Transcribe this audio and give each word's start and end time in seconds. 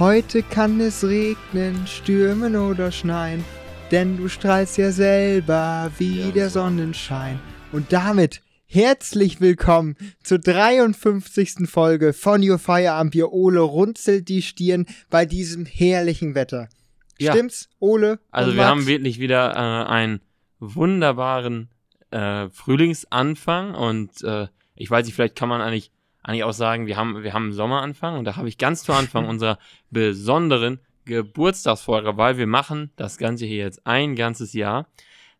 Heute 0.00 0.42
kann 0.42 0.80
es 0.80 1.04
regnen, 1.04 1.86
stürmen 1.86 2.56
oder 2.56 2.90
schneien, 2.90 3.44
denn 3.90 4.16
du 4.16 4.28
strahlst 4.28 4.78
ja 4.78 4.92
selber 4.92 5.92
wie 5.98 6.22
Ja, 6.22 6.30
der 6.30 6.48
so. 6.48 6.60
Sonnenschein. 6.60 7.38
Und 7.70 7.92
damit 7.92 8.40
herzlich 8.64 9.42
willkommen 9.42 9.96
zur 10.22 10.38
53. 10.38 11.68
Folge 11.68 12.14
von 12.14 12.42
Your 12.42 12.58
Feierabend. 12.58 13.12
Bier. 13.12 13.30
Ole 13.30 13.60
runzelt 13.60 14.30
die 14.30 14.40
Stirn 14.40 14.86
bei 15.10 15.26
diesem 15.26 15.66
herrlichen 15.66 16.34
Wetter. 16.34 16.70
Ja. 17.18 17.32
Stimmt's, 17.32 17.68
Ole? 17.78 18.20
Also 18.30 18.52
wir 18.52 18.56
Max? 18.56 18.68
haben 18.70 18.86
wirklich 18.86 19.20
wieder 19.20 19.52
äh, 19.52 19.86
einen 19.86 20.22
wunderbaren 20.60 21.68
äh, 22.10 22.48
Frühlingsanfang 22.48 23.74
und 23.74 24.24
äh, 24.24 24.46
ich 24.76 24.90
weiß 24.90 25.04
nicht, 25.04 25.14
vielleicht 25.14 25.36
kann 25.36 25.50
man 25.50 25.60
eigentlich, 25.60 25.92
eigentlich 26.22 26.44
auch 26.44 26.52
sagen, 26.52 26.86
wir 26.86 26.96
haben, 26.96 27.22
wir 27.22 27.32
haben 27.32 27.44
einen 27.44 27.52
Sommeranfang 27.52 28.18
und 28.18 28.24
da 28.24 28.36
habe 28.36 28.48
ich 28.48 28.58
ganz 28.58 28.82
zu 28.84 28.92
Anfang 28.92 29.26
unserer 29.28 29.58
besonderen 29.90 30.80
Geburtstagsfolge, 31.06 32.16
weil 32.16 32.36
wir 32.36 32.46
machen 32.46 32.92
das 32.96 33.16
Ganze 33.18 33.46
hier 33.46 33.58
jetzt 33.64 33.86
ein 33.86 34.16
ganzes 34.16 34.52
Jahr, 34.52 34.86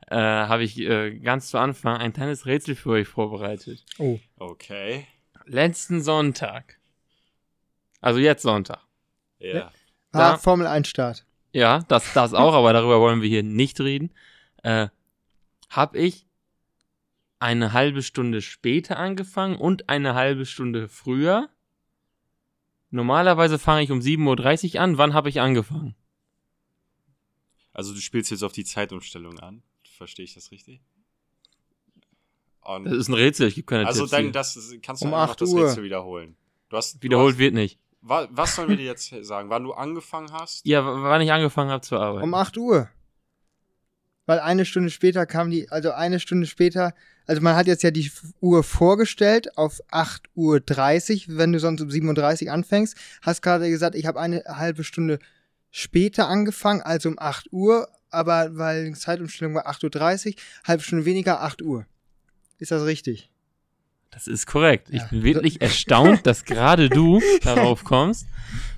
äh, 0.08 0.16
habe 0.16 0.64
ich 0.64 0.78
äh, 0.80 1.18
ganz 1.18 1.48
zu 1.48 1.58
Anfang 1.58 1.96
ein 1.98 2.12
kleines 2.12 2.46
Rätsel 2.46 2.74
für 2.74 2.90
euch 2.90 3.08
vorbereitet. 3.08 3.84
Oh, 3.98 4.18
Okay. 4.38 5.06
Letzten 5.46 6.00
Sonntag, 6.02 6.78
also 8.00 8.18
jetzt 8.20 8.42
Sonntag, 8.42 8.80
Ja. 9.38 9.66
ah, 9.66 9.72
Da- 10.12 10.36
Formel 10.38 10.66
1 10.66 10.86
Start. 10.88 11.24
Ja, 11.52 11.80
das, 11.88 12.12
das 12.12 12.32
auch, 12.34 12.54
aber 12.54 12.72
darüber 12.72 13.00
wollen 13.00 13.20
wir 13.22 13.28
hier 13.28 13.42
nicht 13.42 13.80
reden. 13.80 14.12
Äh, 14.62 14.88
hab 15.68 15.96
ich 15.96 16.26
eine 17.40 17.72
halbe 17.72 18.02
Stunde 18.02 18.42
später 18.42 18.98
angefangen 18.98 19.56
und 19.56 19.88
eine 19.88 20.14
halbe 20.14 20.46
Stunde 20.46 20.88
früher. 20.88 21.48
Normalerweise 22.90 23.58
fange 23.58 23.82
ich 23.82 23.90
um 23.90 24.00
7.30 24.00 24.74
Uhr 24.74 24.80
an. 24.80 24.98
Wann 24.98 25.14
habe 25.14 25.28
ich 25.28 25.40
angefangen? 25.40 25.94
Also 27.72 27.94
du 27.94 28.00
spielst 28.00 28.30
jetzt 28.30 28.42
auf 28.42 28.52
die 28.52 28.64
Zeitumstellung 28.64 29.38
an. 29.38 29.62
Verstehe 29.96 30.24
ich 30.24 30.34
das 30.34 30.50
richtig? 30.50 30.80
Und 32.62 32.84
Das 32.84 32.94
ist 32.94 33.08
ein 33.08 33.14
Rätsel, 33.14 33.48
ich 33.48 33.54
gebe 33.54 33.66
keine 33.66 33.86
also 33.86 34.00
Tipps 34.00 34.10
dann 34.10 34.22
hier. 34.24 34.32
das 34.32 34.74
kannst 34.82 35.02
du 35.02 35.06
Um 35.06 35.14
einfach 35.14 35.26
noch 35.28 35.32
8 35.32 35.40
das 35.40 35.52
Uhr. 35.52 35.68
Rätsel 35.68 35.82
wiederholen. 35.84 36.36
Du 36.68 36.76
hast 36.76 37.02
Wiederholt 37.02 37.36
du 37.36 37.38
wird 37.38 37.54
nicht. 37.54 37.78
hast, 38.02 38.08
wa, 38.08 38.28
Was 38.30 38.56
sollen 38.56 38.68
wir 38.68 38.76
dir 38.76 38.84
jetzt 38.84 39.08
sagen? 39.24 39.50
Wann 39.50 39.64
du 39.64 39.72
angefangen 39.72 40.30
hast? 40.32 40.64
Ja, 40.66 40.84
wann 40.84 41.20
ich 41.22 41.32
angefangen 41.32 41.70
habe 41.70 41.82
zu 41.82 41.96
arbeiten. 41.98 42.24
Um 42.24 42.34
8 42.34 42.56
Uhr. 42.58 42.88
Weil 44.30 44.38
eine 44.38 44.64
Stunde 44.64 44.90
später 44.90 45.26
kam 45.26 45.50
die, 45.50 45.68
also 45.70 45.90
eine 45.90 46.20
Stunde 46.20 46.46
später, 46.46 46.94
also 47.26 47.42
man 47.42 47.56
hat 47.56 47.66
jetzt 47.66 47.82
ja 47.82 47.90
die 47.90 48.12
Uhr 48.40 48.62
vorgestellt 48.62 49.58
auf 49.58 49.80
8.30 49.90 51.30
Uhr, 51.30 51.36
wenn 51.36 51.52
du 51.52 51.58
sonst 51.58 51.80
um 51.80 51.88
7.30 51.88 52.46
Uhr 52.46 52.52
anfängst. 52.52 52.96
Hast 53.22 53.42
gerade 53.42 53.68
gesagt, 53.68 53.96
ich 53.96 54.06
habe 54.06 54.20
eine 54.20 54.44
halbe 54.46 54.84
Stunde 54.84 55.18
später 55.72 56.28
angefangen, 56.28 56.80
also 56.80 57.08
um 57.08 57.18
8 57.18 57.48
Uhr, 57.52 57.88
aber 58.08 58.56
weil 58.56 58.84
die 58.84 58.92
Zeitumstellung 58.92 59.56
war 59.56 59.68
8.30 59.68 60.28
Uhr, 60.28 60.34
halbe 60.62 60.84
Stunde 60.84 61.06
weniger, 61.06 61.42
8 61.42 61.62
Uhr. 61.62 61.86
Ist 62.58 62.70
das 62.70 62.84
richtig? 62.84 63.32
Das 64.12 64.28
ist 64.28 64.46
korrekt. 64.46 64.90
Ich 64.90 65.02
Ja. 65.02 65.08
bin 65.08 65.24
wirklich 65.24 65.60
erstaunt, 65.60 66.24
dass 66.24 66.44
gerade 66.44 66.88
du 66.88 67.20
darauf 67.42 67.82
kommst. 67.82 68.28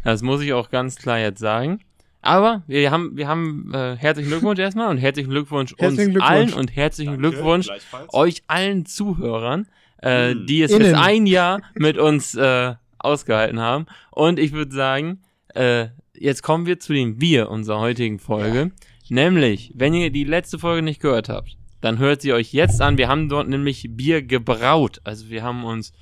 Das 0.02 0.22
muss 0.22 0.40
ich 0.40 0.54
auch 0.54 0.70
ganz 0.70 0.96
klar 0.96 1.18
jetzt 1.18 1.40
sagen. 1.40 1.80
Aber 2.22 2.62
wir 2.68 2.90
haben, 2.92 3.16
wir 3.16 3.26
haben 3.28 3.72
äh, 3.74 3.96
herzlichen 3.96 4.30
Glückwunsch 4.30 4.58
erstmal 4.60 4.88
und 4.88 4.98
herzlichen 4.98 5.28
Glückwunsch 5.30 5.74
Herzlichen 5.76 6.12
uns 6.12 6.12
Glückwunsch. 6.14 6.30
allen 6.30 6.52
und 6.54 6.74
herzlichen 6.76 7.12
Danke, 7.20 7.30
Glückwunsch 7.30 7.66
gleichfalls. 7.66 8.14
euch 8.14 8.42
allen 8.46 8.86
Zuhörern, 8.86 9.66
äh, 9.98 10.30
Hm. 10.30 10.46
die 10.46 10.62
es 10.62 10.70
Innen. 10.70 10.86
jetzt 10.86 10.94
ein 10.96 11.26
Jahr 11.26 11.60
mit 11.74 11.98
uns 11.98 12.34
äh, 12.36 12.74
ausgehalten 12.98 13.58
haben. 13.60 13.86
Und 14.12 14.38
ich 14.38 14.52
würde 14.52 14.72
sagen, 14.74 15.22
äh, 15.54 15.88
jetzt 16.14 16.42
kommen 16.42 16.64
wir 16.66 16.78
zu 16.78 16.92
dem 16.92 17.20
Wir 17.20 17.50
unserer 17.50 17.80
heutigen 17.80 18.20
Folge. 18.20 18.70
Nämlich, 19.08 19.72
wenn 19.74 19.92
ihr 19.92 20.10
die 20.10 20.24
letzte 20.24 20.58
Folge 20.60 20.82
nicht 20.82 21.00
gehört 21.02 21.28
habt, 21.28 21.56
dann 21.80 21.98
hört 21.98 22.22
sie 22.22 22.32
euch 22.32 22.52
jetzt 22.52 22.80
an. 22.80 22.96
Wir 22.98 23.08
haben 23.08 23.28
dort 23.28 23.48
nämlich 23.48 23.88
Bier 23.90 24.22
gebraut. 24.22 25.00
Also 25.02 25.28
wir 25.28 25.42
haben 25.42 25.64
uns 25.64 25.92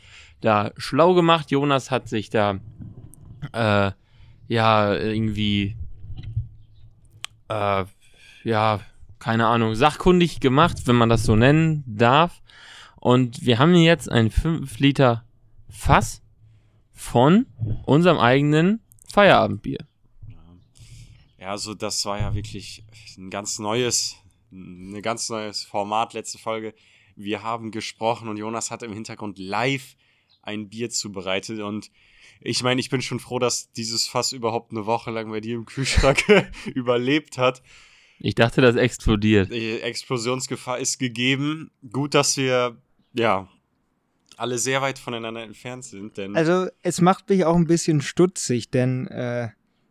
da 0.42 0.70
schlau 0.76 1.14
gemacht. 1.14 1.50
Jonas 1.50 1.90
hat 1.90 2.08
sich 2.10 2.28
da 2.28 2.60
äh, 3.54 3.90
ja 4.48 4.94
irgendwie 4.94 5.76
äh, 7.50 7.84
ja, 8.44 8.80
keine 9.18 9.46
Ahnung, 9.46 9.74
sachkundig 9.74 10.40
gemacht, 10.40 10.86
wenn 10.86 10.96
man 10.96 11.08
das 11.08 11.24
so 11.24 11.36
nennen 11.36 11.84
darf. 11.86 12.40
Und 12.96 13.44
wir 13.44 13.58
haben 13.58 13.74
jetzt 13.74 14.10
ein 14.10 14.30
5 14.30 14.78
Liter 14.78 15.24
Fass 15.68 16.22
von 16.92 17.46
unserem 17.84 18.18
eigenen 18.18 18.80
Feierabendbier. 19.12 19.78
Ja, 21.38 21.50
also 21.50 21.74
das 21.74 22.04
war 22.04 22.20
ja 22.20 22.34
wirklich 22.34 22.84
ein 23.16 23.30
ganz 23.30 23.58
neues, 23.58 24.16
ein 24.52 25.00
ganz 25.02 25.28
neues 25.28 25.64
Format, 25.64 26.12
letzte 26.12 26.38
Folge. 26.38 26.74
Wir 27.16 27.42
haben 27.42 27.70
gesprochen 27.70 28.28
und 28.28 28.36
Jonas 28.36 28.70
hat 28.70 28.82
im 28.82 28.92
Hintergrund 28.92 29.38
live 29.38 29.96
ein 30.42 30.68
Bier 30.68 30.90
zubereitet 30.90 31.60
und 31.60 31.90
ich 32.40 32.62
meine, 32.62 32.80
ich 32.80 32.90
bin 32.90 33.02
schon 33.02 33.20
froh, 33.20 33.38
dass 33.38 33.70
dieses 33.72 34.06
Fass 34.06 34.32
überhaupt 34.32 34.72
eine 34.72 34.86
Woche 34.86 35.10
lang 35.10 35.30
bei 35.30 35.40
dir 35.40 35.56
im 35.56 35.66
Kühlschrank 35.66 36.24
überlebt 36.74 37.38
hat. 37.38 37.62
Ich 38.18 38.34
dachte, 38.34 38.60
das 38.60 38.76
explodiert. 38.76 39.50
Die 39.52 39.80
Explosionsgefahr 39.80 40.78
ist 40.78 40.98
gegeben. 40.98 41.70
Gut, 41.90 42.14
dass 42.14 42.36
wir, 42.36 42.76
ja, 43.14 43.48
alle 44.36 44.58
sehr 44.58 44.80
weit 44.82 44.98
voneinander 44.98 45.42
entfernt 45.42 45.84
sind, 45.84 46.16
denn 46.16 46.34
Also 46.34 46.68
es 46.82 47.00
macht 47.00 47.28
mich 47.28 47.44
auch 47.44 47.56
ein 47.56 47.66
bisschen 47.66 48.00
stutzig, 48.00 48.70
denn 48.70 49.06
äh, 49.08 49.48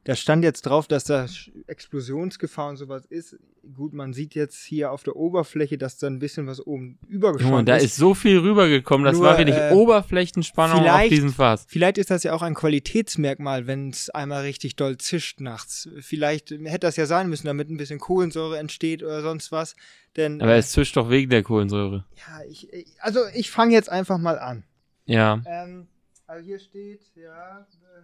da 0.10 0.16
stand 0.16 0.44
jetzt 0.44 0.64
drauf, 0.64 0.88
dass 0.88 1.04
da 1.04 1.28
Explosionsgefahr 1.68 2.70
und 2.70 2.78
sowas 2.78 3.06
ist. 3.06 3.38
Gut, 3.76 3.94
man 3.94 4.12
sieht 4.14 4.34
jetzt 4.34 4.64
hier 4.66 4.92
auf 4.92 5.04
der 5.04 5.16
Oberfläche, 5.16 5.78
dass 5.78 6.00
da 6.00 6.08
ein 6.08 6.18
bisschen 6.18 6.48
was 6.48 6.66
oben 6.66 6.98
Junge, 7.04 7.14
übergeschossen 7.14 7.66
da 7.68 7.76
ist. 7.76 7.84
ist 7.84 7.96
so 7.98 8.16
viel 8.16 8.40
rübergekommen. 8.40 9.06
Das 9.06 9.14
Nur, 9.16 9.26
war 9.26 9.38
wirklich 9.38 9.56
äh, 9.56 9.72
Oberflächenspannung 9.72 10.84
auf 10.90 11.08
diesem 11.10 11.32
Fass. 11.32 11.66
Vielleicht 11.68 12.00
ist 12.00 12.10
das 12.10 12.24
ja 12.24 12.34
auch 12.34 12.42
ein 12.42 12.56
Qualitätsmerkmal, 12.56 13.68
wenn 13.68 13.90
es 13.92 14.10
einmal 14.10 14.42
richtig 14.42 14.76
doll 14.76 14.98
zischt 14.98 15.42
nachts. 15.42 15.88
Vielleicht 16.00 16.50
hätte 16.50 16.80
das 16.80 16.96
ja 16.96 17.06
sein 17.06 17.30
müssen, 17.30 17.46
damit 17.46 17.70
ein 17.70 17.78
bisschen 17.78 18.00
Kohlensäure 18.00 18.58
entsteht 18.58 19.04
oder 19.04 19.22
sonst 19.22 19.52
was. 19.52 19.76
Denn 20.16 20.42
Aber 20.42 20.56
äh, 20.56 20.58
es 20.58 20.72
zischt 20.72 20.98
doch 20.98 21.12
wegen 21.12 21.30
der 21.30 21.44
Kohlensäure. 21.44 22.06
ja, 22.16 22.42
ich, 22.50 22.74
ich- 22.74 22.88
also 23.00 23.20
ich 23.36 23.52
fange 23.52 23.74
jetzt 23.74 23.90
einfach 23.90 24.18
mal 24.18 24.40
an. 24.40 24.64
Ja. 25.06 25.42
Ähm, 25.46 25.88
also 26.26 26.44
hier 26.44 26.60
steht, 26.60 27.02
ja, 27.16 27.60
äh, 27.60 28.04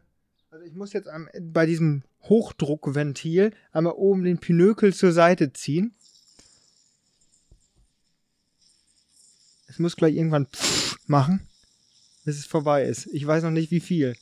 also 0.52 0.66
ich 0.66 0.74
muss 0.74 0.94
jetzt 0.94 1.08
am, 1.08 1.28
bei 1.42 1.66
diesem 1.66 2.04
Hochdruckventil 2.24 3.52
einmal 3.72 3.94
oben 3.94 4.24
den 4.24 4.40
Pinökel 4.40 4.94
zur 4.94 5.12
Seite 5.12 5.54
ziehen. 5.54 5.94
Es 9.68 9.80
muss 9.80 9.96
gleich 9.96 10.16
irgendwann 10.16 10.48
machen, 11.08 11.48
bis 12.24 12.38
es 12.38 12.46
vorbei 12.46 12.84
ist. 12.84 13.08
Ich 13.08 13.26
weiß 13.26 13.44
noch 13.44 13.52
nicht 13.52 13.72
wie 13.72 13.80
viel. 13.80 14.16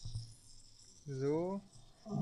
So. 1.06 1.62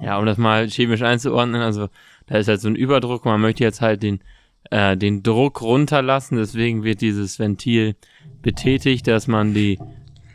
Ja, 0.02 0.18
um 0.18 0.26
das 0.26 0.38
mal 0.38 0.68
chemisch 0.68 1.02
einzuordnen, 1.02 1.62
also 1.62 1.90
da 2.28 2.38
ist 2.38 2.48
halt 2.48 2.62
so 2.62 2.68
ein 2.68 2.76
Überdruck, 2.76 3.26
man 3.26 3.42
möchte 3.42 3.64
jetzt 3.64 3.82
halt 3.82 4.04
den, 4.04 4.22
äh, 4.70 4.96
den 4.96 5.24
Druck 5.24 5.62
runterlassen, 5.62 6.38
deswegen 6.38 6.84
wird 6.84 7.02
dieses 7.02 7.40
Ventil 7.40 7.96
betätigt, 8.42 9.08
dass 9.08 9.28
man 9.28 9.54
die, 9.54 9.80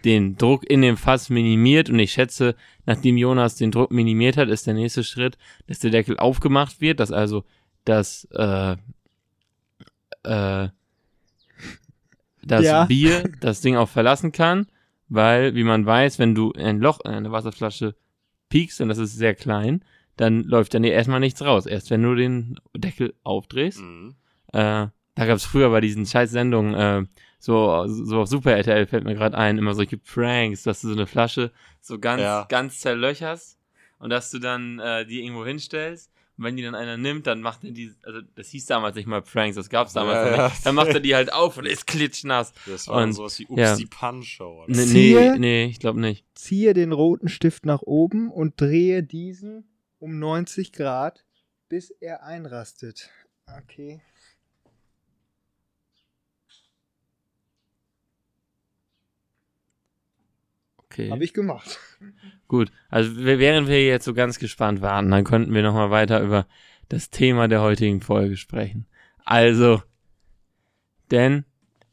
den 0.04 0.36
Druck 0.36 0.68
in 0.68 0.82
dem 0.82 0.96
Fass 0.96 1.30
minimiert 1.30 1.90
und 1.90 1.98
ich 1.98 2.12
schätze, 2.12 2.54
nachdem 2.86 3.16
Jonas 3.16 3.56
den 3.56 3.70
Druck 3.70 3.90
minimiert 3.90 4.36
hat, 4.36 4.48
ist 4.48 4.66
der 4.66 4.74
nächste 4.74 5.04
Schritt, 5.04 5.36
dass 5.66 5.80
der 5.80 5.90
Deckel 5.90 6.18
aufgemacht 6.18 6.80
wird, 6.80 7.00
dass 7.00 7.12
also 7.12 7.44
das, 7.84 8.26
äh, 8.32 8.76
äh, 10.22 10.68
das 12.42 12.64
Ja. 12.64 12.84
Bier 12.86 13.24
das 13.40 13.60
Ding 13.60 13.76
auch 13.76 13.88
verlassen 13.88 14.32
kann, 14.32 14.66
weil, 15.08 15.54
wie 15.54 15.64
man 15.64 15.84
weiß, 15.84 16.18
wenn 16.18 16.34
du 16.34 16.52
ein 16.52 16.80
Loch 16.80 17.00
in 17.04 17.12
eine 17.12 17.32
Wasserflasche 17.32 17.94
piekst 18.48 18.80
und 18.80 18.88
das 18.88 18.98
ist 18.98 19.16
sehr 19.16 19.34
klein, 19.34 19.84
dann 20.16 20.44
läuft 20.44 20.74
dann 20.74 20.84
erstmal 20.84 21.20
nichts 21.20 21.42
raus. 21.42 21.66
Erst 21.66 21.90
wenn 21.90 22.02
du 22.02 22.14
den 22.14 22.58
Deckel 22.74 23.14
aufdrehst. 23.22 23.80
Mhm. 23.80 24.14
Äh, 24.52 24.88
da 25.14 25.24
gab 25.26 25.36
es 25.36 25.44
früher 25.44 25.70
bei 25.70 25.80
diesen 25.80 26.06
scheiß 26.06 26.30
Sendungen, 26.30 26.74
äh, 26.74 27.06
so, 27.38 27.86
so 27.86 28.20
auf 28.20 28.28
Super 28.28 28.52
RTL 28.56 28.86
fällt 28.86 29.04
mir 29.04 29.14
gerade 29.14 29.36
ein, 29.36 29.58
immer 29.58 29.74
solche 29.74 29.98
Pranks, 29.98 30.62
dass 30.62 30.80
du 30.80 30.88
so 30.88 30.94
eine 30.94 31.06
Flasche 31.06 31.52
so 31.80 31.98
ganz, 31.98 32.22
Ja. 32.22 32.46
ganz 32.48 32.80
zerlöcherst 32.80 33.58
und 33.98 34.10
dass 34.10 34.30
du 34.30 34.38
dann 34.38 34.78
äh, 34.78 35.06
die 35.06 35.22
irgendwo 35.22 35.44
hinstellst. 35.46 36.10
Und 36.38 36.44
wenn 36.44 36.56
die 36.56 36.62
dann 36.62 36.74
einer 36.74 36.98
nimmt, 36.98 37.26
dann 37.26 37.40
macht 37.40 37.64
er 37.64 37.70
die, 37.70 37.94
also 38.02 38.20
das 38.34 38.48
hieß 38.48 38.66
damals 38.66 38.94
nicht 38.94 39.06
mal 39.06 39.22
Pranks, 39.22 39.56
das 39.56 39.70
gab's 39.70 39.94
damals 39.94 40.16
Ja, 40.16 40.30
noch 40.30 40.36
ja. 40.36 40.48
nicht. 40.48 40.66
Dann 40.66 40.74
macht 40.74 40.88
er 40.88 41.00
die 41.00 41.14
halt 41.14 41.32
auf 41.32 41.56
und 41.56 41.64
ist 41.64 41.86
klitschnass. 41.86 42.52
Das 42.66 42.88
war 42.88 43.02
Und- 43.02 43.14
sowas 43.14 43.38
wie 43.38 43.46
Ups, 43.46 43.58
ja. 43.58 43.74
die 43.76 43.86
Punch-Show. 43.86 44.64
oder 44.64 44.74
Nee, 44.74 44.84
nee, 45.14 45.38
nee, 45.38 45.64
ich 45.64 45.78
glaube 45.80 45.98
nicht. 46.00 46.26
Ziehe 46.34 46.74
den 46.74 46.92
roten 46.92 47.28
Stift 47.28 47.64
nach 47.64 47.80
oben 47.82 48.30
und 48.30 48.60
drehe 48.60 49.02
diesen 49.02 49.64
um 49.98 50.18
90 50.18 50.72
Grad, 50.72 51.24
bis 51.70 51.90
er 51.90 52.22
einrastet. 52.24 53.08
Okay. 53.62 54.02
Okay. 60.96 61.10
Habe 61.10 61.24
ich 61.24 61.34
gemacht. 61.34 61.78
Gut, 62.48 62.72
also 62.88 63.10
während 63.16 63.68
wir 63.68 63.84
jetzt 63.84 64.06
so 64.06 64.14
ganz 64.14 64.38
gespannt 64.38 64.80
warten, 64.80 65.10
dann 65.10 65.24
könnten 65.24 65.52
wir 65.52 65.62
nochmal 65.62 65.90
weiter 65.90 66.22
über 66.22 66.46
das 66.88 67.10
Thema 67.10 67.48
der 67.48 67.60
heutigen 67.60 68.00
Folge 68.00 68.38
sprechen. 68.38 68.86
Also, 69.22 69.82
denn 71.10 71.44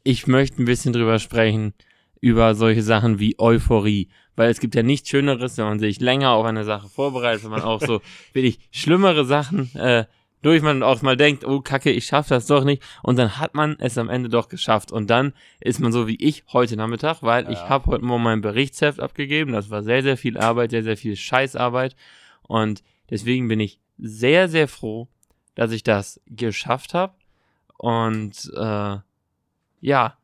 ich 0.04 0.26
möchte 0.26 0.62
ein 0.62 0.64
bisschen 0.64 0.94
drüber 0.94 1.18
sprechen, 1.18 1.74
über 2.22 2.54
solche 2.54 2.82
Sachen 2.82 3.18
wie 3.18 3.38
Euphorie. 3.38 4.08
Weil 4.36 4.50
es 4.50 4.58
gibt 4.58 4.74
ja 4.74 4.82
nichts 4.82 5.10
Schöneres, 5.10 5.58
wenn 5.58 5.66
man 5.66 5.80
sich 5.80 6.00
länger 6.00 6.30
auf 6.30 6.46
eine 6.46 6.64
Sache 6.64 6.88
vorbereitet, 6.88 7.44
wenn 7.44 7.50
man 7.50 7.62
auch 7.62 7.82
so 7.82 8.00
wirklich 8.32 8.58
schlimmere 8.70 9.26
Sachen 9.26 9.74
äh, 9.74 10.06
durch 10.44 10.62
man 10.62 10.82
auch 10.82 11.00
mal 11.02 11.16
denkt, 11.16 11.44
oh 11.46 11.60
Kacke, 11.60 11.90
ich 11.90 12.04
schaff 12.06 12.28
das 12.28 12.46
doch 12.46 12.64
nicht. 12.64 12.82
Und 13.02 13.16
dann 13.18 13.38
hat 13.38 13.54
man 13.54 13.76
es 13.80 13.96
am 13.98 14.08
Ende 14.08 14.28
doch 14.28 14.48
geschafft. 14.48 14.92
Und 14.92 15.08
dann 15.08 15.32
ist 15.60 15.80
man 15.80 15.90
so 15.92 16.06
wie 16.06 16.16
ich 16.16 16.44
heute 16.52 16.76
Nachmittag, 16.76 17.22
weil 17.22 17.50
ich 17.50 17.58
Ja. 17.58 17.68
habe 17.70 17.86
heute 17.86 18.04
Morgen 18.04 18.22
mein 18.22 18.40
Berichtsheft 18.42 19.00
abgegeben. 19.00 19.52
Das 19.52 19.70
war 19.70 19.82
sehr, 19.82 20.02
sehr 20.02 20.16
viel 20.16 20.36
Arbeit, 20.38 20.70
sehr, 20.70 20.82
sehr 20.82 20.96
viel 20.96 21.16
Scheißarbeit. 21.16 21.96
Und 22.42 22.82
deswegen 23.10 23.48
bin 23.48 23.58
ich 23.60 23.80
sehr, 23.98 24.48
sehr 24.48 24.68
froh, 24.68 25.08
dass 25.54 25.72
ich 25.72 25.82
das 25.82 26.20
geschafft 26.26 26.94
habe. 26.94 27.14
Und 27.78 28.50
äh, 28.56 28.96
ja, 29.80 30.16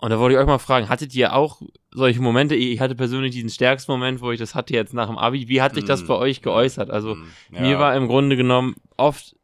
und 0.00 0.10
da 0.10 0.18
wollte 0.20 0.34
ich 0.34 0.40
euch 0.40 0.46
mal 0.46 0.58
fragen, 0.58 0.88
hattet 0.88 1.14
ihr 1.14 1.34
auch 1.34 1.60
solche 1.90 2.20
Momente? 2.22 2.54
Ich 2.54 2.78
hatte 2.80 2.94
persönlich 2.94 3.32
diesen 3.32 3.50
stärksten 3.50 3.90
Moment, 3.90 4.20
wo 4.20 4.30
ich 4.30 4.38
das 4.38 4.54
hatte 4.54 4.72
jetzt 4.72 4.94
nach 4.94 5.08
dem 5.08 5.18
Abi. 5.18 5.48
Wie 5.48 5.60
hat 5.60 5.74
sich 5.74 5.84
das 5.84 6.04
Mm. 6.04 6.06
bei 6.06 6.14
euch 6.14 6.40
geäußert? 6.42 6.90
Also 6.90 7.16
mir 7.50 7.70
ja. 7.70 7.78
war 7.80 7.96
im 7.96 8.06
Grunde 8.06 8.36
genommen 8.36 8.76
oft 8.96 9.34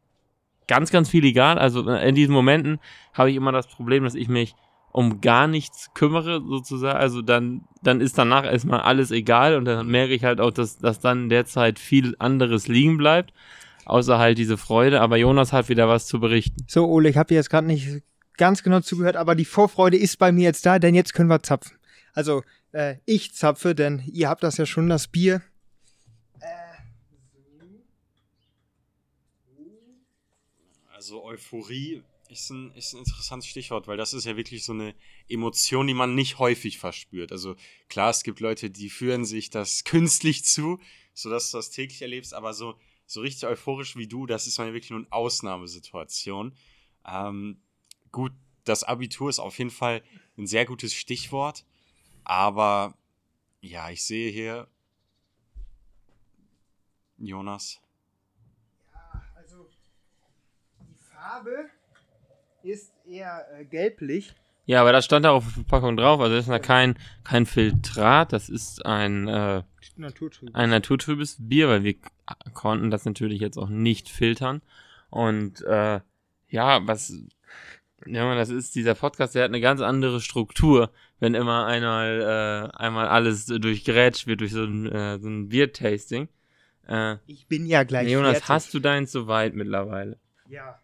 ganz, 0.67 0.91
ganz 0.91 1.09
viel 1.09 1.25
egal. 1.25 1.57
Also 1.57 1.89
äh, 1.89 2.07
in 2.07 2.15
diesen 2.15 2.33
Momenten 2.33 2.79
habe 3.13 3.29
ich 3.29 3.35
immer 3.35 3.51
das 3.51 3.67
Problem, 3.67 4.03
dass 4.03 4.15
ich 4.15 4.27
mich 4.27 4.55
um 4.91 5.19
gar 5.19 5.47
nichts 5.47 5.91
kümmere, 5.93 6.41
sozusagen. 6.47 6.97
Also 6.97 7.21
dann, 7.21 7.65
dann 7.83 7.99
ist 7.99 8.17
danach 8.17 8.45
erstmal 8.45 8.79
alles 8.81 9.11
egal 9.11 9.57
und 9.57 9.65
dann 9.65 9.87
merke 9.87 10.13
ich 10.13 10.23
halt 10.23 10.39
auch, 10.39 10.51
dass, 10.51 10.77
dass 10.77 10.99
dann 10.99 11.23
in 11.23 11.29
der 11.29 11.45
Zeit 11.45 11.79
viel 11.79 12.15
anderes 12.19 12.67
liegen 12.67 12.97
bleibt. 12.97 13.33
Außer 13.85 14.17
halt 14.17 14.37
diese 14.37 14.57
Freude. 14.57 15.01
Aber 15.01 15.17
Jonas 15.17 15.53
hat 15.53 15.69
wieder 15.69 15.87
was 15.87 16.07
zu 16.07 16.19
berichten. 16.19 16.65
So, 16.67 16.87
Ole, 16.87 17.09
ich 17.09 17.17
habe 17.17 17.27
dir 17.27 17.35
jetzt 17.35 17.49
gerade 17.49 17.67
nicht 17.67 18.03
ganz 18.37 18.63
genau 18.63 18.79
zugehört, 18.79 19.15
aber 19.15 19.35
die 19.35 19.45
Vorfreude 19.45 19.97
ist 19.97 20.17
bei 20.17 20.31
mir 20.31 20.43
jetzt 20.43 20.65
da, 20.65 20.79
denn 20.79 20.95
jetzt 20.95 21.13
können 21.13 21.29
wir 21.29 21.43
zapfen. 21.43 21.77
Also, 22.13 22.43
äh, 22.71 22.95
ich 23.05 23.33
zapfe, 23.33 23.75
denn 23.75 24.01
ihr 24.11 24.29
habt 24.29 24.43
das 24.43 24.57
ja 24.57 24.65
schon, 24.65 24.89
das 24.89 25.07
Bier. 25.07 25.41
Also 31.05 31.23
Euphorie 31.23 32.01
ist 32.29 32.49
ein, 32.49 32.71
ist 32.73 32.93
ein 32.93 32.97
interessantes 32.97 33.47
Stichwort, 33.47 33.87
weil 33.87 33.95
das 33.95 34.15
ist 34.15 34.25
ja 34.25 34.35
wirklich 34.37 34.63
so 34.63 34.73
eine 34.73 34.95
Emotion, 35.29 35.85
die 35.85 35.93
man 35.93 36.15
nicht 36.15 36.39
häufig 36.39 36.79
verspürt. 36.79 37.31
Also 37.31 37.55
klar, 37.89 38.09
es 38.09 38.23
gibt 38.23 38.39
Leute, 38.39 38.71
die 38.71 38.89
führen 38.89 39.23
sich 39.23 39.51
das 39.51 39.83
künstlich 39.83 40.45
zu, 40.45 40.79
sodass 41.13 41.51
du 41.51 41.57
das 41.57 41.69
täglich 41.69 42.01
erlebst, 42.01 42.33
aber 42.33 42.55
so, 42.55 42.73
so 43.05 43.21
richtig 43.21 43.47
euphorisch 43.47 43.95
wie 43.95 44.07
du, 44.07 44.25
das 44.25 44.47
ist 44.47 44.57
mal 44.57 44.73
wirklich 44.73 44.89
nur 44.89 45.01
eine 45.01 45.11
Ausnahmesituation. 45.11 46.55
Ähm, 47.07 47.61
gut, 48.11 48.31
das 48.63 48.83
Abitur 48.83 49.29
ist 49.29 49.37
auf 49.37 49.59
jeden 49.59 49.69
Fall 49.69 50.01
ein 50.39 50.47
sehr 50.47 50.65
gutes 50.65 50.95
Stichwort, 50.95 51.65
aber 52.23 52.97
ja, 53.61 53.91
ich 53.91 54.03
sehe 54.03 54.31
hier 54.31 54.67
Jonas. 57.19 57.79
Also, 59.35 59.69
die 60.79 60.95
Farbe 61.25 61.69
ist 62.63 62.93
eher 63.07 63.45
äh, 63.57 63.65
gelblich. 63.65 64.35
Ja, 64.67 64.81
aber 64.81 64.91
das 64.91 65.05
stand 65.05 65.25
da 65.25 65.31
auf 65.31 65.43
der 65.43 65.53
Verpackung 65.53 65.97
drauf. 65.97 66.19
Also 66.19 66.35
das 66.35 66.45
ist 66.45 66.51
ja 66.51 66.59
kein, 66.59 66.97
kein 67.23 67.45
Filtrat. 67.45 68.31
Das 68.33 68.49
ist 68.49 68.85
ein, 68.85 69.27
äh, 69.27 69.63
Naturtrüb. 69.95 70.55
ein 70.55 70.69
naturtrübes 70.69 71.37
Bier, 71.39 71.67
weil 71.67 71.83
wir 71.83 71.95
konnten 72.53 72.89
das 72.91 73.05
natürlich 73.05 73.39
jetzt 73.41 73.57
auch 73.57 73.69
nicht 73.69 74.09
filtern. 74.09 74.61
Und 75.09 75.61
äh, 75.63 75.99
ja, 76.49 76.87
was, 76.87 77.13
ja, 78.05 78.35
das 78.35 78.49
ist 78.49 78.75
dieser 78.75 78.95
Podcast, 78.95 79.35
der 79.35 79.43
hat 79.43 79.51
eine 79.51 79.61
ganz 79.61 79.81
andere 79.81 80.19
Struktur, 80.21 80.91
wenn 81.19 81.33
immer 81.35 81.65
einmal, 81.65 82.71
äh, 82.73 82.77
einmal 82.77 83.07
alles 83.07 83.45
durchgerätscht 83.45 84.25
wird 84.27 84.41
durch 84.41 84.51
so 84.51 84.63
ein, 84.63 84.91
äh, 84.91 85.19
so 85.19 85.27
ein 85.27 85.49
Biertasting. 85.49 86.27
Äh, 86.87 87.17
Ich 87.27 87.47
bin 87.47 87.65
ja 87.65 87.83
gleich 87.83 88.09
Jonas, 88.09 88.33
fertig. 88.33 88.49
hast 88.49 88.73
du 88.73 88.79
deins 88.79 89.11
soweit 89.11 89.53
mittlerweile? 89.55 90.19
Ja. 90.49 90.79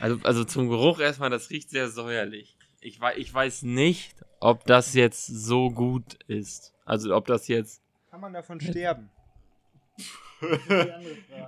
Also, 0.00 0.18
also 0.22 0.44
zum 0.44 0.68
Geruch 0.68 0.98
erstmal, 0.98 1.30
das 1.30 1.50
riecht 1.50 1.70
sehr 1.70 1.90
säuerlich. 1.90 2.56
Ich, 2.80 3.00
wei 3.00 3.16
ich 3.18 3.32
weiß 3.32 3.62
nicht, 3.62 4.14
ob 4.40 4.64
das 4.64 4.94
jetzt 4.94 5.26
so 5.26 5.70
gut 5.70 6.14
ist. 6.26 6.72
Also 6.86 7.14
ob 7.14 7.26
das 7.26 7.48
jetzt. 7.48 7.82
Kann 8.10 8.20
man 8.20 8.32
davon 8.32 8.60
sterben? 8.60 9.10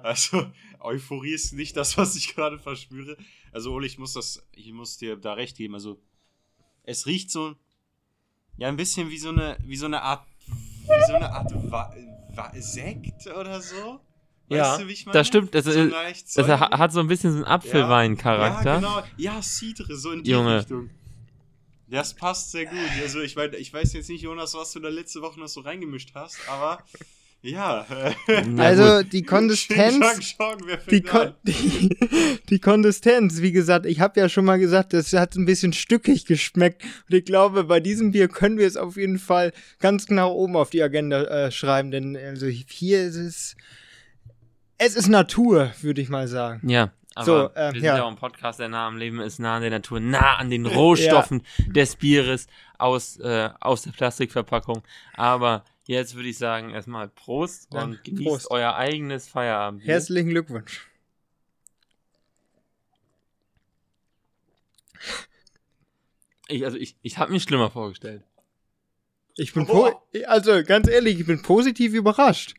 Also, 0.03 0.53
Euphorie 0.81 1.33
ist 1.33 1.55
nicht 1.55 1.79
das, 1.79 1.97
was 1.97 2.15
ich 2.15 2.35
gerade 2.35 2.59
verspüre. 2.59 3.17
Also, 3.51 3.73
Ole, 3.73 3.87
ich 3.87 3.97
muss 3.97 4.13
das, 4.13 4.47
ich 4.53 4.71
muss 4.73 4.99
dir 4.99 5.17
da 5.17 5.33
recht 5.33 5.57
geben. 5.57 5.73
Also, 5.73 5.99
es 6.83 7.07
riecht 7.07 7.31
so, 7.31 7.57
ja, 8.59 8.69
ein 8.69 8.77
bisschen 8.77 9.09
wie 9.09 9.17
so 9.17 9.31
eine, 9.31 9.57
wie 9.65 9.77
so 9.77 9.87
eine 9.87 10.03
Art, 10.03 10.27
wie 10.47 11.07
so 11.07 11.15
eine 11.15 11.33
Art 11.33 11.51
Wa 11.71 11.95
Wa 12.35 12.53
Sekt 12.57 13.27
oder 13.29 13.63
so. 13.63 14.01
Ja, 14.57 14.79
du, 14.79 14.89
wie 14.89 14.93
ich 14.93 15.05
das 15.05 15.27
stimmt, 15.27 15.55
das 15.55 15.65
so 15.65 15.71
ist- 15.71 15.91
leicht 15.91 16.39
Das 16.39 16.49
hat 16.49 16.93
so 16.93 17.01
ein 17.01 17.09
bisschen 17.09 17.33
so 17.33 17.37
einen 17.39 17.45
Apfelwein-Charakter. 17.47 18.71
Ja, 18.71 18.77
genau. 18.77 19.03
Ja, 19.17 19.43
Cidre, 19.43 19.97
so 19.97 20.13
in 20.13 20.23
die 20.23 20.31
Junge. 20.31 20.59
Richtung. 20.59 20.91
Das 21.89 22.15
passt 22.15 22.53
sehr 22.53 22.65
gut. 22.67 22.79
Also, 23.03 23.21
ich, 23.21 23.37
mein, 23.37 23.53
ich 23.55 23.73
weiß 23.73 23.93
jetzt 23.93 24.09
nicht, 24.09 24.23
Jonas, 24.23 24.55
was 24.55 24.73
du 24.73 24.81
da 24.81 24.89
letzte 24.89 25.21
Woche 25.21 25.39
noch 25.39 25.49
so 25.49 25.61
reingemischt 25.61 26.13
hast, 26.15 26.39
aber 26.49 26.79
ja. 27.43 27.85
Also, 28.57 29.03
die 29.03 29.25
Konsistenz. 29.25 30.35
Die, 30.91 31.03
Kon 31.03 31.35
die, 31.43 31.91
die 32.49 32.59
Konsistenz, 32.61 33.43
wie 33.43 33.53
gesagt, 33.53 33.85
ich 33.85 34.01
habe 34.01 34.19
ja 34.21 34.29
schon 34.29 34.45
mal 34.45 34.59
gesagt, 34.59 34.93
das 34.95 35.13
hat 35.13 35.35
ein 35.35 35.45
bisschen 35.45 35.73
stückig 35.73 36.25
geschmeckt. 36.25 36.83
Und 37.11 37.15
ich 37.17 37.25
glaube, 37.25 37.65
bei 37.65 37.81
diesem 37.81 38.13
Bier 38.13 38.29
können 38.29 38.59
wir 38.59 38.67
es 38.67 38.77
auf 38.79 38.97
jeden 38.97 39.19
Fall 39.19 39.53
ganz 39.81 40.07
genau 40.07 40.33
oben 40.35 40.57
auf 40.57 40.71
die 40.71 40.83
Agenda 40.83 41.25
äh, 41.25 41.51
schreiben. 41.51 41.91
Denn 41.91 42.17
also 42.17 42.47
hier 42.47 43.03
ist 43.03 43.17
es. 43.17 43.57
Es 44.85 44.97
ist 44.97 45.07
Natur, 45.07 45.71
würde 45.81 46.01
ich 46.01 46.09
mal 46.09 46.27
sagen. 46.27 46.69
Ja, 46.69 46.91
aber 47.15 47.25
So, 47.25 47.51
äh, 47.55 47.67
wir 47.67 47.73
sind 47.75 47.85
ja. 47.85 47.97
ja 47.99 48.03
auch 48.03 48.09
ein 48.09 48.17
Podcast, 48.17 48.59
der 48.59 48.69
nah 48.69 48.89
am 48.89 48.97
Leben 48.97 49.21
ist, 49.21 49.39
nah 49.39 49.55
an 49.55 49.63
der 49.63 49.71
Natur, 49.71 50.01
nah 50.01 50.35
an 50.39 50.51
den 50.51 50.67
Rohstoffen 50.67 51.45
des 51.69 51.95
Bieres 51.95 52.49
aus, 52.79 53.17
äh, 53.19 53.51
aus 53.61 53.83
der 53.83 53.93
Plastikverpackung. 53.93 54.83
Aber 55.15 55.63
jetzt 55.85 56.17
würde 56.17 56.31
ich 56.31 56.37
sagen, 56.37 56.71
erstmal 56.71 57.09
Prost 57.09 57.73
Dann 57.73 57.91
und 57.91 58.03
genießt 58.03 58.25
Prost. 58.27 58.51
euer 58.51 58.75
eigenes 58.75 59.29
Feierabend. 59.29 59.85
Herzlichen 59.85 60.31
Glückwunsch. 60.31 60.85
Ich, 66.49 66.65
also 66.65 66.77
ich, 66.77 66.97
ich 67.03 67.19
habe 67.19 67.31
mir 67.31 67.39
schlimmer 67.39 67.71
vorgestellt. 67.71 68.25
Ich 69.37 69.55
bin 69.55 69.65
po 69.65 70.03
also 70.27 70.65
ganz 70.65 70.89
ehrlich, 70.89 71.21
ich 71.21 71.27
bin 71.27 71.41
positiv 71.41 71.95
überrascht. 71.95 72.55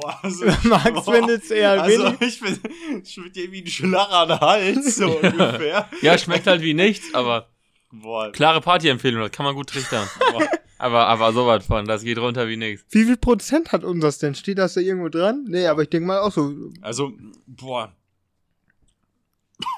Boah, 0.00 0.18
also, 0.22 0.44
Max 0.68 1.04
findet 1.04 1.44
es 1.44 1.50
eher 1.50 1.82
also, 1.82 2.04
wenig. 2.04 2.20
ich 2.20 2.40
bin, 2.40 2.58
ich 3.02 3.14
bin 3.16 3.32
irgendwie 3.34 3.62
ein 3.62 3.66
Schlarrer 3.66 4.22
an 4.22 4.28
der 4.28 4.40
Hals, 4.40 4.96
so 4.96 5.18
ungefähr. 5.18 5.88
Ja, 6.02 6.18
schmeckt 6.18 6.46
halt 6.46 6.62
wie 6.62 6.74
nichts, 6.74 7.14
aber 7.14 7.48
Boah, 7.90 8.30
klare 8.32 8.60
Partyempfehlung, 8.60 9.22
das 9.22 9.30
kann 9.30 9.46
man 9.46 9.54
gut 9.54 9.68
trichtern. 9.68 10.08
Aber, 10.28 10.48
aber, 10.78 11.06
aber 11.06 11.32
sowas 11.32 11.64
von, 11.64 11.86
das 11.86 12.02
geht 12.02 12.18
runter 12.18 12.48
wie 12.48 12.56
nichts. 12.56 12.84
Wie 12.90 13.04
viel 13.04 13.16
Prozent 13.16 13.72
hat 13.72 13.84
unseres 13.84 14.18
denn? 14.18 14.34
Steht 14.34 14.58
das 14.58 14.74
da 14.74 14.80
irgendwo 14.80 15.08
dran? 15.08 15.44
Nee, 15.48 15.66
aber 15.66 15.82
ich 15.82 15.88
denke 15.88 16.06
mal 16.06 16.20
auch 16.20 16.32
so. 16.32 16.52
also, 16.82 17.12
boah. 17.46 17.94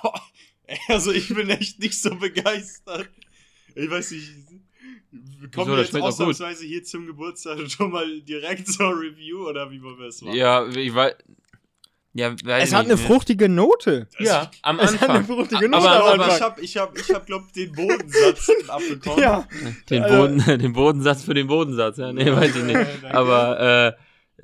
Boah, 0.02 0.20
Also, 0.88 1.12
ich 1.12 1.28
bin 1.28 1.48
echt 1.50 1.78
nicht 1.78 2.00
so 2.00 2.14
begeistert. 2.16 3.08
Ich 3.75 3.88
weiß 3.88 4.10
nicht. 4.10 4.32
Wieso, 5.11 5.49
Kommen 5.55 5.71
wir 5.73 5.79
das 5.79 5.93
jetzt 5.93 6.03
ausnahmsweise 6.03 6.65
hier 6.67 6.85
zum 6.85 7.07
Geburtstag 7.07 7.59
schon 7.71 7.91
mal 7.93 8.21
direkt 8.21 8.69
zur 8.73 8.91
Review 8.91 9.49
oder 9.49 9.71
wie 9.71 9.83
wollen 9.83 9.99
wir 9.99 10.07
es 10.09 10.21
machen? 10.23 10.37
Ja, 10.37 10.67
ich 10.69 10.95
weiß. 10.95 11.15
Ja, 12.15 12.35
Es 12.59 12.71
ich 12.71 12.75
hat 12.75 12.87
eine 12.87 12.97
fruchtige 12.97 13.49
Note. 13.49 14.09
Ja, 14.19 14.50
am 14.62 14.81
Es 14.81 14.95
hat 15.00 15.03
eine 15.09 15.19
Anfang. 15.21 15.37
fruchtige 15.37 15.67
Aber- 15.67 15.77
Note 15.77 15.88
Aber 15.88 16.12
Anfang. 16.15 16.31
ich 16.37 16.41
hab, 16.43 16.61
ich 16.62 16.77
hab, 16.77 16.99
ich 16.99 17.11
hab, 17.15 17.27
glaub, 17.27 17.53
den 17.53 17.71
Bodensatz 17.73 18.50
abbekommen. 18.69 19.21
Ja. 19.23 19.47
Den, 19.88 20.03
Also- 20.03 20.17
Boden, 20.17 20.38
den 20.59 20.73
Bodensatz 20.73 21.23
für 21.23 21.35
den 21.35 21.47
Bodensatz, 21.47 21.99
ja. 21.99 22.12
Nee, 22.12 22.33
weiß 22.33 22.57
ich 22.57 22.65
nicht. 22.65 23.05
Aber 23.05 23.97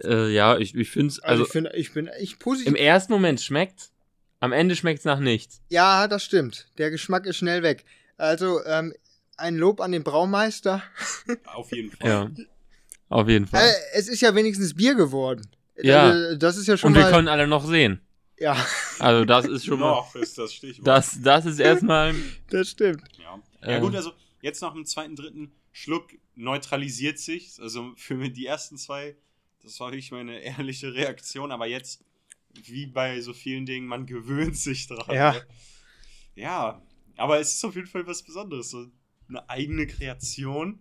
äh, 0.03 0.07
äh, 0.07 0.33
ja, 0.33 0.57
ich, 0.59 0.75
ich 0.75 0.91
finde 0.91 1.09
es, 1.09 1.21
Also, 1.21 1.43
also 1.43 1.45
ich, 1.45 1.51
find, 1.53 1.69
ich 1.75 1.93
bin 1.93 2.07
echt 2.07 2.33
im 2.35 2.39
positiv. 2.39 2.75
ersten 2.77 3.13
Moment 3.13 3.41
schmeckt, 3.41 3.91
am 4.41 4.53
Ende 4.53 4.77
schmeckt 4.77 5.01
es 5.01 5.05
nach 5.05 5.19
nichts. 5.19 5.61
Ja, 5.69 6.07
das 6.07 6.23
stimmt. 6.25 6.69
Der 6.79 6.91
Geschmack 6.91 7.27
ist 7.27 7.39
schnell 7.39 7.63
weg. 7.63 7.85
Also, 8.19 8.65
ähm, 8.67 8.93
ein 9.37 9.57
Lob 9.57 9.81
an 9.81 9.93
den 9.93 10.05
Braumeister. 10.05 10.83
Auf 11.47 11.73
jeden 11.73 11.91
Fall. 11.97 12.09
Ja. 12.09 12.31
Auf 13.09 13.29
jeden 13.29 13.47
Fall. 13.47 13.67
Äh, 13.69 13.73
es 13.99 14.09
ist 14.09 14.21
ja 14.21 14.35
wenigstens 14.35 14.75
Bier 14.75 14.95
geworden. 14.95 15.49
Ja. 15.77 16.05
Also, 16.11 16.37
das 16.37 16.57
ist 16.57 16.67
ja 16.67 16.77
schon 16.77 16.93
Und 16.93 16.99
wir 16.99 17.11
können 17.11 17.29
alle 17.29 17.47
noch 17.47 17.65
sehen. 17.67 18.01
ja, 18.39 18.57
Also 18.99 19.25
das 19.25 19.47
ist 19.47 19.65
schon 19.65 19.79
mal, 19.81 19.91
Noch 19.91 20.15
ist 20.15 20.39
das 20.39 20.53
Stichwort. 20.55 20.87
das, 20.87 21.19
das 21.23 21.47
ist 21.47 21.59
erstmal, 21.59 22.15
das 22.51 22.71
stimmt. 22.71 23.03
ja. 23.19 23.41
Äh. 23.61 23.73
ja, 23.73 23.79
gut, 23.81 23.95
also 23.95 24.13
jetzt 24.41 24.61
nach 24.63 24.73
dem 24.73 24.85
zweiten, 24.87 25.17
dritten 25.17 25.53
Schluck 25.73 26.11
neutralisiert 26.35 27.19
sich. 27.19 27.59
Also 27.61 27.93
für 27.97 28.15
mich 28.15 28.33
die 28.33 28.47
ersten 28.47 28.77
zwei, 28.77 29.17
das 29.63 29.79
war 29.81 29.89
wirklich 29.91 30.11
meine 30.13 30.41
ehrliche 30.41 30.95
Reaktion, 30.95 31.51
aber 31.51 31.67
jetzt, 31.67 32.05
wie 32.65 32.87
bei 32.87 33.21
so 33.21 33.33
vielen 33.33 33.67
Dingen, 33.67 33.87
man 33.87 34.07
gewöhnt 34.07 34.57
sich 34.57 34.87
dran. 34.87 35.15
Ja. 35.15 35.33
ne? 35.33 35.43
Ja, 36.37 36.83
aber 37.17 37.41
es 37.41 37.55
ist 37.55 37.65
auf 37.65 37.75
jeden 37.75 37.87
Fall 37.89 38.07
was 38.07 38.23
Besonderes. 38.23 38.71
So 38.71 38.87
eine 39.37 39.49
eigene 39.49 39.87
Kreation. 39.87 40.79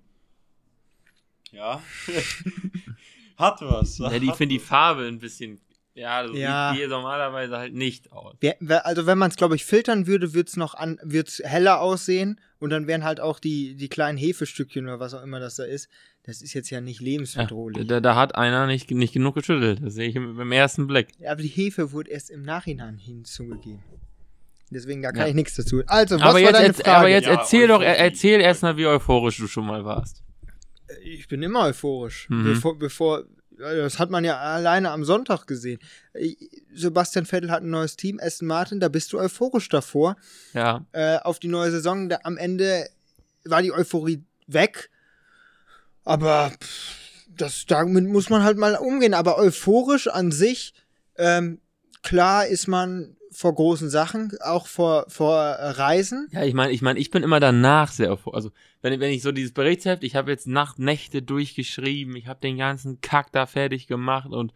Ja. 1.51 1.81
hat 3.37 3.61
was. 3.61 3.97
Ja, 3.97 4.17
die 4.19 4.29
hat 4.29 4.37
finde 4.37 4.55
die. 4.55 4.59
Farbe 4.59 5.07
ein 5.07 5.19
bisschen. 5.19 5.59
Ja, 5.95 6.27
so 6.27 6.33
Ja. 6.33 6.73
sieht 6.73 6.83
die 6.83 6.87
normalerweise 6.87 7.55
halt 7.55 7.75
nicht 7.75 8.11
aus. 8.11 8.35
Also 8.83 9.05
wenn 9.05 9.19
man 9.19 9.29
es, 9.29 9.35
glaube 9.37 9.55
ich, 9.55 9.63
filtern 9.63 10.07
würde, 10.07 10.33
würde 10.33 10.47
es 10.49 10.57
noch 10.57 10.73
an, 10.73 10.99
wird's 11.03 11.39
heller 11.43 11.81
aussehen 11.81 12.39
und 12.57 12.71
dann 12.71 12.87
wären 12.87 13.03
halt 13.03 13.19
auch 13.19 13.37
die, 13.39 13.75
die 13.75 13.89
kleinen 13.89 14.17
Hefestückchen 14.17 14.85
oder 14.85 14.99
was 14.99 15.13
auch 15.13 15.21
immer 15.21 15.39
das 15.39 15.55
da 15.57 15.65
ist. 15.65 15.89
Das 16.23 16.41
ist 16.41 16.53
jetzt 16.53 16.71
ja 16.71 16.81
nicht 16.81 16.99
Ja, 17.01 17.05
lebensbedrohlich. 17.05 17.85
da, 17.85 17.99
da 17.99 18.15
hat 18.15 18.33
einer 18.33 18.65
nicht, 18.65 18.89
nicht 18.89 19.13
genug 19.13 19.35
geschüttelt. 19.35 19.83
Das 19.83 19.93
sehe 19.93 20.09
ich 20.09 20.15
im, 20.15 20.39
im 20.39 20.51
ersten 20.51 20.87
Blick. 20.87 21.09
Ja, 21.19 21.31
aber 21.31 21.43
die 21.43 21.47
Hefe 21.49 21.91
wurde 21.91 22.09
erst 22.09 22.31
im 22.31 22.41
Nachhinein 22.41 22.97
hinzugegeben. 22.97 23.83
Deswegen, 24.73 25.01
da 25.01 25.11
kann 25.11 25.21
Ja. 25.21 25.27
ich 25.27 25.35
nichts 25.35 25.55
dazu. 25.55 25.81
Also, 25.87 26.15
was 26.15 26.21
Aber 26.23 26.33
war 26.33 26.39
jetzt, 26.39 26.53
deine 26.53 26.73
Frage? 26.73 26.91
aber 26.97 27.07
jetzt 27.09 27.25
Ja, 27.27 27.33
erzähl 27.33 27.67
doch, 27.67 27.81
erzähl 27.81 28.41
erstmal, 28.41 28.75
wie 28.77 28.85
euphorisch 28.87 29.37
du 29.37 29.47
schon 29.47 29.65
mal 29.65 29.85
warst. 29.85 30.23
Ich 31.03 31.27
bin 31.27 31.41
immer 31.41 31.61
euphorisch. 31.67 32.27
Mhm. 32.29 32.43
Bevor, 32.43 32.77
bevor, 32.77 33.23
das 33.57 33.99
hat 33.99 34.09
man 34.09 34.23
ja 34.25 34.37
alleine 34.37 34.91
am 34.91 35.03
Sonntag 35.05 35.45
gesehen. 35.47 35.79
Sebastian 36.73 37.25
Vettel 37.25 37.51
hat 37.51 37.63
ein 37.63 37.69
neues 37.69 37.95
Team, 37.95 38.19
Aston 38.21 38.47
Martin, 38.47 38.79
da 38.79 38.89
bist 38.89 39.13
du 39.13 39.19
euphorisch 39.19 39.69
davor. 39.69 40.15
Ja, 40.53 40.85
Äh, 40.91 41.17
auf 41.19 41.39
die 41.39 41.47
neue 41.47 41.71
Saison, 41.71 42.09
da, 42.09 42.19
am 42.23 42.37
Ende 42.37 42.87
war 43.45 43.61
die 43.61 43.71
Euphorie 43.71 44.23
weg. 44.47 44.89
Aber 46.03 46.51
pff, 46.61 47.25
das, 47.29 47.65
damit 47.65 48.05
muss 48.05 48.29
man 48.29 48.43
halt 48.43 48.57
mal 48.57 48.75
umgehen. 48.75 49.13
Aber 49.13 49.37
euphorisch 49.37 50.07
an 50.07 50.31
sich, 50.31 50.73
ähm, 51.17 51.59
klar 52.03 52.45
ist 52.45 52.67
man 52.67 53.15
vor 53.31 53.55
großen 53.55 53.89
Sachen, 53.89 54.31
auch 54.41 54.67
vor, 54.67 55.05
vor 55.07 55.35
äh, 55.35 55.69
Reisen. 55.71 56.27
ja, 56.31 56.43
ich 56.43 56.53
meine, 56.53 56.71
ich 56.71 56.81
meine, 56.81 56.99
ich 56.99 57.09
bin 57.09 57.23
immer 57.23 57.39
danach 57.39 57.91
sehr 57.91 58.11
euphorisch. 58.11 58.35
Also, 58.35 58.51
wenn, 58.81 58.99
wenn 58.99 59.11
ich 59.11 59.23
so 59.23 59.31
dieses 59.31 59.53
Berichtsheft, 59.53 60.03
ich 60.03 60.15
habe 60.15 60.31
jetzt 60.31 60.47
Nacht, 60.47 60.79
Nächte 60.79 61.21
durchgeschrieben, 61.21 62.15
ich 62.15 62.27
habe 62.27 62.39
den 62.41 62.57
ganzen 62.57 63.01
Kack 63.01 63.31
da 63.31 63.45
fertig 63.45 63.87
gemacht 63.87 64.29
und 64.31 64.53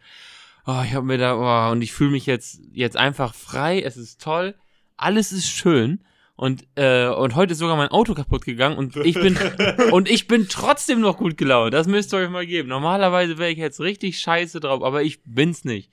oh, 0.66 0.82
ich 0.84 0.94
habe 0.94 1.06
mir 1.06 1.18
da, 1.18 1.68
oh, 1.68 1.72
und 1.72 1.82
ich 1.82 1.92
fühle 1.92 2.10
mich 2.10 2.26
jetzt, 2.26 2.60
jetzt 2.72 2.96
einfach 2.96 3.34
frei, 3.34 3.80
es 3.80 3.96
ist 3.96 4.20
toll, 4.20 4.54
alles 4.96 5.32
ist 5.32 5.48
schön. 5.48 6.00
Und, 6.36 6.68
äh, 6.76 7.08
und 7.08 7.34
heute 7.34 7.52
ist 7.52 7.58
sogar 7.58 7.76
mein 7.76 7.88
Auto 7.88 8.14
kaputt 8.14 8.44
gegangen 8.44 8.78
und 8.78 8.94
ich 8.94 9.16
bin, 9.16 9.36
und 9.90 10.08
ich 10.08 10.28
bin 10.28 10.46
trotzdem 10.48 11.00
noch 11.00 11.16
gut 11.16 11.36
gelaunt. 11.36 11.74
Das 11.74 11.88
müsst 11.88 12.14
ihr 12.14 12.18
euch 12.18 12.30
mal 12.30 12.46
geben. 12.46 12.68
Normalerweise 12.68 13.38
wäre 13.38 13.50
ich 13.50 13.58
jetzt 13.58 13.80
richtig 13.80 14.20
scheiße 14.20 14.60
drauf, 14.60 14.84
aber 14.84 15.02
ich 15.02 15.20
bin's 15.24 15.64
nicht. 15.64 15.90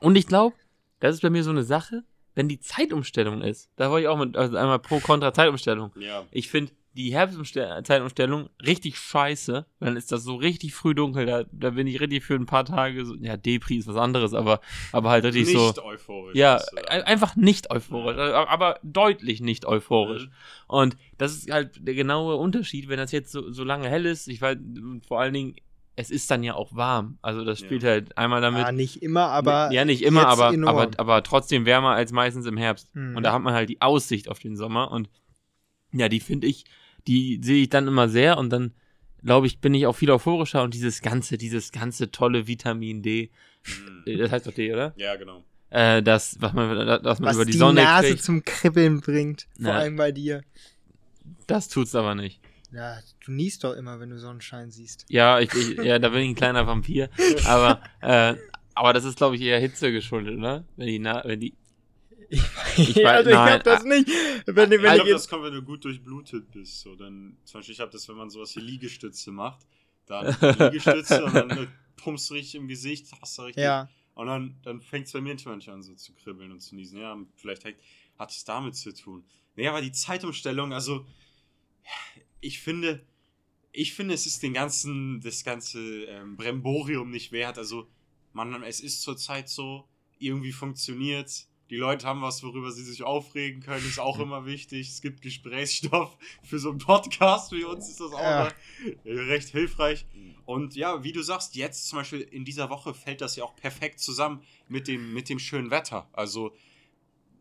Ja. 0.00 0.06
Und 0.06 0.16
ich 0.16 0.26
glaube, 0.26 0.56
das 1.00 1.14
ist 1.16 1.22
bei 1.22 1.30
mir 1.30 1.42
so 1.44 1.50
eine 1.50 1.62
Sache, 1.64 2.04
wenn 2.34 2.48
die 2.48 2.60
Zeitumstellung 2.60 3.42
ist. 3.42 3.70
Da 3.76 3.90
wollte 3.90 4.02
ich 4.04 4.08
auch 4.08 4.18
mit, 4.18 4.36
also 4.36 4.56
einmal 4.56 4.78
pro 4.78 5.00
kontra 5.00 5.32
Zeitumstellung. 5.32 5.92
Ja. 5.98 6.24
Ich 6.30 6.48
finde 6.48 6.72
die 6.94 7.12
Herbstzeitumstellung 7.12 8.50
richtig 8.64 8.98
scheiße. 8.98 9.64
Dann 9.78 9.96
ist 9.96 10.10
das 10.12 10.22
so 10.24 10.34
richtig 10.36 10.74
früh 10.74 10.94
dunkel. 10.94 11.26
Da, 11.26 11.44
da 11.52 11.70
bin 11.70 11.86
ich 11.86 12.00
richtig 12.00 12.24
für 12.24 12.34
ein 12.34 12.46
paar 12.46 12.64
Tage 12.64 13.04
so, 13.04 13.14
ja, 13.16 13.36
Depri 13.36 13.76
ist 13.76 13.86
was 13.86 13.96
anderes, 13.96 14.34
aber, 14.34 14.60
aber 14.92 15.10
halt 15.10 15.24
richtig 15.24 15.46
Nicht 15.54 15.74
so. 15.76 15.82
euphorisch. 15.84 16.36
Ja, 16.36 16.60
ein- 16.88 17.02
einfach 17.02 17.36
nicht 17.36 17.70
euphorisch, 17.70 18.16
äh, 18.16 18.32
aber 18.32 18.78
deutlich 18.82 19.40
nicht 19.40 19.66
euphorisch. 19.66 20.26
Mhm. 20.26 20.32
Und 20.66 20.96
das 21.18 21.32
ist 21.36 21.50
halt 21.50 21.86
der 21.86 21.94
genaue 21.94 22.36
Unterschied, 22.36 22.88
wenn 22.88 22.98
das 22.98 23.12
jetzt 23.12 23.32
so, 23.32 23.52
so 23.52 23.64
lange 23.64 23.88
hell 23.88 24.06
ist. 24.06 24.28
Ich 24.28 24.40
weiß, 24.40 24.56
vor 25.06 25.20
allen 25.20 25.34
Dingen, 25.34 25.56
es 26.00 26.10
ist 26.10 26.30
dann 26.30 26.42
ja 26.42 26.54
auch 26.54 26.74
warm. 26.74 27.18
Also 27.22 27.44
das 27.44 27.60
Ja. 27.60 27.66
spielt 27.66 27.84
halt 27.84 28.16
einmal 28.18 28.40
damit. 28.40 28.62
Ja, 28.62 28.72
nicht 28.72 29.02
immer, 29.02 29.26
aber. 29.28 29.70
ja, 29.72 29.84
nicht 29.84 30.02
immer, 30.02 30.26
aber, 30.26 30.52
enorm. 30.52 30.76
aber, 30.76 30.90
aber 30.98 31.22
trotzdem 31.22 31.66
wärmer 31.66 31.90
als 31.90 32.12
meistens 32.12 32.46
im 32.46 32.56
Herbst. 32.56 32.94
Mhm. 32.94 33.16
Und 33.16 33.22
da 33.22 33.32
hat 33.32 33.42
man 33.42 33.54
halt 33.54 33.68
die 33.68 33.80
Aussicht 33.80 34.28
auf 34.28 34.38
den 34.38 34.56
Sommer. 34.56 34.90
Und 34.90 35.08
ja, 35.92 36.08
die 36.08 36.20
finde 36.20 36.46
ich, 36.46 36.64
die 37.06 37.40
sehe 37.42 37.62
ich 37.62 37.68
dann 37.68 37.86
immer 37.88 38.08
sehr. 38.08 38.38
Und 38.38 38.50
dann, 38.50 38.72
glaube 39.24 39.46
ich, 39.46 39.60
bin 39.60 39.74
ich 39.74 39.86
auch 39.86 39.94
viel 39.96 40.10
euphorischer. 40.10 40.62
Und 40.62 40.74
dieses 40.74 41.02
ganze, 41.02 41.38
dieses 41.38 41.72
ganze 41.72 42.10
tolle 42.10 42.46
Vitamin 42.46 43.02
D, 43.02 43.30
Mhm. 44.06 44.18
das 44.18 44.32
heißt 44.32 44.46
doch 44.46 44.54
D, 44.54 44.72
oder? 44.72 44.94
Ja, 44.96 45.16
genau. 45.16 45.44
Äh, 45.68 46.02
das, 46.02 46.36
was 46.40 46.52
man, 46.52 46.74
das 47.02 47.20
man 47.20 47.28
was 47.28 47.36
über 47.36 47.44
die, 47.44 47.52
die, 47.52 47.58
Sonne 47.58 47.82
Nase 47.84 48.08
kriegt, 48.08 48.22
zum 48.24 48.44
Kribbeln 48.44 49.00
bringt. 49.00 49.46
Vor 49.60 49.68
Ja. 49.70 49.78
allem 49.78 49.96
bei 49.96 50.10
dir. 50.12 50.42
das 51.46 51.68
tut's 51.68 51.94
aber 51.94 52.14
nicht. 52.14 52.40
Ja, 52.72 52.98
du 53.24 53.32
niest 53.32 53.64
doch 53.64 53.74
immer, 53.74 53.98
wenn 54.00 54.10
du 54.10 54.18
Sonnenschein 54.18 54.70
siehst. 54.70 55.06
Ja, 55.08 55.40
ich, 55.40 55.52
ich, 55.54 55.76
ja, 55.78 55.98
da 55.98 56.08
bin 56.10 56.20
ich 56.22 56.28
ein 56.30 56.34
kleiner 56.34 56.66
Vampir. 56.66 57.10
Aber, 57.46 57.82
äh, 58.00 58.36
aber 58.74 58.92
das 58.92 59.04
ist, 59.04 59.16
glaube 59.16 59.36
ich, 59.36 59.42
eher 59.42 59.58
Hitze 59.58 59.90
geschuldet, 59.92 60.38
oder? 60.38 60.64
Wenn 60.76 60.86
die, 60.86 60.98
Na 60.98 61.22
wenn 61.24 61.40
die, 61.40 61.54
Ich 62.30 62.96
weiß- 62.96 63.06
also 63.06 63.30
ich 63.30 63.36
nein, 63.36 63.52
hab 63.54 63.64
das 63.64 63.84
nicht. 63.84 64.08
Wenn, 64.46 64.70
wenn 64.70 64.84
ich 64.84 64.94
glaube, 64.94 65.10
das 65.10 65.28
kommt, 65.28 65.44
wenn 65.44 65.52
du 65.54 65.62
gut 65.62 65.84
durchblutet 65.84 66.50
bist. 66.52 66.80
So, 66.80 66.94
dann, 66.94 67.36
zum 67.44 67.58
Beispiel, 67.58 67.74
ich 67.74 67.80
habe 67.80 67.90
das, 67.90 68.08
wenn 68.08 68.16
man 68.16 68.30
sowas 68.30 68.54
wie 68.56 68.60
Liegestütze 68.60 69.32
macht. 69.32 69.66
Dann 70.06 70.26
Liegestütze 70.58 71.24
und 71.24 71.34
dann 71.34 71.50
äh, 71.50 71.66
pumpst 71.96 72.30
du 72.30 72.34
richtig 72.34 72.54
im 72.54 72.68
Gesicht, 72.68 73.06
hast 73.20 73.36
du 73.38 73.42
richtig. 73.42 73.62
ja, 73.64 73.88
Und 74.14 74.26
dann, 74.28 74.56
dann 74.62 74.80
fängt 74.80 75.06
es 75.06 75.12
bei 75.12 75.20
mir 75.20 75.34
manchmal 75.44 75.74
an, 75.74 75.82
so 75.82 75.94
zu 75.94 76.12
kribbeln 76.14 76.52
und 76.52 76.60
zu 76.60 76.74
niesen. 76.76 77.00
Ja, 77.00 77.16
vielleicht 77.36 77.64
hat, 77.64 77.74
hat 78.18 78.30
es 78.30 78.44
damit 78.44 78.76
zu 78.76 78.94
tun. 78.94 79.24
Nee, 79.56 79.66
aber 79.68 79.80
die 79.80 79.92
Zeitumstellung, 79.92 80.72
also, 80.72 81.04
ich 82.40 82.60
finde, 82.60 83.04
ich 83.72 83.94
finde, 83.94 84.14
es 84.14 84.26
ist 84.26 84.42
den 84.42 84.52
ganzen, 84.54 85.20
das 85.20 85.44
ganze 85.44 86.04
ähm, 86.04 86.36
Bremborium 86.36 87.10
nicht 87.10 87.32
wert. 87.32 87.58
Also, 87.58 87.88
man, 88.32 88.62
es 88.62 88.80
ist 88.80 89.02
zurzeit 89.02 89.48
so, 89.48 89.88
irgendwie 90.18 90.52
funktioniert's. 90.52 91.48
Die 91.70 91.76
Leute 91.76 92.04
haben 92.04 92.20
was, 92.20 92.42
worüber 92.42 92.72
sie 92.72 92.82
sich 92.82 93.04
aufregen 93.04 93.60
können, 93.62 93.86
ist 93.86 94.00
auch 94.00 94.18
immer 94.18 94.44
wichtig. 94.44 94.88
Es 94.88 95.00
gibt 95.00 95.22
Gesprächsstoff 95.22 96.18
für 96.42 96.58
so 96.58 96.70
einen 96.70 96.78
Podcast 96.78 97.52
wie 97.52 97.62
uns, 97.62 97.88
ist 97.88 98.00
das 98.00 98.12
auch 98.12 98.20
Ja. 98.20 98.48
immer 99.04 99.28
recht 99.28 99.50
hilfreich. 99.50 100.04
Und 100.46 100.74
ja, 100.74 101.04
wie 101.04 101.12
du 101.12 101.22
sagst, 101.22 101.54
jetzt 101.54 101.86
zum 101.86 102.00
Beispiel 102.00 102.22
in 102.22 102.44
dieser 102.44 102.70
Woche 102.70 102.92
fällt 102.92 103.20
das 103.20 103.36
ja 103.36 103.44
auch 103.44 103.54
perfekt 103.54 104.00
zusammen 104.00 104.42
mit 104.68 104.88
dem, 104.88 105.14
mit 105.14 105.28
dem 105.28 105.38
schönen 105.38 105.70
Wetter. 105.70 106.08
Also, 106.12 106.56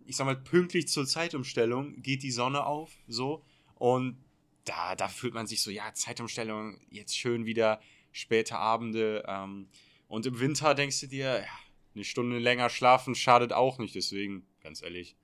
ich 0.06 0.16
sag 0.16 0.26
mal, 0.26 0.36
pünktlich 0.36 0.88
zur 0.88 1.08
Zeitumstellung 1.08 2.00
geht 2.04 2.22
die 2.22 2.32
Sonne 2.32 2.68
auf, 2.68 2.92
so. 3.08 3.44
Und 3.80 4.18
da, 4.66 4.96
da 4.96 5.08
fühlt 5.08 5.34
man 5.34 5.48
sich 5.48 5.62
so, 5.62 5.72
ja, 5.72 5.94
Zeitumstellung, 5.94 6.80
jetzt 6.90 7.18
schön 7.18 7.46
wieder, 7.46 7.82
späte 8.12 8.58
Abende. 8.58 9.24
Ähm, 9.28 9.68
und 10.08 10.26
im 10.26 10.40
Winter 10.40 10.76
denkst 10.76 11.00
du 11.02 11.08
dir, 11.08 11.40
ja, 11.40 11.60
eine 11.96 12.04
Stunde 12.04 12.40
länger 12.40 12.70
schlafen 12.70 13.16
schadet 13.16 13.54
auch 13.54 13.78
nicht. 13.80 13.96
Deswegen, 13.96 14.46
ganz 14.62 14.82
ehrlich, 14.82 15.16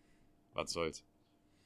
was 0.53 0.71
soll's. 0.71 1.03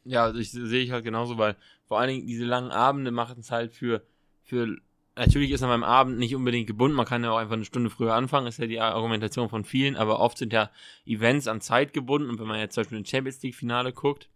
ja, 0.04 0.24
also 0.24 0.40
ich 0.40 0.52
sehe 0.52 0.84
ich 0.84 0.92
halt 0.92 1.04
genauso, 1.04 1.38
weil 1.38 1.56
vor 1.86 2.00
allen 2.00 2.10
Dingen 2.10 2.28
diese 2.28 2.46
langen 2.46 2.72
Abende 2.72 3.12
machen 3.12 3.40
es 3.40 3.52
halt 3.52 3.72
für, 3.74 4.04
für, 4.44 4.78
natürlich 5.16 5.52
ist 5.52 5.62
man 5.62 5.70
beim 5.70 5.84
Abend 5.84 6.18
nicht 6.18 6.36
unbedingt 6.36 6.68
gebunden, 6.68 6.96
man 6.96 7.06
kann 7.06 7.24
ja 7.24 7.32
auch 7.32 7.38
einfach 7.38 7.54
eine 7.54 7.66
Stunde 7.66 7.90
früher 7.90 8.14
anfangen, 8.14 8.48
ist 8.48 8.60
ja 8.60 8.68
die 8.68 8.80
Argumentation 8.80 9.50
von 9.50 9.66
vielen, 9.66 9.96
aber 9.96 10.20
oft 10.20 10.38
sind 10.38 10.54
ja 10.54 10.72
Events 11.06 11.48
an 11.48 11.62
Zeit 11.62 11.94
gebunden 11.94 12.30
und 12.30 12.40
wenn 12.40 12.48
man 12.48 12.60
jetzt 12.60 12.76
zum 12.76 12.84
Beispiel 12.84 13.00
ein 13.00 13.06
Champions 13.06 13.42
League 13.42 13.56
Finale 13.56 13.94
guckt, 13.94 14.30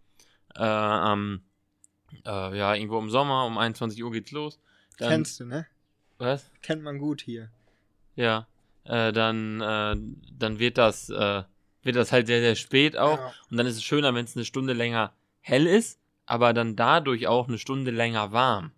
äh, 0.56 0.64
äh, 2.26 2.58
ja, 2.58 2.76
irgendwo 2.76 3.00
im 3.00 3.10
Sommer, 3.10 3.46
um 3.46 3.58
21 3.58 4.04
Uhr 4.04 4.12
geht's 4.12 4.32
los. 4.32 4.60
Dann, 4.98 5.10
kennst 5.10 5.40
du, 5.40 5.46
ne? 5.46 5.66
Was? 6.18 6.50
Kennt 6.62 6.84
man 6.84 6.98
gut 7.00 7.22
hier. 7.22 7.50
Ja, 8.16 8.48
äh, 8.86 9.12
dann, 9.12 9.62
äh, 9.62 9.96
dann 10.38 10.60
wird 10.60 10.78
das, 10.78 11.10
äh, 11.10 11.44
wird 11.82 11.96
das 11.96 12.12
halt 12.12 12.28
sehr, 12.28 12.42
sehr 12.42 12.56
spät 12.56 12.98
auch. 12.98 13.18
Ja. 13.18 13.34
Und 13.50 13.58
dann 13.58 13.68
ist 13.68 13.76
es 13.76 13.84
schöner, 13.84 14.14
wenn 14.14 14.26
es 14.26 14.36
eine 14.36 14.46
Stunde 14.46 14.74
länger 14.74 15.14
hell 15.42 15.68
ist, 15.68 16.00
aber 16.26 16.54
dann 16.54 16.76
dadurch 16.76 17.28
auch 17.28 17.48
eine 17.48 17.58
Stunde 17.58 17.92
länger 17.92 18.32
warm. 18.32 18.72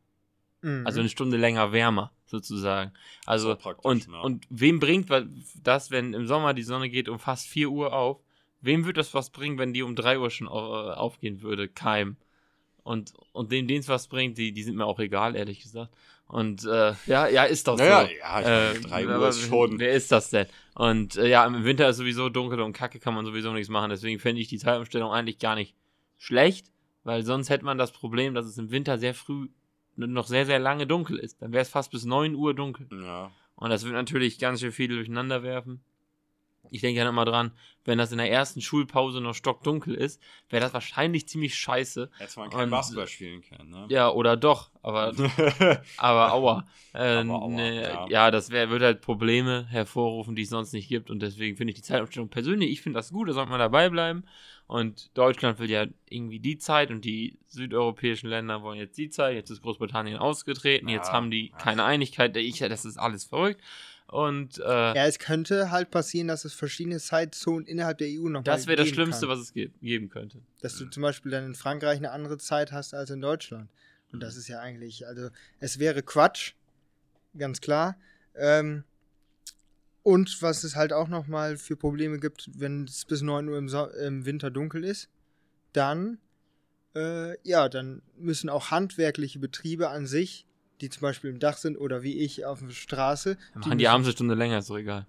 Mhm. 0.61 0.85
Also 0.85 0.99
eine 0.99 1.09
Stunde 1.09 1.37
länger 1.37 1.71
wärmer, 1.71 2.11
sozusagen. 2.25 2.91
Also, 3.25 3.49
So 3.49 3.55
praktisch, 3.55 3.85
und, 3.85 4.07
ja. 4.07 4.19
und 4.21 4.47
wem 4.49 4.79
bringt 4.79 5.09
das, 5.63 5.91
wenn 5.91 6.13
im 6.13 6.27
Sommer 6.27 6.53
die 6.53 6.63
Sonne 6.63 6.89
geht 6.89 7.09
um 7.09 7.19
fast 7.19 7.47
4 7.47 7.69
Uhr 7.69 7.93
auf? 7.93 8.19
Wem 8.61 8.85
wird 8.85 8.97
das 8.97 9.13
was 9.13 9.29
bringen, 9.29 9.59
wenn 9.59 9.73
die 9.73 9.83
um 9.83 9.95
3 9.95 10.17
Uhr 10.17 10.31
schon 10.31 10.47
äh, 10.47 10.49
aufgehen 10.49 11.41
würde? 11.41 11.67
Keim. 11.67 12.17
Und, 12.85 13.13
und 13.31 13.51
dem, 13.51 13.67
denen 13.67 13.79
es 13.79 13.87
was 13.87 14.07
bringt, 14.07 14.37
die, 14.37 14.51
die 14.51 14.61
sind 14.61 14.75
mir 14.75 14.85
auch 14.85 14.99
egal, 14.99 15.35
ehrlich 15.35 15.59
gesagt. 15.59 15.91
Und 16.27 16.65
äh, 16.65 16.93
ja, 17.07 17.27
ja, 17.27 17.43
ist 17.45 17.67
doch 17.67 17.77
Naja, 17.77 18.05
so. 18.05 18.11
ja, 18.13 18.39
ich 18.39 18.77
Äh, 18.77 18.81
drei 18.81 19.07
Uhr 19.07 19.27
ist 19.27 19.41
schon. 19.41 19.79
Wer 19.79 19.93
ist 19.93 20.11
das 20.11 20.29
denn? 20.29 20.45
Und 20.75 21.15
äh, 21.15 21.27
ja, 21.27 21.43
im 21.47 21.63
Winter 21.63 21.89
ist 21.89 21.97
sowieso 21.97 22.29
dunkel 22.29 22.61
und 22.61 22.73
kacke 22.73 22.99
kann 22.99 23.15
man 23.15 23.25
sowieso 23.25 23.51
nichts 23.53 23.69
machen. 23.69 23.89
Deswegen 23.89 24.19
fände 24.19 24.39
ich 24.39 24.49
die 24.49 24.59
Zeitumstellung 24.59 25.11
eigentlich 25.11 25.39
gar 25.39 25.55
nicht 25.55 25.73
schlecht, 26.19 26.67
weil 27.03 27.23
sonst 27.23 27.49
hätte 27.49 27.65
man 27.65 27.79
das 27.79 27.91
Problem, 27.91 28.35
dass 28.35 28.45
es 28.45 28.59
im 28.59 28.69
Winter 28.69 28.99
sehr 28.99 29.15
früh 29.15 29.47
noch 29.95 30.27
sehr, 30.27 30.45
sehr 30.45 30.59
lange 30.59 30.85
dunkel 30.85 31.17
ist. 31.17 31.41
Dann 31.41 31.53
wäre 31.53 31.63
es 31.63 31.69
fast 31.69 31.89
bis 31.89 32.05
9 32.05 32.35
Uhr 32.35 32.53
dunkel. 32.53 32.87
Ja. 33.03 33.31
Und 33.55 33.71
das 33.71 33.83
wird 33.83 33.93
natürlich 33.95 34.37
ganz 34.37 34.59
schön 34.59 34.71
viel 34.71 34.89
durcheinander 34.89 35.41
werfen. 35.41 35.81
Ich 36.71 36.81
denke 36.81 36.99
ja 36.99 37.09
immer 37.09 37.25
dran, 37.25 37.51
wenn 37.85 37.97
das 37.97 38.11
in 38.11 38.17
der 38.17 38.31
ersten 38.31 38.61
Schulpause 38.61 39.21
noch 39.21 39.35
stockdunkel 39.35 39.93
ist, 39.93 40.21
wäre 40.49 40.63
das 40.63 40.73
wahrscheinlich 40.73 41.27
ziemlich 41.27 41.55
scheiße. 41.55 42.09
Hätte 42.17 42.39
man 42.39 42.49
kein 42.49 42.69
Basketball 42.69 43.07
spielen 43.07 43.41
können, 43.41 43.69
ne? 43.69 43.85
Ja, 43.89 44.09
oder 44.09 44.35
doch, 44.35 44.71
aber, 44.81 45.13
aber 45.97 46.33
aua. 46.33 46.67
Äh, 46.93 47.17
Aber 47.17 47.41
aua, 47.43 47.47
ne, 47.49 47.81
ja. 47.81 48.07
ja. 48.07 48.31
das 48.31 48.49
wär, 48.49 48.69
wird 48.69 48.81
halt 48.81 49.01
Probleme 49.01 49.67
hervorrufen, 49.69 50.35
die 50.35 50.43
es 50.43 50.49
sonst 50.49 50.73
nicht 50.73 50.89
gibt. 50.89 51.09
Und 51.11 51.21
deswegen 51.21 51.57
finde 51.57 51.71
ich 51.71 51.77
die 51.77 51.83
Zeitumstellung 51.83 52.29
persönlich, 52.29 52.71
ich 52.71 52.81
finde 52.81 52.97
das 52.97 53.11
gut, 53.11 53.29
da 53.29 53.33
sollte 53.33 53.51
man 53.51 53.59
dabei 53.59 53.89
bleiben. 53.89 54.23
Und 54.67 55.15
Deutschland 55.15 55.59
will 55.59 55.69
ja 55.69 55.85
irgendwie 56.09 56.39
die 56.39 56.57
Zeit 56.57 56.89
und 56.89 57.05
die 57.05 57.37
südeuropäischen 57.47 58.29
Länder 58.29 58.63
wollen 58.63 58.79
jetzt 58.79 58.97
die 58.97 59.09
Zeit. 59.09 59.35
Jetzt 59.35 59.51
ist 59.51 59.61
Großbritannien 59.61 60.17
ausgetreten, 60.17 60.89
jetzt 60.89 61.09
Ja, 61.09 61.13
haben 61.13 61.29
die 61.29 61.51
keine 61.59 61.83
Einigkeit. 61.83 62.35
Ich, 62.37 62.57
das 62.57 62.83
ist 62.83 62.97
alles 62.97 63.25
verrückt. 63.25 63.61
Und 64.07 64.59
äh, 64.59 64.63
Ja, 64.63 65.05
es 65.05 65.19
könnte 65.19 65.71
halt 65.71 65.89
passieren, 65.89 66.27
dass 66.27 66.45
es 66.45 66.53
verschiedene 66.53 66.99
Zeitzonen 66.99 67.65
innerhalb 67.65 67.97
der 67.97 68.07
EU 68.09 68.29
noch 68.29 68.43
das 68.43 68.67
wäre 68.67 68.77
das 68.77 68.89
Schlimmste, 68.89 69.27
kann. 69.27 69.29
was 69.29 69.39
es 69.39 69.53
ge 69.53 69.71
geben 69.81 70.09
könnte. 70.09 70.41
Dass 70.61 70.77
du 70.77 70.85
zum 70.85 71.01
Beispiel 71.01 71.31
dann 71.31 71.45
in 71.45 71.55
Frankreich 71.55 71.97
eine 71.97 72.11
andere 72.11 72.37
Zeit 72.37 72.71
hast 72.71 72.93
als 72.93 73.09
in 73.09 73.21
Deutschland. 73.21 73.69
Und 74.11 74.21
das 74.21 74.37
ist 74.37 74.47
ja 74.47 74.59
eigentlich, 74.59 75.05
also 75.07 75.29
es 75.59 75.79
wäre 75.79 76.01
Quatsch, 76.01 76.53
ganz 77.37 77.59
klar. 77.59 77.97
Ähm, 78.35 78.83
und 80.03 80.41
was 80.41 80.63
es 80.63 80.75
halt 80.75 80.93
auch 80.93 81.07
nochmal 81.07 81.57
für 81.57 81.75
Probleme 81.75 82.19
gibt, 82.19 82.49
wenn 82.53 82.85
es 82.85 83.05
bis 83.05 83.21
9 83.21 83.49
Uhr 83.49 83.57
im, 83.57 83.67
so 83.67 83.89
im 83.89 84.25
Winter 84.25 84.51
dunkel 84.51 84.83
ist, 84.83 85.09
dann, 85.73 86.19
äh, 86.95 87.35
ja, 87.41 87.67
dann 87.67 88.03
müssen 88.15 88.49
auch 88.49 88.71
handwerkliche 88.71 89.39
Betriebe 89.39 89.89
an 89.89 90.05
sich, 90.05 90.45
die 90.81 90.89
zum 90.89 91.01
Beispiel 91.01 91.29
im 91.29 91.39
Dach 91.39 91.57
sind 91.57 91.77
oder 91.77 92.03
wie 92.03 92.19
ich 92.19 92.45
auf 92.45 92.59
der 92.59 92.69
Straße, 92.71 93.35
Dann 93.53 93.59
machen 93.61 93.71
die 93.77 93.83
müssen- 93.85 93.87
abends 93.93 94.07
eine 94.07 94.13
Stunde 94.13 94.35
länger, 94.35 94.57
ist 94.59 94.69
doch 94.69 94.77
egal. 94.77 95.05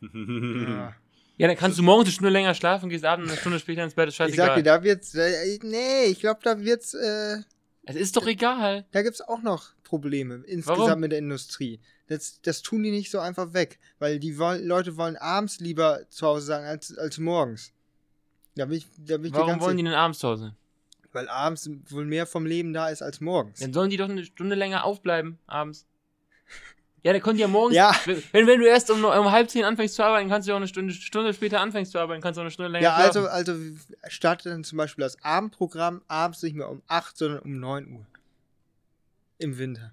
Ja. 0.00 0.94
Ja, 1.36 1.46
dann 1.48 1.56
kannst 1.56 1.78
du 1.78 1.82
morgens 1.82 2.08
eine 2.08 2.12
Stunde 2.12 2.30
länger 2.30 2.54
schlafen, 2.54 2.90
gehst 2.90 3.04
abends 3.04 3.30
eine 3.30 3.38
Stunde 3.40 3.58
später 3.58 3.82
ins 3.82 3.94
Bett, 3.94 4.08
ist 4.08 4.14
Ich 4.14 4.18
sag 4.18 4.26
dir, 4.28 4.36
scheißegal. 4.36 4.62
da 4.62 4.82
wird's, 4.82 5.14
äh, 5.14 5.58
nee, 5.62 6.04
ich 6.10 6.20
glaube, 6.20 6.40
da 6.42 6.58
wird's, 6.60 6.92
äh, 6.92 7.38
Es 7.84 7.96
ist 7.96 8.16
doch 8.16 8.26
egal. 8.26 8.84
Da 8.92 9.00
gibt 9.02 9.14
es 9.14 9.20
auch 9.22 9.40
noch 9.40 9.70
Probleme 9.82 10.42
insgesamt 10.46 10.78
Warum? 10.80 11.00
mit 11.00 11.12
der 11.12 11.18
Industrie. 11.18 11.80
Das, 12.08 12.40
das 12.42 12.60
tun 12.60 12.82
die 12.82 12.90
nicht 12.90 13.10
so 13.10 13.20
einfach 13.20 13.54
weg, 13.54 13.78
weil 13.98 14.18
die 14.18 14.36
wollen, 14.36 14.66
Leute 14.66 14.96
wollen 14.98 15.16
abends 15.16 15.60
lieber 15.60 16.00
zu 16.10 16.26
Hause 16.26 16.44
sein 16.46 16.64
als, 16.64 16.96
als 16.98 17.16
morgens. 17.18 17.72
Da 18.56 18.66
bin 18.66 18.76
ich, 18.78 18.86
da 18.98 19.16
bin 19.16 19.26
ich 19.26 19.32
Warum 19.32 19.60
wollen 19.60 19.76
die 19.78 19.84
denn 19.84 19.94
abends 19.94 20.18
zu 20.18 20.28
Hause? 20.28 20.54
Weil 21.12 21.28
abends 21.28 21.68
wohl 21.88 22.04
mehr 22.04 22.26
vom 22.26 22.46
Leben 22.46 22.72
da 22.72 22.88
ist 22.88 23.02
als 23.02 23.20
morgens. 23.20 23.58
Dann 23.60 23.72
sollen 23.72 23.90
die 23.90 23.96
doch 23.96 24.08
eine 24.08 24.24
Stunde 24.24 24.54
länger 24.54 24.84
aufbleiben 24.84 25.38
abends. 25.46 25.86
Ja, 27.02 27.12
der 27.12 27.22
konnte 27.22 27.40
ja 27.40 27.48
morgens. 27.48 27.74
Ja. 27.74 27.96
Wenn, 28.04 28.46
wenn 28.46 28.60
du 28.60 28.66
erst 28.66 28.90
um, 28.90 29.02
um 29.02 29.30
halb 29.30 29.48
zehn 29.48 29.64
anfängst 29.64 29.94
zu 29.94 30.04
arbeiten, 30.04 30.28
kannst 30.28 30.46
du 30.46 30.50
ja 30.50 30.54
auch 30.54 30.58
eine 30.60 30.68
Stunde, 30.68 30.92
Stunde 30.92 31.32
später 31.32 31.58
anfängst 31.58 31.92
zu 31.92 31.98
arbeiten, 31.98 32.20
kannst 32.20 32.36
du 32.36 32.42
auch 32.42 32.44
eine 32.44 32.50
Stunde 32.50 32.70
länger 32.72 32.84
Ja, 32.84 32.94
also, 32.94 33.20
schlafen. 33.20 33.48
also 33.48 33.54
startet 34.08 34.52
dann 34.52 34.64
zum 34.64 34.76
Beispiel 34.76 35.02
das 35.02 35.16
Abendprogramm 35.24 36.02
abends 36.08 36.42
nicht 36.42 36.56
mehr 36.56 36.68
um 36.68 36.82
8, 36.88 37.16
sondern 37.16 37.38
um 37.40 37.58
9 37.58 37.90
Uhr. 37.90 38.06
Im 39.38 39.56
Winter. 39.56 39.92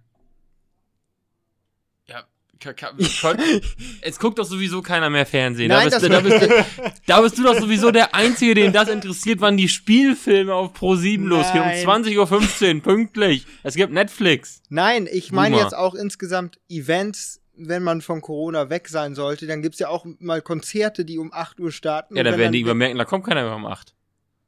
Es 4.02 4.20
guckt 4.20 4.40
doch 4.40 4.46
sowieso 4.46 4.82
keiner 4.82 5.10
mehr 5.10 5.26
Fernsehen. 5.26 5.70
Nein, 5.70 5.90
da, 5.90 6.00
bist, 6.00 6.10
das- 6.12 6.22
du- 6.24 6.30
da, 6.30 6.38
bist, 6.40 6.42
du- 6.42 6.92
da 7.06 7.22
bist 7.22 7.38
du 7.38 7.44
doch 7.44 7.60
sowieso 7.60 7.92
der 7.92 8.14
Einzige, 8.16 8.54
den 8.54 8.74
das 8.74 8.90
interessiert, 8.90 9.42
wann 9.42 9.58
die 9.58 9.70
Spielfilme 9.70 10.54
auf 10.54 10.74
Pro7 10.76 11.24
losgehen. 11.26 11.64
Um 11.64 11.70
Nein. 11.70 11.86
20.15 12.06 12.76
Uhr, 12.78 12.82
pünktlich. 12.82 13.46
Es 13.64 13.76
gibt 13.76 13.94
Netflix. 13.94 14.62
Nein, 14.70 15.08
ich 15.12 15.32
meine 15.32 15.58
jetzt 15.58 15.76
auch 15.76 15.96
insgesamt 15.96 16.60
Events, 16.70 17.42
wenn 17.56 17.82
man 17.84 18.02
von 18.02 18.22
Corona 18.22 18.70
weg 18.70 18.88
sein 18.88 19.16
sollte, 19.16 19.48
dann 19.48 19.62
gibt 19.62 19.76
es 19.76 19.80
ja 19.80 19.90
auch 19.90 20.06
mal 20.20 20.42
Konzerte, 20.42 21.06
die 21.06 21.18
um 21.18 21.34
8 21.34 21.60
Uhr 21.60 21.72
starten. 21.72 22.16
Ja, 22.16 22.24
dann 22.24 22.38
werden 22.38 22.52
die 22.52 22.62
übermerken, 22.62 22.98
da 22.98 23.06
kommt 23.06 23.26
keiner 23.26 23.44
mehr 23.44 23.56
um 23.56 23.66
8. 23.66 23.94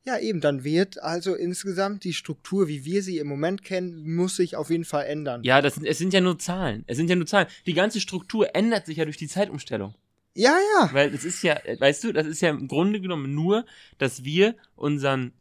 Ja, 0.06 0.18
eben, 0.18 0.40
dann 0.40 0.64
wird 0.64 1.02
also 1.04 1.36
insgesamt 1.36 2.04
die 2.04 2.14
Struktur, 2.14 2.68
wie 2.68 2.86
wir 2.86 3.04
sie 3.04 3.18
im 3.18 3.28
Moment 3.28 3.64
kennen, 3.64 4.16
muss 4.16 4.38
sich 4.38 4.56
auf 4.56 4.70
jeden 4.70 4.86
Fall 4.86 5.06
ändern. 5.06 5.44
Ja, 5.44 5.62
das 5.62 5.78
es 5.78 5.98
sind 5.98 6.14
ja 6.14 6.22
nur 6.22 6.40
Zahlen. 6.40 6.84
Es 6.88 6.98
sind 6.98 7.10
ja 7.10 7.16
nur 7.16 7.26
Zahlen. 7.26 7.48
Die 7.66 7.74
ganze 7.74 8.00
Struktur 8.00 8.56
ändert 8.56 8.86
sich 8.86 8.98
ja 8.98 9.06
durch 9.06 9.18
die 9.18 9.28
Zeitumstellung. 9.28 9.94
ja. 10.34 10.58
ja. 10.82 10.90
Weil 10.94 11.14
es 11.14 11.26
ist 11.26 11.44
ja, 11.44 11.58
weißt 11.80 12.04
du, 12.06 12.14
das 12.14 12.28
ist 12.28 12.42
ja 12.42 12.50
im 12.50 12.68
Grunde 12.68 13.02
genommen 13.02 13.36
nur, 13.36 13.66
dass 13.98 14.24
wir 14.24 14.56
unseren, 14.76 15.34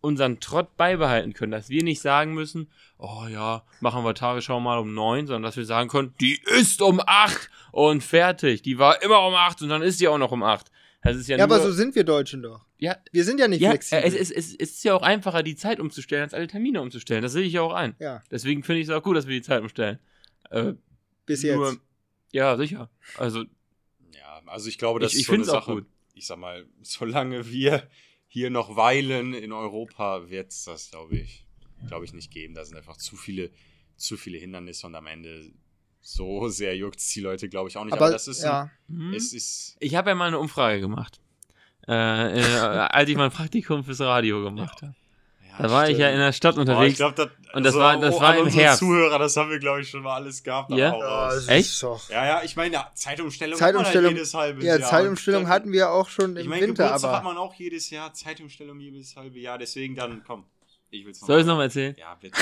unseren 0.00 0.38
Trott 0.38 0.76
beibehalten 0.76 1.32
können. 1.32 1.52
Dass 1.52 1.68
wir 1.68 1.82
nicht 1.82 2.00
sagen 2.00 2.34
müssen, 2.34 2.70
oh 2.98 3.26
ja, 3.28 3.64
machen 3.80 4.04
wir 4.04 4.14
Tagesschau 4.14 4.60
mal 4.60 4.78
um 4.78 4.94
neun, 4.94 5.26
sondern 5.26 5.42
dass 5.42 5.56
wir 5.56 5.64
sagen 5.64 5.88
können, 5.88 6.14
die 6.20 6.40
ist 6.56 6.80
um 6.82 7.00
acht 7.04 7.50
und 7.72 8.04
fertig. 8.04 8.62
Die 8.62 8.78
war 8.78 9.02
immer 9.02 9.26
um 9.26 9.34
acht 9.34 9.60
und 9.60 9.70
dann 9.70 9.82
ist 9.82 10.00
die 10.00 10.06
auch 10.06 10.18
noch 10.18 10.30
um 10.32 10.44
acht. 10.44 10.70
Das 11.02 11.16
ist 11.16 11.28
ja, 11.28 11.36
Ja, 11.38 11.46
nur, 11.46 11.56
aber 11.56 11.64
so 11.64 11.72
sind 11.72 11.94
wir 11.94 12.04
Deutschen 12.04 12.42
doch. 12.42 12.64
ja, 12.78 12.96
Wir 13.12 13.24
sind 13.24 13.38
ja 13.38 13.46
nicht 13.48 13.60
ja, 13.60 13.70
flexibel. 13.70 14.04
es, 14.04 14.14
es, 14.14 14.30
es, 14.30 14.54
es 14.54 14.70
ist 14.72 14.84
ja 14.84 14.94
auch 14.94 15.02
einfacher, 15.02 15.42
die 15.42 15.54
Zeit 15.56 15.78
umzustellen, 15.80 16.22
als 16.24 16.34
alle 16.34 16.48
Termine 16.48 16.80
umzustellen. 16.82 17.22
Das 17.22 17.32
sehe 17.32 17.44
ich 17.44 17.52
ja 17.52 17.62
auch 17.62 17.72
ein. 17.72 17.94
ja, 18.00 18.22
Deswegen 18.30 18.62
finde 18.64 18.80
ich 18.82 18.88
es 18.88 18.92
auch 18.94 19.02
gut, 19.02 19.16
dass 19.16 19.26
wir 19.28 19.34
die 19.34 19.42
Zeit 19.42 19.62
umstellen. 19.62 19.98
Äh, 20.50 20.74
bis 21.26 21.44
nur- 21.44 21.70
jetzt. 21.70 21.80
Ja, 22.32 22.56
sicher. 22.56 22.90
Also, 23.16 23.44
Ja, 24.12 24.42
also 24.46 24.68
ich 24.68 24.76
glaube, 24.78 24.98
das 25.00 25.12
ich, 25.12 25.18
ich 25.18 25.22
ist 25.22 25.26
so 25.28 25.32
eine 25.34 25.44
finde 25.44 25.50
es 25.50 25.56
auch 25.56 25.66
Sache. 25.66 25.74
gut. 25.76 25.86
Ich 26.14 26.26
sag 26.26 26.38
mal, 26.38 26.66
solange 26.82 27.48
wir 27.50 27.88
hier 28.26 28.50
noch 28.50 28.74
weilen 28.76 29.34
in 29.34 29.52
Europa, 29.52 30.28
wird 30.28 30.50
es 30.50 30.64
das, 30.64 30.90
glaube 30.90 31.16
ich, 31.16 31.46
glaube 31.86 32.04
ich, 32.04 32.12
nicht 32.12 32.30
geben. 32.32 32.54
Da 32.54 32.64
sind 32.64 32.76
einfach 32.76 32.96
zu 32.96 33.16
viele, 33.16 33.50
zu 33.96 34.16
viele 34.16 34.36
Hindernisse 34.38 34.86
und 34.88 34.94
am 34.96 35.06
Ende 35.06 35.50
so 36.00 36.48
sehr 36.48 36.76
juckt 36.76 36.98
es 37.00 37.08
die 37.08 37.20
Leute, 37.20 37.48
glaube 37.48 37.68
ich, 37.68 37.76
auch 37.76 37.84
nicht. 37.84 37.92
Aber, 37.92 38.06
Aber, 38.06 38.12
das 38.12 38.28
ist, 38.28 38.42
ja, 38.42 38.70
Hm? 38.88 39.12
es 39.14 39.32
ist, 39.32 39.76
Ich 39.80 39.94
habe 39.94 40.10
ja 40.10 40.14
mal 40.14 40.26
eine 40.28 40.38
Umfrage 40.38 40.80
gemacht. 40.80 41.20
Äh, 41.86 42.40
äh, 42.40 42.42
als 42.58 43.08
ich 43.08 43.16
mein 43.16 43.30
Praktikum 43.30 43.82
fürs 43.84 44.00
Radio 44.00 44.42
gemacht 44.42 44.82
habe. 44.82 44.94
ja, 45.48 45.56
Da 45.62 45.70
war 45.70 45.88
ich 45.88 45.96
ja 45.96 46.06
stimmt. 46.08 46.14
in 46.14 46.20
der 46.20 46.32
Stadt 46.32 46.54
ich 46.54 46.60
unterwegs. 46.60 46.96
glaube, 46.98 47.14
das, 47.14 47.28
Und 47.54 47.64
das 47.64 47.74
also 47.74 47.78
war- 47.78 47.98
das 47.98 48.14
oh, 48.14 48.20
war 48.20 48.28
an 48.30 48.38
im 48.38 48.44
unsere 48.44 48.62
Herbst. 48.62 48.78
Zuhörer, 48.80 49.18
das 49.18 49.36
haben 49.38 49.48
wir, 49.50 49.58
glaube 49.58 49.80
ich, 49.80 49.88
schon 49.88 50.02
mal 50.02 50.14
alles 50.16 50.42
gehabt. 50.42 50.70
Ja? 50.70 50.76
Ja, 50.96 51.32
Echt? 51.46 51.82
Ja, 52.10 52.26
ja, 52.26 52.42
ich 52.44 52.56
meine, 52.56 52.74
ja, 52.74 52.90
Zeitumstellung, 52.94 53.58
Zeitumstellung- 53.58 53.86
hat 53.86 53.94
man 53.94 54.04
halt 54.04 54.16
jedes 54.18 54.34
halbe 54.34 54.64
Ja, 54.64 54.76
Jahr. 54.76 54.88
Zeitumstellung 54.90 55.44
Und 55.44 55.48
hatten 55.48 55.72
wir 55.72 55.90
auch 55.90 56.08
schon 56.10 56.36
Ich 56.36 56.44
im 56.44 56.50
meine, 56.50 56.66
Winter, 56.66 56.84
Geburtstag 56.84 57.10
hat 57.10 57.18
aber. 57.20 57.28
man 57.32 57.36
auch 57.38 57.54
jedes 57.54 57.88
Jahr, 57.88 58.12
Zeitumstellung 58.12 58.78
jedes 58.80 59.16
halbe 59.16 59.38
Jahr, 59.38 59.56
deswegen 59.56 59.94
dann, 59.94 60.22
komm, 60.26 60.44
ich 60.90 61.06
will's 61.06 61.20
Soll 61.20 61.38
ich 61.38 61.40
es 61.42 61.46
nochmal 61.46 61.66
erzählen? 61.66 61.96
Ja, 61.98 62.14
bitte. 62.20 62.36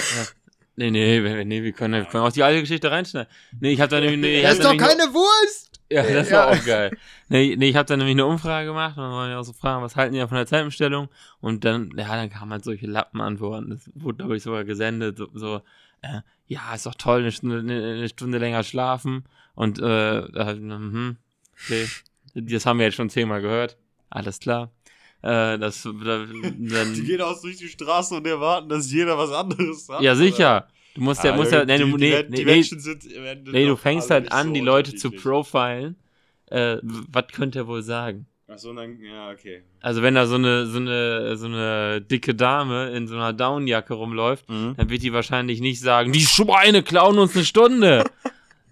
Nee, 0.78 0.90
nee, 0.90 1.44
nee, 1.44 1.62
wir, 1.62 1.72
können, 1.72 1.94
wir 1.94 2.04
können 2.04 2.24
auch 2.24 2.32
die 2.32 2.42
alte 2.42 2.60
Geschichte 2.60 2.90
reinschneiden. 2.90 3.32
Nee, 3.60 3.72
ich 3.72 3.80
habe 3.80 3.90
da 3.90 4.00
nämlich. 4.00 4.20
Nee, 4.20 4.42
Das 4.42 4.52
hab 4.52 4.58
ist 4.58 4.64
doch 4.64 4.76
keine 4.76 5.02
Wurst! 5.14 5.80
Ja, 5.90 6.02
das 6.02 6.30
Ja. 6.30 6.38
war 6.38 6.48
auch 6.50 6.64
geil. 6.64 6.96
Nee, 7.28 7.56
nee 7.56 7.68
ich 7.68 7.76
habe 7.76 7.86
dann 7.86 7.98
nämlich 7.98 8.14
eine 8.14 8.26
Umfrage 8.26 8.66
gemacht 8.68 8.96
und 8.96 9.04
dann 9.04 9.12
wollen 9.12 9.30
wir 9.30 9.38
auch 9.40 9.44
so 9.44 9.52
fragen, 9.52 9.82
was 9.82 9.96
halten 9.96 10.12
die 10.12 10.18
ja 10.18 10.28
von 10.28 10.36
der 10.36 10.46
Zeitumstellung? 10.46 11.08
Und 11.40 11.64
dann, 11.64 11.92
ja, 11.96 12.14
dann 12.14 12.28
kamen 12.28 12.52
halt 12.52 12.64
solche 12.64 12.86
Lappenantworten. 12.86 13.70
Das 13.70 13.90
wurde, 13.94 14.18
glaube 14.18 14.36
ich, 14.36 14.42
sogar 14.42 14.64
gesendet. 14.64 15.16
So, 15.16 15.28
so 15.32 15.62
äh, 16.02 16.20
ja, 16.46 16.74
ist 16.74 16.86
doch 16.86 16.94
toll, 16.94 17.20
eine 17.20 17.32
Stunde, 17.32 17.58
eine, 17.58 18.08
Stunde 18.08 18.38
länger 18.38 18.62
schlafen. 18.64 19.24
Und, 19.54 19.78
äh, 19.78 19.82
da, 20.30 20.54
mhm, 20.54 21.16
okay. 21.64 21.88
Das 22.34 22.66
haben 22.66 22.78
wir 22.78 22.86
jetzt 22.86 22.96
schon 22.96 23.08
zehnmal 23.10 23.40
gehört. 23.40 23.76
Alles 24.10 24.40
klar. 24.40 24.70
Äh, 25.26 25.58
das, 25.58 25.82
da, 25.82 26.24
Die 26.26 26.68
dann, 26.68 26.94
gehen 27.04 27.20
aus 27.20 27.40
durch 27.42 27.56
die 27.56 27.68
Straße 27.68 28.14
und 28.14 28.26
erwarten, 28.26 28.68
dass 28.68 28.92
jeder 28.92 29.18
was 29.18 29.32
anderes 29.32 29.86
sagt. 29.86 30.02
ja, 30.02 30.14
sicher. 30.14 30.68
Du 30.94 31.00
musst 31.02 31.24
ja, 31.24 31.32
Ah, 31.32 31.36
musst 31.36 31.52
ja, 31.52 31.64
nee, 31.64 31.76
die, 31.78 31.84
nee, 31.84 31.90
die, 31.92 31.98
nee, 31.98 32.22
die 32.22 32.44
nee, 32.44 32.44
Menschen 32.44 32.80
sind 32.80 33.04
im 33.04 33.24
Ende 33.24 33.50
Nee, 33.50 33.66
du 33.66 33.76
fängst 33.76 34.10
halt 34.10 34.30
an, 34.32 34.48
so 34.48 34.52
die 34.54 34.60
Leute 34.60 34.94
zu 34.94 35.10
profilen. 35.10 35.96
Äh, 36.46 36.78
was 36.82 37.26
könnte 37.32 37.58
er 37.60 37.66
wohl 37.66 37.82
sagen? 37.82 38.26
Achso, 38.48 38.72
dann, 38.72 38.96
ja, 39.00 39.30
okay. 39.32 39.64
Also 39.80 40.02
wenn 40.02 40.14
da 40.14 40.26
so 40.26 40.36
eine, 40.36 40.66
so 40.66 40.78
eine, 40.78 41.36
so 41.36 41.46
eine 41.46 42.00
dicke 42.00 42.34
Dame 42.36 42.90
in 42.90 43.08
so 43.08 43.16
einer 43.16 43.32
Downjacke 43.32 43.92
rumläuft, 43.94 44.48
dann 44.48 44.88
wird 44.88 45.02
die 45.02 45.12
wahrscheinlich 45.12 45.60
nicht 45.60 45.80
sagen, 45.80 46.12
die 46.12 46.20
Schweine 46.20 46.84
klauen 46.84 47.18
uns 47.18 47.34
eine 47.34 47.44
Stunde. 47.44 48.04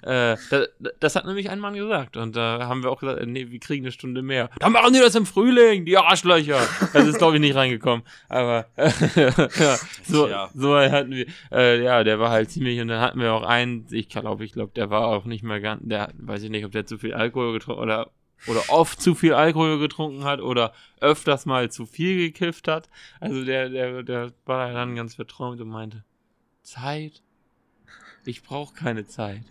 äh, 0.04 0.36
das, 0.50 0.68
das 1.00 1.16
hat 1.16 1.26
nämlich 1.26 1.50
ein 1.50 1.58
Mann 1.58 1.74
gesagt. 1.74 2.16
Und 2.16 2.36
da 2.36 2.66
haben 2.66 2.82
wir 2.82 2.90
auch 2.90 3.00
gesagt, 3.00 3.20
äh, 3.20 3.26
nee, 3.26 3.50
wir 3.50 3.58
kriegen 3.58 3.84
eine 3.84 3.92
Stunde 3.92 4.22
mehr. 4.22 4.50
Dann 4.60 4.72
machen 4.72 4.92
die 4.92 5.00
das 5.00 5.14
im 5.14 5.26
Frühling, 5.26 5.84
die 5.84 5.96
Arschlöcher. 5.96 6.60
Das 6.92 7.06
ist, 7.06 7.18
glaube 7.18 7.36
ich, 7.36 7.40
nicht 7.40 7.54
reingekommen. 7.54 8.04
Aber 8.28 8.66
ja, 8.76 9.78
so, 10.04 10.28
Ja. 10.28 10.50
so 10.54 10.76
hatten 10.76 11.10
wir, 11.12 11.26
äh, 11.52 11.82
ja, 11.82 12.04
der 12.04 12.18
war 12.20 12.30
halt 12.30 12.50
ziemlich, 12.50 12.80
und 12.80 12.88
dann 12.88 13.00
hatten 13.00 13.20
wir 13.20 13.32
auch 13.32 13.42
einen, 13.44 13.86
ich 13.90 14.08
glaube, 14.08 14.44
ich 14.44 14.52
glaube, 14.52 14.72
der 14.76 14.90
war 14.90 15.06
auch 15.06 15.24
nicht 15.24 15.42
mehr 15.42 15.60
ganz, 15.60 15.82
der, 15.84 16.10
weiß 16.18 16.42
ich 16.42 16.50
nicht, 16.50 16.64
ob 16.64 16.72
der 16.72 16.86
zu 16.86 16.98
viel 16.98 17.14
Alkohol 17.14 17.52
getrunken 17.52 17.82
oder 17.82 18.10
oder 18.46 18.60
oft 18.68 19.00
zu 19.00 19.14
viel 19.14 19.32
Alkohol 19.32 19.78
getrunken 19.78 20.24
hat 20.24 20.40
oder 20.40 20.74
öfters 21.00 21.46
mal 21.46 21.70
zu 21.70 21.86
viel 21.86 22.18
gekifft 22.18 22.68
hat. 22.68 22.90
Also 23.18 23.42
der, 23.42 23.70
der, 23.70 24.02
der 24.02 24.32
war 24.44 24.70
dann 24.72 24.96
ganz 24.96 25.14
verträumt 25.14 25.62
und 25.62 25.68
meinte, 25.68 26.04
Zeit? 26.62 27.22
Ich 28.26 28.42
brauche 28.42 28.74
keine 28.74 29.06
Zeit. 29.06 29.42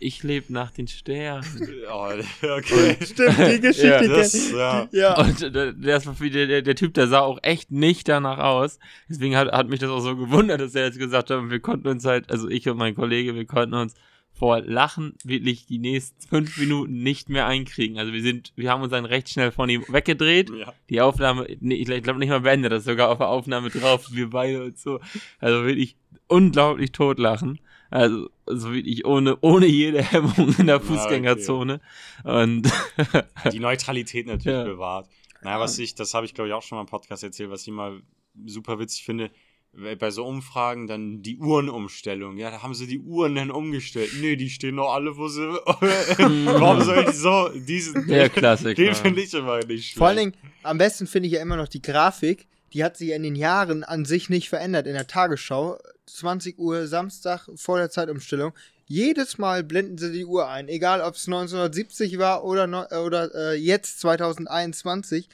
Ich 0.00 0.22
lebe 0.22 0.52
nach 0.52 0.70
den 0.70 0.88
Sternen. 0.88 1.44
Oh, 1.90 2.10
okay. 2.42 2.96
Stimmt, 3.02 3.38
die 3.38 3.60
Geschichte 3.62 3.86
Ja, 3.86 4.02
das, 4.02 4.50
ja. 4.52 4.88
Ja. 4.92 5.20
Und 5.20 5.40
der, 5.40 5.72
der, 5.72 6.00
der, 6.00 6.46
der, 6.46 6.62
der 6.62 6.74
Typ, 6.74 6.92
der 6.94 7.08
sah 7.08 7.20
auch 7.20 7.38
echt 7.42 7.70
nicht 7.70 8.08
danach 8.08 8.38
aus. 8.38 8.78
Deswegen 9.08 9.36
hat, 9.36 9.50
hat 9.52 9.68
mich 9.68 9.80
das 9.80 9.90
auch 9.90 10.00
so 10.00 10.16
gewundert, 10.16 10.60
dass 10.60 10.74
er 10.74 10.84
jetzt 10.84 10.98
gesagt 10.98 11.30
hat, 11.30 11.50
wir 11.50 11.60
konnten 11.60 11.88
uns 11.88 12.04
halt, 12.04 12.30
also 12.30 12.48
ich 12.48 12.68
und 12.68 12.76
mein 12.76 12.94
Kollege, 12.94 13.34
wir 13.34 13.46
konnten 13.46 13.74
uns 13.74 13.94
vor 14.38 14.60
Lachen 14.60 15.14
wirklich 15.24 15.66
die 15.66 15.78
nächsten 15.78 16.20
fünf 16.20 16.56
Minuten 16.58 17.02
nicht 17.02 17.28
mehr 17.28 17.46
einkriegen. 17.46 17.98
Also 17.98 18.12
wir 18.12 18.22
sind, 18.22 18.52
wir 18.54 18.70
haben 18.70 18.82
uns 18.82 18.92
dann 18.92 19.04
recht 19.04 19.28
schnell 19.28 19.50
von 19.50 19.68
ihm 19.68 19.84
weggedreht. 19.88 20.50
Ja. 20.50 20.72
Die 20.90 21.00
Aufnahme, 21.00 21.46
nee, 21.60 21.74
ich 21.74 22.02
glaube 22.02 22.20
nicht 22.20 22.28
mal 22.28 22.40
beendet, 22.40 22.70
das 22.70 22.80
ist 22.80 22.86
sogar 22.86 23.08
auf 23.08 23.18
der 23.18 23.28
Aufnahme 23.28 23.70
drauf, 23.70 24.08
wir 24.12 24.30
beide 24.30 24.64
und 24.64 24.78
so. 24.78 25.00
Also 25.40 25.64
wirklich 25.64 25.96
unglaublich 26.28 26.92
totlachen. 26.92 27.58
Also, 27.90 28.28
also 28.48 28.72
wirklich 28.72 29.04
ohne, 29.04 29.36
ohne 29.40 29.66
jede 29.66 30.02
Hemmung 30.02 30.54
in 30.58 30.66
der 30.66 30.80
Fußgängerzone. 30.80 31.80
Und 32.24 32.62
Die 33.52 33.60
Neutralität 33.60 34.26
natürlich 34.26 34.46
Ja. 34.58 34.64
bewahrt. 34.64 35.08
Naja, 35.42 35.60
was 35.60 35.78
ich, 35.78 35.94
das 35.94 36.14
habe 36.14 36.26
ich 36.26 36.34
glaube 36.34 36.48
ich 36.48 36.54
auch 36.54 36.62
schon 36.62 36.76
mal 36.76 36.82
im 36.82 36.88
Podcast 36.88 37.22
erzählt, 37.22 37.50
was 37.50 37.62
ich 37.62 37.68
immer 37.68 37.98
super 38.46 38.78
witzig 38.78 39.04
finde, 39.04 39.30
weil 39.72 39.96
bei 39.96 40.10
so 40.10 40.24
Umfragen 40.24 40.86
dann 40.88 41.22
die 41.22 41.38
Uhrenumstellung. 41.38 42.38
Ja, 42.38 42.50
da 42.50 42.62
haben 42.62 42.74
sie 42.74 42.86
die 42.86 42.98
Uhren 42.98 43.34
dann 43.36 43.50
umgestellt. 43.50 44.10
Nee, 44.20 44.34
die 44.36 44.50
stehen 44.50 44.74
noch 44.76 44.92
alle, 44.94 45.16
wo 45.16 45.28
sie. 45.28 45.42
Warum 45.46 46.80
soll 46.82 47.04
ich 47.08 47.16
so 47.16 47.48
diesen. 47.54 48.06
der 48.08 48.28
Klassiker. 48.30 48.74
Den 48.82 48.94
finde 48.94 49.20
ich 49.22 49.32
immer 49.34 49.58
nicht 49.58 49.66
schlecht. 49.84 49.98
Vor 49.98 50.08
allen 50.08 50.16
Dingen, 50.16 50.34
am 50.62 50.78
besten 50.78 51.06
finde 51.06 51.28
ich 51.28 51.34
ja 51.34 51.42
immer 51.42 51.56
noch 51.56 51.68
die 51.68 51.82
Grafik. 51.82 52.46
Die 52.72 52.84
hat 52.84 52.96
sich 52.96 53.10
in 53.10 53.22
den 53.22 53.34
Jahren 53.36 53.82
an 53.84 54.04
sich 54.04 54.28
nicht 54.28 54.48
verändert. 54.48 54.86
In 54.86 54.94
der 54.94 55.06
Tagesschau, 55.06 55.78
20 56.06 56.58
Uhr 56.58 56.86
Samstag 56.86 57.48
vor 57.56 57.78
der 57.78 57.90
Zeitumstellung. 57.90 58.52
Jedes 58.86 59.36
Mal 59.36 59.64
blenden 59.64 59.98
sie 59.98 60.12
die 60.12 60.24
Uhr 60.24 60.48
ein, 60.48 60.68
egal 60.68 61.02
ob 61.02 61.14
es 61.14 61.26
1970 61.26 62.18
war 62.18 62.42
oder, 62.44 62.88
äh, 62.90 62.96
oder 62.96 63.34
äh, 63.34 63.54
jetzt 63.54 64.00
2021. 64.00 65.28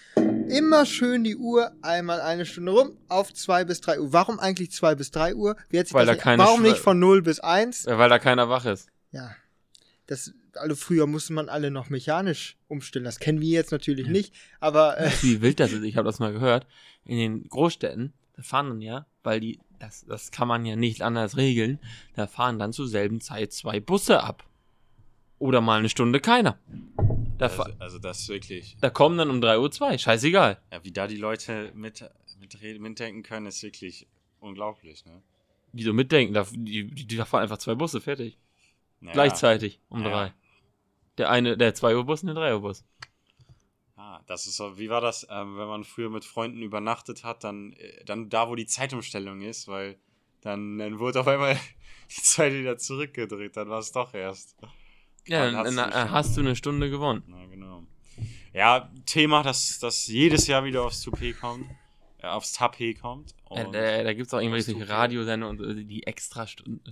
Immer 0.49 0.85
schön 0.87 1.23
die 1.25 1.37
Uhr 1.37 1.73
einmal 1.81 2.21
eine 2.21 2.47
Stunde 2.47 2.73
rum 2.73 2.97
auf 3.09 3.33
2 3.33 3.65
bis 3.65 3.81
3 3.81 4.01
Uhr. 4.01 4.13
Warum 4.13 4.39
eigentlich 4.41 4.73
2 4.73 4.95
bis 4.97 5.11
3 5.13 5.35
Uhr? 5.37 5.57
Wie 5.71 5.79
hat 5.79 5.87
sich 5.87 5.95
Weil 5.95 6.07
das 6.07 6.17
da 6.17 6.23
keine 6.23 6.43
warum 6.43 6.61
Schwe- 6.61 6.69
nicht 6.71 6.79
von 6.79 6.99
0 6.99 7.23
bis 7.23 7.41
1? 7.41 7.85
Ja, 7.85 7.97
weil 7.99 8.09
da 8.11 8.19
keiner 8.19 8.49
wach 8.49 8.65
ist. 8.67 8.89
Ja. 9.13 9.31
Das, 10.07 10.33
also 10.57 10.77
früher 10.77 11.07
musste 11.07 11.33
man 11.33 11.49
alle 11.49 11.71
noch 11.71 11.91
mechanisch 11.91 12.57
umstellen. 12.69 13.05
Das 13.05 13.19
kennen 13.21 13.41
wir 13.41 13.49
jetzt 13.51 13.73
natürlich 13.73 14.07
nicht, 14.09 14.35
aber 14.61 14.99
äh, 14.99 15.11
Wie 15.23 15.41
wild 15.43 15.61
das 15.61 15.73
ist, 15.73 15.83
ich 15.83 15.97
habe 15.97 16.07
das 16.07 16.19
mal 16.19 16.33
gehört. 16.33 16.67
In 17.05 17.19
den 17.19 17.49
Großstädten, 17.49 18.13
da 18.37 18.43
fahren 18.43 18.69
dann 18.69 18.81
ja, 18.81 19.07
weil 19.23 19.41
die, 19.41 19.59
das, 19.79 20.05
das 20.07 20.31
kann 20.31 20.49
man 20.49 20.65
ja 20.65 20.77
nicht 20.77 21.03
anders 21.03 21.37
regeln, 21.37 21.79
da 22.15 22.27
fahren 22.27 22.59
dann 22.59 22.73
zur 22.73 22.89
selben 22.89 23.21
Zeit 23.21 23.53
zwei 23.53 23.81
Busse 23.81 24.23
ab. 24.23 24.45
Oder 25.39 25.61
mal 25.61 25.79
eine 25.81 25.89
Stunde 25.89 26.21
keiner. 26.21 26.59
Da, 27.39 27.47
Also, 27.47 27.65
also 27.79 27.99
das 27.99 28.21
ist 28.21 28.29
wirklich. 28.29 28.77
da 28.81 28.89
kommen 28.91 29.19
dann 29.19 29.29
um 29.31 29.41
3 29.41 29.59
Uhr 29.59 29.71
zwei, 29.71 29.99
scheißegal. 29.99 30.59
Ja, 30.73 30.85
wie 30.85 30.93
da 30.93 31.07
die 31.07 31.17
Leute 31.17 31.73
mit, 31.75 32.09
mit, 32.41 32.81
mitdenken 32.81 33.23
können, 33.25 33.47
ist 33.47 33.63
wirklich 33.63 34.07
unglaublich, 34.41 35.05
ne? 35.05 35.21
Die 35.73 35.83
so 35.83 35.93
mitdenken, 35.93 36.35
da, 36.35 36.47
die, 36.53 36.87
die, 36.87 37.05
die 37.07 37.17
fahren 37.17 37.43
einfach 37.43 37.59
zwei 37.59 37.75
Busse, 37.75 38.01
fertig. 38.01 38.39
Ja, 39.01 39.13
Gleichzeitig 39.13 39.81
um 39.89 40.03
Ja. 40.03 40.09
drei. 40.09 40.33
Der 41.19 41.31
eine, 41.31 41.57
der 41.57 41.75
2 41.75 41.97
Uhr 41.97 42.05
Bus 42.05 42.23
und 42.23 42.29
der 42.29 42.37
3 42.37 42.55
Uhr 42.55 42.61
Bus. 42.61 42.85
Ah, 43.97 44.21
das 44.27 44.47
ist 44.47 44.57
so, 44.57 44.79
wie 44.79 44.91
war 44.91 45.01
das, 45.01 45.27
ähm, 45.31 45.57
wenn 45.57 45.69
man 45.69 45.85
früher 45.85 46.11
mit 46.11 46.25
Freunden 46.25 46.63
übernachtet 46.63 47.25
hat, 47.25 47.45
dann, 47.45 47.73
äh, 47.75 48.05
dann 48.05 48.29
da, 48.29 48.49
wo 48.49 48.55
die 48.55 48.67
Zeitumstellung 48.67 49.41
ist, 49.43 49.69
weil 49.69 49.97
dann, 50.41 50.79
dann 50.79 50.99
wurde 50.99 51.21
auf 51.21 51.29
einmal 51.29 51.59
die 52.17 52.23
Zeit 52.23 52.53
wieder 52.53 52.77
zurückgedreht, 52.77 53.57
dann 53.57 53.69
war 53.69 53.79
es 53.79 53.93
doch 53.93 54.13
erst. 54.15 54.57
Ja, 55.27 55.51
Dann 55.51 55.55
dann, 55.55 55.57
hast 55.57 55.71
du 55.71 55.77
dann 55.77 55.93
eine 55.93 56.11
hast 56.11 56.37
du 56.37 56.41
eine 56.41 56.57
Stunde 56.57 56.91
gewonnen. 56.91 57.23
Na, 57.27 57.47
genau. 57.47 57.85
Ja, 58.53 58.93
Thema, 59.07 59.43
das, 59.43 59.79
das 59.79 60.07
jedes 60.07 60.47
Jahr 60.47 60.65
wieder 60.65 60.85
aufs 60.85 61.03
Toupet 61.03 61.41
kommt, 61.41 61.67
äh, 62.19 62.27
aufs 62.27 62.53
Tapet 62.53 63.01
kommt. 63.01 63.35
Und 63.45 63.75
da 63.75 64.03
da 64.03 64.13
gibt 64.13 64.27
es 64.27 64.35
auch 64.35 64.41
irgendwelche. 64.41 64.89
Radiosender 64.89 65.49
und 65.49 65.59
die 65.59 66.07
extra 66.07 66.47
Stunden, 66.47 66.83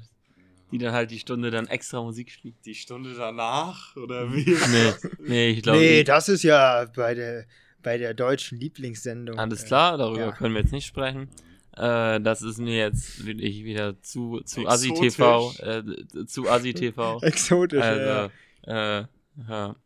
die 0.72 0.78
dann 0.78 0.92
halt 0.92 1.10
die 1.10 1.18
Stunde 1.18 1.50
dann 1.50 1.66
extra 1.66 2.02
Musik 2.02 2.30
spielen. 2.30 2.54
die 2.64 2.74
Stunde 2.74 3.14
danach, 3.14 3.94
oder 3.96 4.32
wie? 4.32 4.42
Nee, 4.72 4.92
nee, 5.20 5.50
ich 5.50 5.62
glaube, 5.62 5.78
nee, 5.78 6.02
das 6.02 6.28
ist 6.28 6.42
ja 6.42 6.86
bei 6.96 7.14
der, 7.14 7.44
bei 7.82 7.98
der 7.98 8.14
deutschen 8.14 8.58
Lieblingssendung. 8.58 9.38
alles 9.38 9.64
äh, 9.64 9.66
klar, 9.66 9.98
darüber 9.98 10.20
ja. 10.20 10.32
können 10.32 10.54
wir 10.54 10.62
jetzt 10.62 10.72
nicht 10.72 10.86
sprechen. 10.86 11.28
Äh, 11.76 12.20
das 12.20 12.42
ist 12.42 12.58
mir 12.58 12.76
jetzt 12.76 13.24
wirklich 13.24 13.64
wieder 13.64 14.00
zu, 14.02 14.40
zu 14.40 14.62
Exotisch. 14.62 15.20
Asi-TV, 15.20 15.52
äh, 15.60 16.26
zu 16.26 16.48
Asi-TV. 16.48 17.18
Exotisch, 17.22 17.80
ja. 17.80 17.86
Also, 17.86 18.30
äh, 18.66 19.04
ja. 19.48 19.76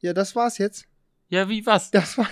Ja, 0.00 0.12
das 0.12 0.36
war's 0.36 0.58
jetzt. 0.58 0.86
Ja, 1.28 1.48
wie, 1.48 1.64
was? 1.66 1.90
Das 1.90 2.16
war. 2.18 2.28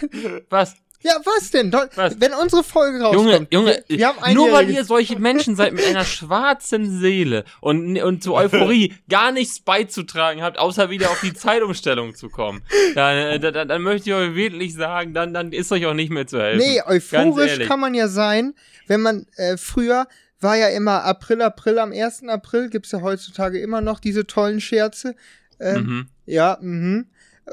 Was? 0.50 0.76
Ja, 1.04 1.20
was 1.22 1.50
denn? 1.50 1.70
Was? 1.70 2.18
Wenn 2.18 2.32
unsere 2.32 2.64
Folge 2.64 3.02
rauskommt. 3.02 3.26
Junge, 3.26 3.46
Junge, 3.50 3.84
wir, 3.88 3.98
wir 3.98 4.08
haben 4.08 4.34
nur 4.34 4.52
weil 4.52 4.70
ihr 4.70 4.84
solche 4.86 5.18
Menschen 5.18 5.54
seid 5.54 5.74
mit 5.74 5.84
einer 5.84 6.04
schwarzen 6.04 6.98
Seele 6.98 7.44
und, 7.60 8.00
und 8.00 8.22
zur 8.22 8.36
Euphorie 8.36 8.94
gar 9.10 9.30
nichts 9.30 9.60
beizutragen 9.60 10.42
habt, 10.42 10.58
außer 10.58 10.88
wieder 10.88 11.10
auf 11.10 11.20
die 11.20 11.34
Zeitumstellung 11.34 12.14
zu 12.14 12.30
kommen, 12.30 12.62
dann, 12.94 13.16
äh, 13.16 13.38
dann, 13.38 13.68
dann 13.68 13.82
möchte 13.82 14.08
ich 14.08 14.16
euch 14.16 14.34
wirklich 14.34 14.72
sagen, 14.74 15.12
dann, 15.12 15.34
dann 15.34 15.52
ist 15.52 15.70
euch 15.72 15.84
auch 15.84 15.92
nicht 15.92 16.10
mehr 16.10 16.26
zu 16.26 16.40
helfen. 16.40 16.66
Nee, 16.66 16.80
euphorisch 16.86 17.58
kann 17.68 17.80
man 17.80 17.92
ja 17.92 18.08
sein, 18.08 18.54
wenn 18.86 19.02
man 19.02 19.26
äh, 19.36 19.58
früher 19.58 20.06
war 20.40 20.56
ja 20.56 20.68
immer 20.68 21.04
April, 21.04 21.42
April, 21.42 21.78
am 21.78 21.92
1. 21.92 22.28
April 22.28 22.70
gibt's 22.70 22.92
ja 22.92 23.02
heutzutage 23.02 23.60
immer 23.60 23.82
noch 23.82 24.00
diese 24.00 24.26
tollen 24.26 24.60
Scherze. 24.60 25.16
Ähm, 25.60 25.82
Mhm. 25.84 26.08
Ja, 26.26 26.58
mhm. 26.60 27.06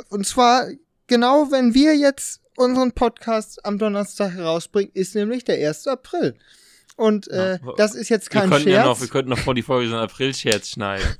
Und 0.09 0.25
zwar, 0.25 0.67
genau 1.07 1.51
wenn 1.51 1.73
wir 1.73 1.97
jetzt 1.97 2.40
unseren 2.57 2.91
Podcast 2.91 3.63
am 3.65 3.77
Donnerstag 3.77 4.33
herausbringen, 4.33 4.91
ist 4.93 5.15
nämlich 5.15 5.43
der 5.43 5.67
1. 5.67 5.87
April. 5.87 6.35
Und 6.97 7.27
äh, 7.29 7.53
Ja, 7.63 7.73
das 7.77 7.95
ist 7.95 8.09
jetzt 8.09 8.31
Wir 8.33 8.41
kein 8.41 8.49
könnten 8.49 8.69
Scherz. 8.69 8.75
ja 8.75 8.85
noch, 8.85 8.99
wir 9.01 9.07
könnten 9.07 9.29
noch 9.29 9.39
vor 9.39 9.55
die 9.55 9.61
Folge 9.63 9.89
so 9.89 9.95
einen 9.95 10.03
April-Scherz 10.03 10.69
schneiden. 10.69 11.07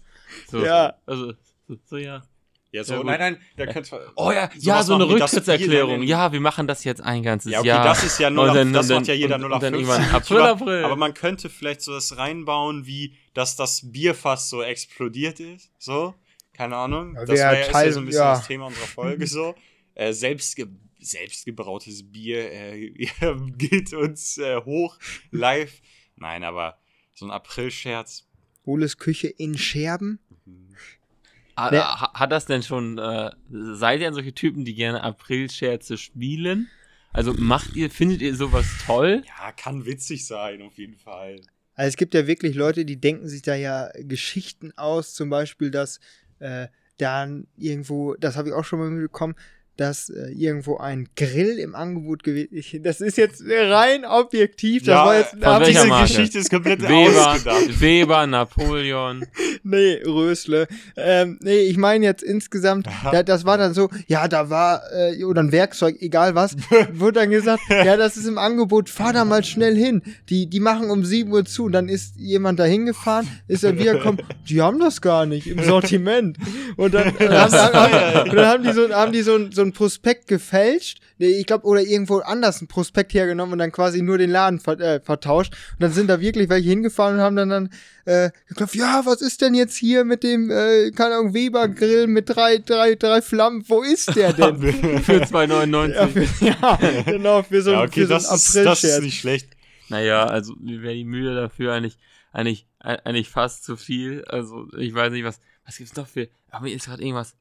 So, 0.50 0.64
Ja. 0.64 0.94
Also, 1.06 1.34
so, 1.68 1.76
so 1.86 1.98
ja. 1.98 2.24
Ja, 2.72 2.86
so, 2.86 2.94
Ja, 2.94 3.04
nein, 3.04 3.20
nein, 3.20 3.38
da 3.58 3.66
könnt 3.66 3.92
Oh 4.16 4.32
ja, 4.32 4.50
ja, 4.58 4.82
so 4.82 4.96
eine 4.96 5.06
Rücktrittserklärung. 5.10 6.04
Ja, 6.04 6.32
wir 6.32 6.40
machen 6.40 6.68
das 6.68 6.86
jetzt 6.86 7.02
ein 7.02 7.22
ganzes 7.22 7.52
Ja, 7.52 7.60
okay, 7.60 7.68
Jahr. 7.68 7.84
das 7.84 8.02
ist 8.06 8.18
ja 8.18 8.30
dann- 8.30 8.72
das 8.72 8.88
macht 8.88 9.08
ja 9.08 9.14
jeder 9.14 9.36
und- 9.36 9.42
0 9.42 9.50
und 9.52 9.56
auf 9.58 9.62
dann 9.62 9.74
15. 9.74 9.94
irgendwann 10.02 10.16
April, 10.16 10.42
April. 10.42 10.86
Aber 10.86 10.96
man 10.96 11.14
könnte 11.14 11.50
vielleicht 11.50 11.82
so 11.82 11.92
das 11.94 12.16
reinbauen, 12.16 12.86
wie 12.86 13.18
dass 13.34 13.58
das 13.58 13.92
Bierfass 13.92 14.50
so 14.50 14.62
explodiert 14.64 15.42
ist. 15.42 15.70
So, 15.80 16.16
keine 16.54 16.78
Ahnung. 16.78 17.16
Ja, 17.16 17.26
das 17.26 17.30
wär 17.32 17.36
wäre 17.52 17.56
ja, 17.56 17.62
ist 17.66 17.72
Teil- 17.72 17.88
ja 17.88 17.92
so 17.94 18.00
ein 18.00 18.06
bisschen 18.06 18.22
ja. 18.22 18.34
das 18.36 18.48
Thema 18.48 18.66
unserer 18.68 18.86
Folge 18.88 19.28
so. 19.28 19.56
Äh, 19.94 20.14
selbstge 20.14 20.70
selbstgebrautes 21.02 22.12
Bier 22.12 22.52
äh, 22.52 22.90
geht 23.58 23.94
uns 23.94 24.38
äh, 24.38 24.58
hoch 24.64 24.98
live. 25.32 25.82
Nein, 26.16 26.44
aber 26.44 26.78
so 27.14 27.26
ein 27.26 27.32
April-Scherz. 27.32 28.28
Wohles 28.64 28.98
Küche 28.98 29.28
in 29.28 29.58
Scherben. 29.58 30.20
Nee. 30.46 31.78
ha- 31.78 32.14
Hat 32.14 32.32
das 32.32 32.46
denn 32.46 32.64
schon, 32.64 32.98
äh, 32.98 33.32
seid 33.50 34.00
ihr 34.00 34.08
denn 34.08 34.14
solche 34.14 34.34
Typen, 34.34 34.66
die 34.66 34.74
gerne 34.74 35.04
April-Scherze 35.04 35.98
spielen? 35.98 36.70
Also 37.14 37.34
macht 37.34 37.76
ihr, 37.76 37.90
findet 37.90 38.22
ihr 38.22 38.36
sowas 38.36 38.66
toll? 38.86 39.24
Ja, 39.28 39.52
kann 39.52 39.86
witzig 39.86 40.26
sein, 40.26 40.62
auf 40.62 40.78
jeden 40.78 40.96
Fall. 40.96 41.42
Also 41.76 41.90
es 41.90 41.98
gibt 41.98 42.14
ja 42.14 42.26
wirklich 42.26 42.56
Leute, 42.56 42.86
die 42.86 43.00
denken 43.00 43.28
sich 43.28 43.42
da 43.42 43.56
ja 43.56 43.90
Geschichten 43.96 44.72
aus, 44.78 45.14
zum 45.14 45.30
Beispiel, 45.30 45.72
dass 45.72 46.00
äh, 46.40 46.68
dann 46.98 47.48
irgendwo, 47.58 48.16
das 48.16 48.38
habe 48.38 48.50
ich 48.50 48.54
auch 48.56 48.64
schon 48.64 48.80
mal 48.80 48.90
mitbekommen, 48.90 49.36
dass 49.78 50.10
äh, 50.10 50.32
irgendwo 50.36 50.78
ein 50.78 51.08
Grill 51.16 51.58
im 51.58 51.74
Angebot 51.76 52.24
gewesen 52.24 52.54
ist. 52.54 52.76
Das 52.84 53.02
ist 53.02 53.18
jetzt 53.18 53.44
rein 53.48 54.06
objektiv, 54.06 54.84
das 54.84 54.88
Ja, 54.94 55.06
war 55.06 55.18
jetzt 55.18 55.32
von 55.32 55.42
welcher 55.42 55.66
Diese 55.66 55.88
Marke? 55.88 56.08
Geschichte 56.08 56.40
ist 56.40 56.50
komplett 56.50 56.82
Weber, 56.84 57.32
ausgedacht. 57.32 57.82
Weber, 57.82 58.28
Napoleon. 58.28 59.26
Nee, 59.64 60.02
Rösle. 60.06 60.68
Ähm, 60.98 61.38
nee, 61.42 61.60
ich 61.60 61.78
meine 61.78 62.04
jetzt 62.04 62.24
insgesamt, 62.24 62.88
da, 63.12 63.22
das 63.22 63.46
war 63.46 63.60
dann 63.60 63.76
so, 63.76 63.90
ja, 64.08 64.28
da 64.28 64.50
war, 64.50 64.82
äh, 64.92 65.24
oder 65.24 65.44
ein 65.44 65.52
Werkzeug, 65.52 65.98
egal 66.02 66.34
was, 66.34 66.56
wurde 66.94 67.20
dann 67.20 67.30
gesagt, 67.30 67.62
ja, 67.70 67.96
das 67.96 68.18
ist 68.18 68.26
im 68.26 68.40
Angebot, 68.40 68.90
fahr 68.90 69.14
da 69.14 69.24
mal 69.24 69.44
schnell 69.44 69.76
hin. 69.76 70.02
Die, 70.30 70.48
die 70.48 70.60
machen 70.60 70.90
um 70.90 71.06
7 71.06 71.32
Uhr 71.32 71.46
zu. 71.46 71.70
Dann 71.70 71.90
ist 71.90 72.16
jemand 72.18 72.60
da 72.60 72.64
hingefahren, 72.64 73.28
ist 73.48 73.64
dann 73.64 73.78
wiedergekommen, 73.78 74.22
die 74.50 74.62
haben 74.62 74.80
das 74.80 75.00
gar 75.00 75.28
nicht 75.28 75.46
im 75.46 75.64
Sortiment. 75.64 76.38
Und 76.76 76.96
dann, 76.96 77.16
äh, 77.20 77.28
haben, 77.30 77.54
haben, 77.54 78.30
und 78.32 78.36
dann 78.36 78.48
haben 78.48 78.64
die 78.64 78.72
so, 78.74 78.90
haben 78.90 79.12
die 79.12 79.22
so, 79.22 79.36
ein- 79.36 79.52
so 79.62 79.68
ein 79.68 79.74
Prospekt 79.74 80.28
gefälscht, 80.28 81.00
nee, 81.20 81.28
ich 81.40 81.46
glaube, 81.46 81.66
oder 81.68 81.82
irgendwo 81.82 82.18
anders 82.18 82.62
ein 82.62 82.68
Prospekt 82.68 83.14
hergenommen 83.14 83.54
und 83.54 83.60
dann 83.60 83.72
quasi 83.72 84.02
nur 84.02 84.18
den 84.18 84.30
Laden 84.32 84.60
ver, 84.60 84.80
äh, 84.80 85.00
vertauscht. 85.00 85.54
Und 85.74 85.82
dann 85.84 85.92
sind 85.92 86.08
da 86.08 86.20
wirklich 86.20 86.50
welche 86.50 86.70
hingefahren 86.70 87.16
und 87.16 87.22
haben 87.22 87.36
dann, 87.36 87.50
dann 87.50 87.70
äh, 88.06 88.32
geklopft, 88.48 88.76
ja, 88.76 89.02
was 89.06 89.22
ist 89.22 89.42
denn 89.42 89.54
jetzt 89.54 89.76
hier 89.78 90.04
mit 90.04 90.24
dem, 90.24 90.50
äh, 90.50 90.92
keine 90.92 91.16
Ahnung, 91.16 91.34
Weber-Grill 91.34 92.08
mit 92.08 92.30
drei, 92.30 92.58
drei, 92.58 92.96
drei 92.96 93.22
Flammen? 93.22 93.64
Wo 93.68 93.82
ist 93.84 94.16
der 94.16 94.34
denn? 94.34 94.58
Für 95.04 95.22
2,99. 95.24 96.46
ja, 96.46 96.80
ja, 96.82 97.02
genau, 97.04 97.44
für 97.44 97.62
so, 97.62 97.72
Ja, 97.72 97.82
ein- 97.82 97.88
okay, 97.90 98.02
für 98.02 98.08
so 98.08 98.14
das 98.16 98.28
einen 98.30 98.38
ist, 98.38 98.56
das 98.56 98.84
ist 98.84 99.02
nicht 99.02 99.20
schlecht. 99.20 99.50
Naja, 99.90 100.26
also 100.26 100.56
mir 100.60 100.82
wäre 100.82 100.94
die 100.96 101.04
Mühe 101.06 101.36
dafür 101.36 101.74
eigentlich, 101.74 101.98
eigentlich, 102.32 102.66
eigentlich 102.80 103.30
fast 103.30 103.64
zu 103.66 103.76
viel. 103.78 104.24
Also 104.26 104.68
ich 104.78 104.94
weiß 104.94 105.12
nicht, 105.12 105.26
was, 105.26 105.40
was 105.66 105.78
gibt's 105.78 105.96
noch 105.96 106.08
für, 106.08 106.30
aber 106.50 106.66
mir 106.66 106.74
ist 106.76 106.86
gerade 106.86 107.04
irgendwas- 107.04 107.36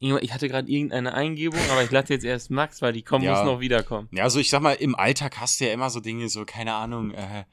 ich 0.00 0.32
hatte 0.32 0.48
gerade 0.48 0.70
irgendeine 0.70 1.12
Eingebung, 1.14 1.60
aber 1.70 1.82
ich 1.82 1.90
lasse 1.90 2.12
jetzt 2.12 2.24
erst 2.24 2.50
Max, 2.50 2.80
weil 2.82 2.92
die 2.92 3.02
kommen, 3.02 3.24
Ja. 3.24 3.34
muss 3.36 3.44
noch 3.44 3.60
wiederkommen. 3.60 4.08
Ja, 4.12 4.24
also 4.24 4.38
ich 4.38 4.48
sag 4.50 4.60
mal, 4.62 4.74
im 4.74 4.94
Alltag 4.94 5.38
hast 5.40 5.60
du 5.60 5.66
ja 5.66 5.72
immer 5.72 5.90
so 5.90 6.00
Dinge, 6.00 6.28
so, 6.28 6.44
keine 6.44 6.74
Ahnung, 6.74 7.12
äh, 7.12 7.44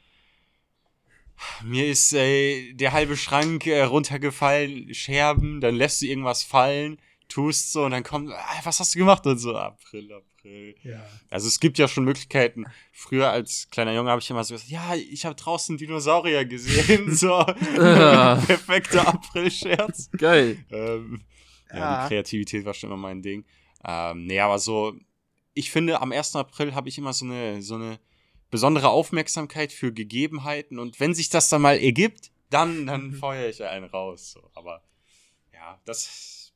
Mir 1.63 1.87
ist 1.87 2.13
äh, 2.13 2.73
der 2.73 2.93
halbe 2.93 3.17
Schrank 3.17 3.67
äh, 3.67 3.81
runtergefallen, 3.81 4.93
Scherben, 4.93 5.59
dann 5.59 5.75
lässt 5.75 6.01
du 6.01 6.05
irgendwas 6.05 6.43
fallen, 6.43 6.97
tust 7.27 7.73
so 7.73 7.83
und 7.83 7.91
dann 7.91 8.03
kommt, 8.03 8.31
ah, 8.31 8.59
was 8.63 8.79
hast 8.79 8.95
du 8.95 8.99
gemacht? 8.99 9.25
Und 9.27 9.37
so, 9.39 9.55
April, 9.57 10.13
April. 10.13 10.75
Ja. 10.83 11.03
Also 11.29 11.47
es 11.49 11.59
gibt 11.59 11.77
ja 11.77 11.87
schon 11.89 12.05
Möglichkeiten. 12.05 12.65
Früher 12.93 13.31
als 13.31 13.67
kleiner 13.69 13.93
Junge 13.93 14.11
habe 14.11 14.21
ich 14.21 14.29
immer 14.29 14.43
so 14.45 14.53
gesagt, 14.53 14.69
ja, 14.71 14.95
ich 14.95 15.25
habe 15.25 15.35
draußen 15.35 15.77
Dinosaurier 15.77 16.45
gesehen. 16.45 17.11
So, 17.15 17.43
perfekter 17.75 19.07
April-Scherz. 19.07 20.11
Geil. 20.17 20.63
Ähm, 20.71 21.21
ja. 21.79 22.03
Die 22.03 22.07
Kreativität 22.09 22.65
war 22.65 22.73
schon 22.73 22.89
immer 22.89 22.97
mein 22.97 23.21
Ding. 23.21 23.45
Ähm, 23.87 24.25
nee, 24.25 24.39
aber 24.39 24.59
so, 24.59 24.93
ich 25.53 25.71
finde, 25.71 26.01
am 26.01 26.11
1. 26.11 26.35
April 26.35 26.73
habe 26.75 26.89
ich 26.89 26.97
immer 26.97 27.13
so 27.13 27.25
eine, 27.25 27.61
so 27.61 27.75
eine 27.75 27.99
besondere 28.51 28.89
Aufmerksamkeit 28.89 29.71
für 29.71 29.91
Gegebenheiten 29.93 30.79
und 30.79 30.99
wenn 30.99 31.13
sich 31.13 31.29
das 31.29 31.49
dann 31.49 31.61
mal 31.61 31.77
ergibt, 31.77 32.31
dann, 32.49 32.85
dann 32.85 33.07
Mhm. 33.07 33.13
feuere 33.15 33.49
ich 33.49 33.63
einen 33.63 33.85
raus. 33.85 34.31
So. 34.31 34.49
Aber 34.53 34.83
ja, 35.53 35.79
das 35.85 36.53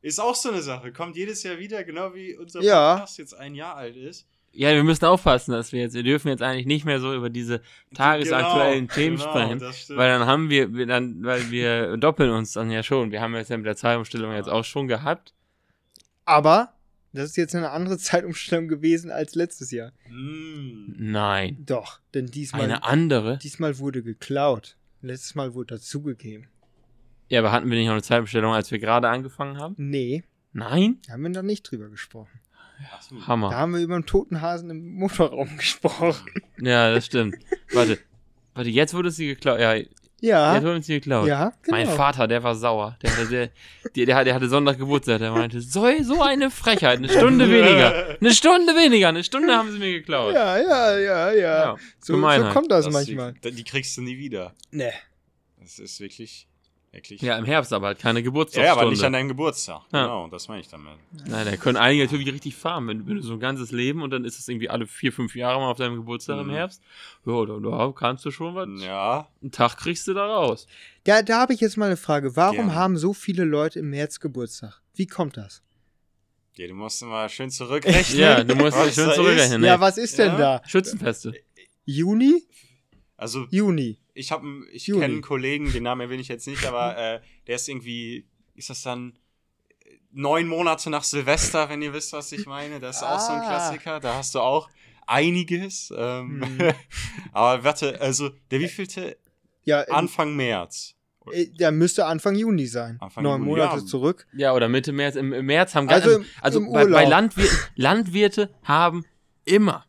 ist 0.00 0.20
auch 0.20 0.34
so 0.34 0.50
eine 0.50 0.62
Sache. 0.62 0.92
Kommt 0.92 1.16
jedes 1.16 1.42
Jahr 1.42 1.58
wieder, 1.58 1.82
genau 1.84 2.14
wie 2.14 2.36
unser 2.36 2.62
Ja. 2.62 2.94
Podcast 2.96 3.18
jetzt 3.18 3.34
ein 3.34 3.54
Jahr 3.54 3.74
alt 3.76 3.96
ist. 3.96 4.26
Ja, 4.52 4.72
wir 4.74 4.82
müssen 4.82 5.04
aufpassen, 5.04 5.52
dass 5.52 5.72
wir 5.72 5.80
jetzt, 5.80 5.94
wir 5.94 6.02
dürfen 6.02 6.28
jetzt 6.28 6.42
eigentlich 6.42 6.66
nicht 6.66 6.84
mehr 6.84 7.00
so 7.00 7.14
über 7.14 7.30
diese 7.30 7.60
tagesaktuellen 7.94 8.88
Genau, 8.88 8.94
Themen 8.94 9.16
genau, 9.16 9.30
sprechen. 9.30 9.96
Weil 9.96 10.18
dann 10.18 10.26
haben 10.26 10.50
wir, 10.50 10.74
wir 10.74 10.86
dann, 10.86 11.22
weil 11.22 11.50
wir 11.50 11.96
doppeln 11.96 12.30
uns 12.30 12.54
dann 12.54 12.70
ja 12.70 12.82
schon. 12.82 13.12
Wir 13.12 13.20
haben 13.20 13.34
jetzt 13.34 13.50
ja 13.50 13.56
mit 13.56 13.66
der 13.66 13.76
Zeitumstellung 13.76 14.32
jetzt 14.32 14.48
auch 14.48 14.64
schon 14.64 14.88
gehabt. 14.88 15.34
Aber 16.24 16.72
das 17.12 17.30
ist 17.30 17.36
jetzt 17.36 17.54
eine 17.54 17.70
andere 17.70 17.98
Zeitumstellung 17.98 18.68
gewesen 18.68 19.10
als 19.10 19.34
letztes 19.34 19.70
Jahr. 19.70 19.92
Mm. 20.08 20.94
Nein. 20.96 21.64
Doch, 21.64 22.00
denn 22.14 22.26
diesmal, 22.26 22.62
Eine 22.62 22.84
andere? 22.84 23.38
diesmal 23.38 23.78
wurde 23.78 24.02
geklaut. 24.02 24.76
Letztes 25.00 25.34
Mal 25.34 25.54
wurde 25.54 25.76
dazugegeben. 25.76 26.48
Ja, 27.28 27.40
aber 27.40 27.52
hatten 27.52 27.70
wir 27.70 27.76
nicht 27.76 27.86
noch 27.86 27.92
eine 27.92 28.02
Zeitumstellung, 28.02 28.52
als 28.52 28.70
wir 28.70 28.78
gerade 28.78 29.08
angefangen 29.08 29.58
haben? 29.58 29.74
Nee, 29.78 30.24
Nein? 30.52 30.98
da 31.06 31.12
haben 31.12 31.22
wir 31.22 31.28
noch 31.30 31.42
nicht 31.42 31.70
drüber 31.70 31.88
gesprochen. 31.88 32.40
Ach 32.92 33.02
so. 33.02 33.16
Da 33.16 33.26
Hammer. 33.26 33.54
haben 33.54 33.72
wir 33.74 33.80
über 33.80 33.94
einen 33.94 34.06
toten 34.06 34.40
Hasen 34.40 34.70
im 34.70 34.94
Motorraum 34.94 35.56
gesprochen. 35.56 36.26
Ja, 36.58 36.92
das 36.92 37.06
stimmt. 37.06 37.36
Warte. 37.72 37.98
Warte, 38.54 38.70
jetzt 38.70 38.94
wurde 38.94 39.10
sie 39.10 39.26
geklaut. 39.28 39.60
Ja, 39.60 39.74
jetzt 39.74 39.90
Ja, 40.20 40.60
wurde 40.62 40.82
sie 40.82 40.94
geklaut. 40.94 41.28
ja, 41.28 41.52
genau. 41.62 41.76
Mein 41.76 41.86
Vater, 41.86 42.26
der 42.26 42.42
war 42.42 42.56
sauer. 42.56 42.96
Der 43.02 43.10
hatte, 43.16 43.28
der, 43.94 44.06
der, 44.06 44.24
der, 44.24 44.34
hatte 44.34 44.48
Sonntag 44.48 44.78
Geburtstag. 44.78 45.20
Der 45.20 45.30
meinte, 45.30 45.60
so, 45.60 45.86
so 46.02 46.22
eine 46.22 46.50
Frechheit. 46.50 46.98
Eine 46.98 47.08
Stunde 47.08 47.48
weniger. 47.48 48.16
Eine 48.20 48.32
Stunde 48.34 48.74
weniger. 48.74 49.08
Eine 49.10 49.22
Stunde 49.22 49.54
haben 49.56 49.70
sie 49.70 49.78
mir 49.78 49.92
geklaut. 49.92 50.34
Ja, 50.34 50.58
ja, 50.58 50.98
ja, 50.98 51.32
ja. 51.32 51.34
Ja, 51.34 51.76
so, 52.00 52.06
so 52.06 52.12
Gemeinheit. 52.14 52.52
kommt 52.52 52.70
das, 52.72 52.84
Das- 52.86 52.92
manchmal. 52.94 53.34
Die, 53.44 53.52
die 53.52 53.64
kriegst 53.64 53.96
du 53.96 54.02
nie 54.02 54.18
wieder. 54.18 54.54
Nee. 54.72 54.90
Das 55.60 55.78
ist 55.78 56.00
wirklich, 56.00 56.47
wirklich. 56.92 57.20
Ja, 57.22 57.36
im 57.38 57.44
Herbst 57.44 57.72
aber 57.72 57.88
halt 57.88 57.98
keine 57.98 58.20
Ja, 58.20 58.24
Geburtstagsstunde. 58.24 58.80
aber 58.80 58.90
nicht 58.90 59.02
an 59.04 59.12
deinem 59.12 59.28
Geburtstag. 59.28 59.82
Ja. 59.92 60.02
Genau, 60.02 60.28
das 60.28 60.48
meine 60.48 60.60
ich 60.60 60.68
damit. 60.68 60.94
Na, 61.26 61.44
da 61.44 61.56
können 61.56 61.76
einige 61.76 62.04
natürlich 62.04 62.32
richtig 62.32 62.54
farmen, 62.56 62.88
wenn, 62.88 63.06
wenn 63.08 63.16
du 63.16 63.22
so 63.22 63.34
ein 63.34 63.40
ganzes 63.40 63.72
Leben 63.72 64.02
und 64.02 64.10
dann 64.10 64.24
ist 64.24 64.38
es 64.38 64.48
irgendwie 64.48 64.68
alle 64.68 64.86
vier, 64.86 65.12
fünf 65.12 65.34
Jahre 65.36 65.58
mal 65.60 65.70
auf 65.70 65.78
deinem 65.78 65.96
Geburtstag 65.96 66.40
im 66.40 66.46
Mhm. 66.48 66.52
Herbst. 66.52 66.82
Ja, 67.26 67.44
da, 67.46 67.58
da 67.58 67.92
kannst 67.94 68.24
du 68.24 68.30
schon 68.30 68.54
was. 68.54 68.68
Ja, 68.82 69.28
Einen 69.42 69.50
Tag 69.52 69.76
kriegst 69.76 70.06
du 70.08 70.14
da 70.14 70.26
raus. 70.26 70.66
Da, 71.04 71.22
da 71.22 71.40
habe 71.40 71.54
ich 71.54 71.60
jetzt 71.60 71.76
mal 71.76 71.86
eine 71.86 71.96
Frage. 71.96 72.36
Warum 72.36 72.56
Gerne. 72.56 72.74
haben 72.74 72.96
so 72.96 73.12
viele 73.12 73.44
Leute 73.44 73.78
im 73.80 73.90
März 73.90 74.20
Geburtstag? 74.20 74.80
Wie 74.94 75.06
kommt 75.06 75.36
das? 75.36 75.62
ja, 76.56 76.66
du 76.66 76.74
musst 76.74 77.00
mal 77.04 77.28
schön 77.28 77.50
zurückrechnen. 77.52 78.18
Ja, 78.18 78.42
du 78.42 78.54
musst 78.56 78.76
schön 78.94 79.12
zurückrechnen. 79.12 79.62
ist. 79.62 79.66
Ja, 79.68 79.78
was 79.80 79.96
ist 79.96 80.18
denn 80.18 80.32
Ja. 80.32 80.58
da? 80.58 80.62
Schützenfeste. 80.66 81.32
Also, 83.18 83.46
Juni? 83.50 83.98
Ich 84.14 84.32
habe 84.32 84.46
ich 84.72 84.86
kenne 84.86 85.04
einen 85.04 85.20
Kollegen, 85.22 85.70
den 85.72 85.82
Namen 85.82 86.00
erwähne 86.00 86.22
ich 86.22 86.28
jetzt 86.28 86.46
nicht, 86.46 86.64
aber 86.64 86.96
äh, 87.16 87.20
der 87.46 87.56
ist 87.56 87.68
irgendwie, 87.68 88.24
ist 88.54 88.70
das 88.70 88.82
dann 88.82 89.18
äh, 89.84 89.90
neun 90.12 90.46
Monate 90.48 90.88
nach 90.88 91.04
Silvester, 91.04 91.68
wenn 91.68 91.82
ihr 91.82 91.92
wisst, 91.92 92.12
was 92.14 92.32
ich 92.32 92.46
meine. 92.46 92.80
Das 92.80 92.96
ist 92.96 93.02
auch 93.02 93.20
so 93.20 93.32
ein 93.32 93.40
Ah. 93.42 93.46
Klassiker. 93.46 94.00
Da 94.00 94.14
hast 94.14 94.34
du 94.34 94.40
auch 94.40 94.70
einiges. 95.06 95.92
Ähm, 95.96 96.38
Mhm. 96.38 96.58
aber 97.32 97.64
warte, 97.64 98.00
also 98.00 98.30
der 98.50 98.60
wievielte? 98.60 99.18
Ja, 99.64 99.82
im- 99.82 99.94
Anfang 99.94 100.34
März. 100.36 100.94
äh, 101.32 101.46
der 101.46 101.72
müsste 101.72 102.06
Anfang 102.06 102.34
Juni 102.36 102.66
sein. 102.66 102.96
Anfang 103.00 103.24
Neun 103.24 103.40
Juni, 103.40 103.50
Monate 103.50 103.80
ja. 103.80 103.84
zurück. 103.84 104.26
Ja, 104.36 104.54
oder 104.54 104.68
Mitte 104.68 104.92
März. 104.92 105.16
Im, 105.16 105.32
im 105.32 105.44
März 105.46 105.74
haben 105.74 105.86
ganz, 105.88 106.04
Also 106.04 106.24
also, 106.40 106.58
im- 106.60 106.66
im 106.66 106.72
bei, 106.72 106.86
bei. 106.86 107.04
Landwirten, 107.04 107.58
Landwirte 107.74 108.50
haben 108.62 109.04
immer. 109.44 109.84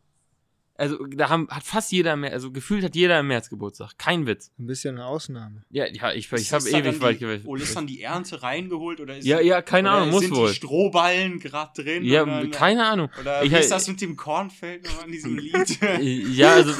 Also 0.79 1.05
da 1.07 1.29
haben, 1.29 1.47
hat 1.49 1.63
fast 1.63 1.91
jeder 1.91 2.15
März, 2.15 2.33
also 2.33 2.51
gefühlt 2.51 2.83
hat 2.83 2.95
jeder 2.95 3.19
im 3.19 3.27
März 3.27 3.49
Geburtstag. 3.49 3.97
Kein 3.97 4.25
Witz. 4.25 4.51
Ein 4.57 4.67
bisschen 4.67 4.95
eine 4.95 5.05
Ausnahme. 5.05 5.63
Ja, 5.69 5.85
ja 5.87 6.11
ich, 6.13 6.31
ich 6.31 6.51
habe 6.53 6.63
das 6.63 6.71
dann 6.71 6.85
ewig 6.85 7.01
weit 7.01 7.19
gewählt. 7.19 7.41
Oh, 7.45 7.55
ist 7.55 7.75
dann 7.75 7.85
die 7.85 8.01
Ernte 8.01 8.41
reingeholt 8.41 8.99
oder 9.01 9.17
ist 9.17 9.25
Ja, 9.25 9.41
ja, 9.41 9.61
keine 9.61 9.89
oder 9.89 9.97
Ahnung, 9.97 10.09
muss 10.11 10.21
sind 10.21 10.35
wohl. 10.35 10.47
die 10.49 10.55
Strohballen 10.55 11.39
gerade 11.39 11.83
drin? 11.83 12.05
Ja, 12.05 12.23
oder, 12.23 12.47
keine 12.47 12.85
Ahnung. 12.85 13.09
Oder 13.19 13.43
Ich- 13.43 13.51
wie 13.51 13.55
ist 13.57 13.71
das 13.71 13.87
mit 13.89 13.99
dem 14.01 14.15
Kornfeld 14.15 14.85
noch 14.85 15.03
an 15.03 15.11
diesem 15.11 15.37
Lied? 15.37 15.77
Ja, 16.39 16.53
also, 16.53 16.73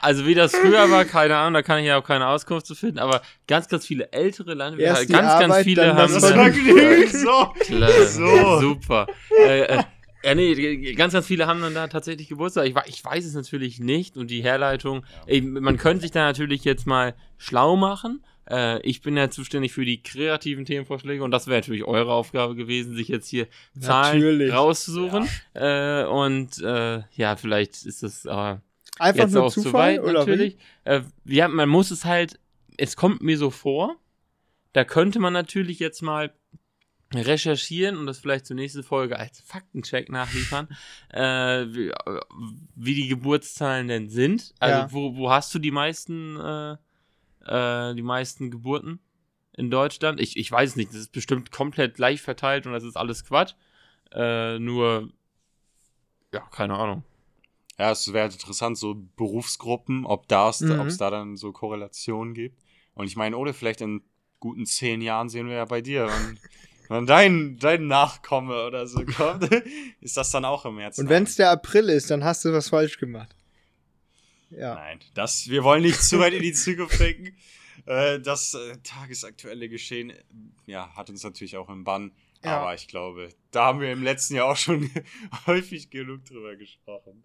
also 0.00 0.26
wie 0.26 0.34
das 0.34 0.54
früher 0.56 0.90
war, 0.90 1.04
keine 1.04 1.36
Ahnung, 1.36 1.54
da 1.54 1.62
kann 1.62 1.78
ich 1.80 1.86
ja 1.86 1.98
auch 1.98 2.04
keine 2.04 2.26
Auskunft 2.28 2.66
zu 2.66 2.74
finden, 2.74 2.98
aber 2.98 3.22
ganz, 3.46 3.68
ganz 3.68 3.86
viele 3.86 4.10
ältere 4.12 4.54
Landwirte, 4.54 5.06
ganz, 5.06 5.08
ganz 5.40 5.44
Arbeit, 5.44 5.64
viele 5.64 5.82
dann 5.86 5.96
haben 5.96 6.12
das. 6.12 6.30
Vergnügen, 6.30 7.10
so. 7.10 7.52
Klar, 7.60 7.90
So. 8.06 8.60
super. 8.60 9.06
Äh, 9.38 9.60
äh, 9.62 9.82
ja, 10.26 10.34
nee, 10.34 10.92
ganz, 10.94 11.12
ganz 11.12 11.26
viele 11.26 11.46
haben 11.46 11.60
dann 11.60 11.74
da 11.74 11.86
tatsächlich 11.86 12.28
Geburtstag. 12.28 12.66
Ich, 12.66 12.74
ich 12.86 13.04
weiß 13.04 13.24
es 13.24 13.34
natürlich 13.34 13.78
nicht 13.78 14.16
und 14.16 14.28
die 14.28 14.42
Herleitung, 14.42 15.04
ey, 15.26 15.40
man 15.40 15.76
könnte 15.76 16.02
sich 16.02 16.10
da 16.10 16.24
natürlich 16.24 16.64
jetzt 16.64 16.84
mal 16.84 17.14
schlau 17.38 17.76
machen. 17.76 18.24
Äh, 18.50 18.80
ich 18.82 19.02
bin 19.02 19.16
ja 19.16 19.30
zuständig 19.30 19.72
für 19.72 19.84
die 19.84 20.02
kreativen 20.02 20.64
Themenvorschläge 20.64 21.22
und 21.22 21.30
das 21.30 21.46
wäre 21.46 21.60
natürlich 21.60 21.84
eure 21.84 22.12
Aufgabe 22.12 22.56
gewesen, 22.56 22.96
sich 22.96 23.06
jetzt 23.06 23.28
hier 23.28 23.46
Zahlen 23.78 24.20
Natürlich. 24.20 24.52
rauszusuchen. 24.52 25.28
Äh, 25.54 26.04
und 26.06 26.60
äh, 26.60 27.02
ja, 27.14 27.36
vielleicht 27.36 27.84
ist 27.84 28.02
das 28.02 28.24
äh, 28.24 28.56
Einfach 28.98 29.24
jetzt 29.24 29.32
nur 29.32 29.44
auch 29.44 29.52
zu 29.52 29.62
Zufall 29.62 29.98
weit, 29.98 30.02
oder 30.02 30.20
natürlich. 30.20 30.56
Äh, 30.82 31.02
ja, 31.24 31.46
man 31.46 31.68
muss 31.68 31.92
es 31.92 32.04
halt, 32.04 32.40
es 32.76 32.96
kommt 32.96 33.22
mir 33.22 33.38
so 33.38 33.50
vor, 33.50 33.96
da 34.72 34.84
könnte 34.84 35.20
man 35.20 35.32
natürlich 35.32 35.78
jetzt 35.78 36.02
mal 36.02 36.32
recherchieren 37.18 37.96
und 37.96 38.06
das 38.06 38.18
vielleicht 38.18 38.46
zur 38.46 38.56
nächsten 38.56 38.82
Folge 38.82 39.18
als 39.18 39.40
Faktencheck 39.40 40.08
nachliefern, 40.10 40.68
äh, 41.10 41.20
wie, 41.74 41.88
äh, 41.88 42.20
wie 42.74 42.94
die 42.94 43.08
Geburtszahlen 43.08 43.88
denn 43.88 44.08
sind. 44.08 44.54
Also 44.58 44.80
Ja. 44.80 44.92
wo, 44.92 45.16
wo 45.16 45.30
hast 45.30 45.54
du 45.54 45.58
die 45.58 45.70
meisten, 45.70 46.38
äh, 46.40 46.76
äh, 47.44 47.94
die 47.94 48.02
meisten 48.02 48.50
Geburten 48.50 49.00
in 49.52 49.70
Deutschland? 49.70 50.20
Ich, 50.20 50.36
ich 50.36 50.50
weiß 50.50 50.70
es 50.70 50.76
nicht, 50.76 50.90
das 50.90 50.96
ist 51.00 51.12
bestimmt 51.12 51.50
komplett 51.52 51.94
gleich 51.94 52.20
verteilt 52.22 52.66
und 52.66 52.72
das 52.72 52.84
ist 52.84 52.96
alles 52.96 53.24
Quatsch. 53.24 53.54
Äh, 54.12 54.58
nur, 54.58 55.10
ja, 56.32 56.40
keine 56.52 56.74
Ahnung. 56.74 57.02
Ja, 57.78 57.90
es 57.90 58.10
wäre 58.12 58.30
interessant, 58.32 58.78
so 58.78 58.94
Berufsgruppen, 59.16 60.06
ob 60.06 60.28
das, 60.28 60.62
Mhm. 60.62 60.80
ob 60.80 60.86
es 60.88 60.96
da 60.96 61.10
dann 61.10 61.36
so 61.36 61.52
Korrelationen 61.52 62.32
gibt. 62.34 62.58
Und 62.94 63.06
ich 63.06 63.16
meine, 63.16 63.36
oder 63.36 63.52
vielleicht 63.52 63.82
in 63.82 64.02
guten 64.40 64.64
zehn 64.64 65.02
Jahren 65.02 65.28
sehen 65.28 65.48
wir 65.48 65.56
ja 65.56 65.64
bei 65.66 65.82
dir, 65.82 66.06
wenn, 66.06 66.38
wenn 66.88 67.06
dein, 67.06 67.58
dein 67.58 67.86
Nachkomme 67.86 68.66
oder 68.66 68.86
so 68.86 69.04
kommt, 69.04 69.50
ist 70.00 70.16
das 70.16 70.30
dann 70.30 70.44
auch 70.44 70.64
im 70.64 70.76
März. 70.76 70.98
Und 70.98 71.08
wenn 71.08 71.24
es 71.24 71.36
der 71.36 71.50
April 71.50 71.88
ist, 71.88 72.10
dann 72.10 72.24
hast 72.24 72.44
du 72.44 72.52
was 72.52 72.68
falsch 72.68 72.98
gemacht. 72.98 73.34
Ja. 74.50 74.74
Nein, 74.74 75.00
das, 75.14 75.48
wir 75.48 75.64
wollen 75.64 75.82
nicht 75.82 76.02
zu 76.02 76.18
weit 76.18 76.32
in 76.32 76.42
die 76.42 76.52
Zukunft 76.52 76.98
denken. 77.00 77.36
Äh, 77.84 78.20
das 78.20 78.54
äh, 78.54 78.78
tagesaktuelle 78.82 79.68
Geschehen, 79.68 80.10
äh, 80.10 80.24
ja, 80.64 80.92
hat 80.96 81.08
uns 81.08 81.22
natürlich 81.22 81.56
auch 81.56 81.68
im 81.68 81.84
Bann. 81.84 82.10
Ja. 82.42 82.58
Aber 82.58 82.74
ich 82.74 82.88
glaube, 82.88 83.28
da 83.52 83.66
haben 83.66 83.80
wir 83.80 83.92
im 83.92 84.02
letzten 84.02 84.34
Jahr 84.34 84.46
auch 84.46 84.56
schon 84.56 84.90
häufig 85.46 85.90
genug 85.90 86.24
drüber 86.24 86.56
gesprochen. 86.56 87.22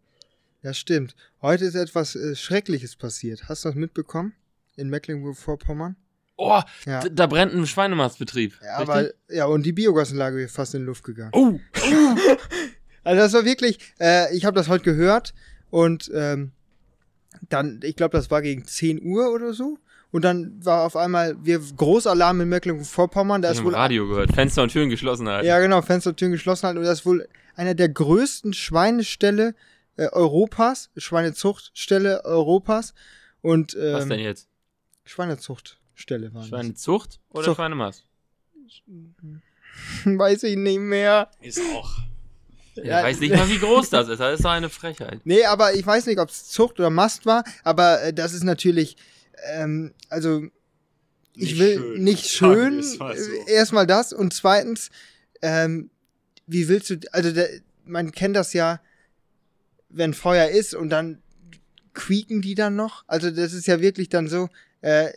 Das 0.62 0.78
stimmt. 0.78 1.16
Heute 1.42 1.66
ist 1.66 1.74
etwas 1.74 2.16
äh, 2.16 2.36
Schreckliches 2.36 2.96
passiert. 2.96 3.50
Hast 3.50 3.66
du 3.66 3.70
das 3.70 3.76
mitbekommen? 3.76 4.34
In 4.76 4.90
Mecklenburg-Vorpommern? 4.90 5.96
Oh, 6.44 6.62
Ja. 6.86 7.02
da 7.08 7.28
brennt 7.28 7.54
ein 7.54 7.68
Schweinemastbetrieb. 7.68 8.60
Ja, 8.64 8.80
richtig? 8.80 8.90
aber, 8.90 9.10
ja, 9.30 9.46
und 9.46 9.64
die 9.64 9.74
Biogasanlage 9.74 10.38
wäre 10.38 10.50
fast 10.50 10.74
in 10.74 10.82
die 10.82 10.86
Luft 10.88 11.04
gegangen. 11.04 11.32
Oh, 11.34 11.60
Also 13.04 13.22
das 13.22 13.34
war 13.34 13.46
wirklich, 13.46 13.80
äh, 14.00 14.36
ich 14.36 14.46
habe 14.46 14.56
das 14.56 14.68
heute 14.68 14.84
gehört 14.84 15.34
und 15.70 16.12
ähm, 16.14 16.52
dann, 17.50 17.80
ich 17.84 17.96
glaube, 17.96 18.16
das 18.16 18.30
war 18.30 18.42
gegen 18.42 18.66
10 18.66 19.02
Uhr 19.04 19.32
oder 19.32 19.54
so. 19.54 19.78
Und 20.12 20.24
dann 20.24 20.64
war 20.64 20.84
auf 20.86 20.96
einmal 20.98 21.36
wir 21.42 21.60
Großalarm 21.60 22.42
in 22.42 22.50
Mecklenburg-Vorpommern. 22.50 23.42
Da 23.42 23.52
ich 23.52 23.60
ist 23.60 23.64
wohl 23.64 23.74
Radio 23.74 24.08
gehört. 24.08 24.34
Fenster 24.34 24.62
und 24.64 24.70
Türen 24.70 24.90
geschlossen 24.90 25.28
halten. 25.30 25.48
Ja, 25.48 25.60
genau, 25.60 25.82
Fenster 25.82 26.10
und 26.10 26.18
Türen 26.18 26.34
geschlossen 26.34 26.68
halten. 26.68 26.80
Und 26.80 26.84
das 26.84 27.00
ist 27.00 27.06
wohl 27.06 27.28
einer 27.56 27.74
der 27.76 27.88
größten 27.90 28.54
Schweineställe 28.54 29.56
äh, 29.96 30.08
Europas, 30.12 30.90
Schweinezuchtställe 30.98 32.26
Europas. 32.26 32.94
Und 33.42 33.74
Was 33.74 34.08
denn 34.08 34.20
ähm, 34.20 34.26
jetzt? 34.26 34.50
Schweinezuchtstelle 35.96 36.34
waren 36.34 36.48
Schweinezucht 36.48 37.20
oder 37.30 37.46
Zucht. 37.46 37.56
Schweinemast? 37.58 38.06
Weiß 40.06 40.44
ich 40.44 40.58
nicht 40.58 40.80
mehr. 40.80 41.30
Ist 41.42 41.60
auch. 41.76 41.92
Ich 42.76 42.84
Ja, 42.86 43.04
weiß 43.04 43.20
nicht 43.20 43.36
mal, 43.36 43.50
wie 43.50 43.60
groß 43.60 43.90
das 43.90 44.08
ist. 44.08 44.20
Das 44.20 44.36
ist 44.40 44.46
doch 44.46 44.52
eine 44.52 44.70
Frechheit. 44.70 45.20
Nee, 45.26 45.44
aber 45.46 45.74
ich 45.74 45.86
weiß 45.86 46.06
nicht, 46.06 46.20
ob 46.20 46.30
es 46.30 46.48
Zucht 46.50 46.80
oder 46.80 46.90
Mast 46.90 47.26
war, 47.26 47.44
aber 47.64 48.02
äh, 48.04 48.14
das 48.14 48.34
ist 48.34 48.44
natürlich, 48.44 48.96
ähm, 49.54 49.94
also 50.10 50.44
ich 51.36 51.52
Nicht 51.54 51.60
will 51.60 51.78
schön. 51.78 52.04
nicht 52.04 52.26
schön. 52.30 52.84
so. 52.84 53.04
äh, 53.10 53.52
Erstmal 53.52 53.88
das 53.88 54.14
und 54.14 54.34
zweitens, 54.34 54.90
ähm, 55.42 55.90
wie 56.48 56.68
willst 56.68 56.90
du, 56.90 56.98
also 57.12 57.32
der, 57.32 57.50
man 57.86 58.12
kennt 58.12 58.36
das 58.36 58.54
ja, 58.54 58.82
wenn 59.90 60.14
Feuer 60.14 60.48
ist 60.50 60.74
und 60.74 60.90
dann 60.90 61.22
quieken 61.94 62.42
die 62.42 62.56
dann 62.56 62.76
noch. 62.78 63.04
Also 63.08 63.32
das 63.32 63.52
ist 63.54 63.68
ja 63.68 63.82
wirklich 63.82 64.08
dann 64.10 64.28
so. 64.30 64.48
Äh, 64.82 65.12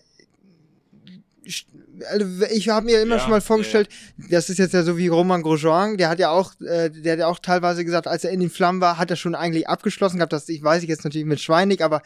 ich 1.45 2.69
habe 2.69 2.87
mir 2.87 3.03
immer 3.03 3.17
Ja, 3.17 3.21
schon 3.21 3.31
mal 3.31 3.37
ja, 3.37 3.41
vorgestellt, 3.41 3.89
das 4.31 4.51
ist 4.51 4.59
jetzt 4.59 4.75
ja 4.75 4.83
so 4.83 4.97
wie 4.97 5.09
Roman 5.09 5.43
Grosjean, 5.43 5.97
der 5.97 6.09
hat 6.09 6.19
ja 6.19 6.31
auch, 6.31 6.53
äh, 6.61 6.91
der 6.91 7.13
hat 7.13 7.19
ja 7.21 7.27
auch 7.27 7.39
teilweise 7.39 7.85
gesagt, 7.85 8.07
als 8.07 8.25
er 8.25 8.31
in 8.31 8.41
den 8.41 8.51
Flammen 8.51 8.81
war, 8.81 8.99
hat 8.99 9.11
er 9.11 9.17
schon 9.17 9.35
eigentlich 9.35 9.69
abgeschlossen 9.69 10.17
gehabt. 10.17 10.33
Das 10.33 10.49
ich 10.49 10.63
weiß 10.63 10.83
ich 10.83 10.89
jetzt 10.89 11.05
natürlich 11.05 11.27
mit 11.27 11.41
Schweinig, 11.41 11.83
aber 11.83 12.03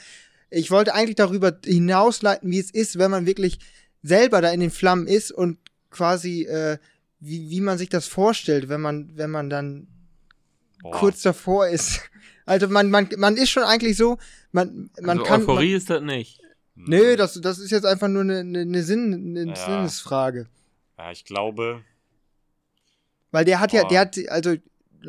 ich 0.51 0.71
wollte 0.71 0.95
eigentlich 0.95 1.17
darüber 1.17 1.57
hinausleiten, 1.65 2.51
wie 2.51 2.59
es 2.59 2.71
ist, 2.71 2.99
wenn 2.99 3.11
man 3.11 3.27
wirklich 3.27 3.59
selber 4.03 4.41
da 4.41 4.51
in 4.51 4.61
den 4.61 4.71
Flammen 4.71 5.07
ist 5.07 5.31
und 5.31 5.59
quasi 5.91 6.43
äh, 6.45 6.79
wie, 7.21 7.51
wie 7.51 7.61
man 7.61 7.79
sich 7.79 7.89
das 7.89 8.07
vorstellt, 8.07 8.69
wenn 8.69 8.81
man 8.81 9.11
wenn 9.15 9.31
man 9.31 9.51
dann 9.51 9.89
Boah. 10.83 10.93
kurz 10.93 11.23
davor 11.23 11.69
ist. 11.69 12.01
Also 12.47 12.67
man 12.67 12.89
man 12.89 13.11
man 13.19 13.37
ist 13.37 13.51
schon 13.51 13.65
eigentlich 13.65 13.99
so, 13.99 14.17
man 14.53 14.89
man 15.03 15.19
also 15.19 15.31
kann 15.31 15.43
Euphorie 15.43 15.75
ist 15.75 15.91
das 15.91 16.01
nicht. 16.01 16.41
Nö, 16.87 17.17
das, 17.17 17.41
das 17.41 17.59
ist 17.59 17.71
jetzt 17.71 17.85
einfach 17.85 18.09
nur 18.09 18.23
eine, 18.23 18.41
eine, 18.41 18.83
Sinn, 18.83 19.37
eine 19.37 19.51
Ja. 19.51 19.57
Sinnesfrage. 19.57 20.47
Ja, 20.97 21.11
ich 21.11 21.25
glaube. 21.25 21.83
Weil 23.31 23.45
der 23.45 23.61
hat 23.61 23.73
ja, 23.73 23.83
Boah. 23.83 23.89
der 23.89 24.01
hat, 24.01 24.19
also 24.29 24.55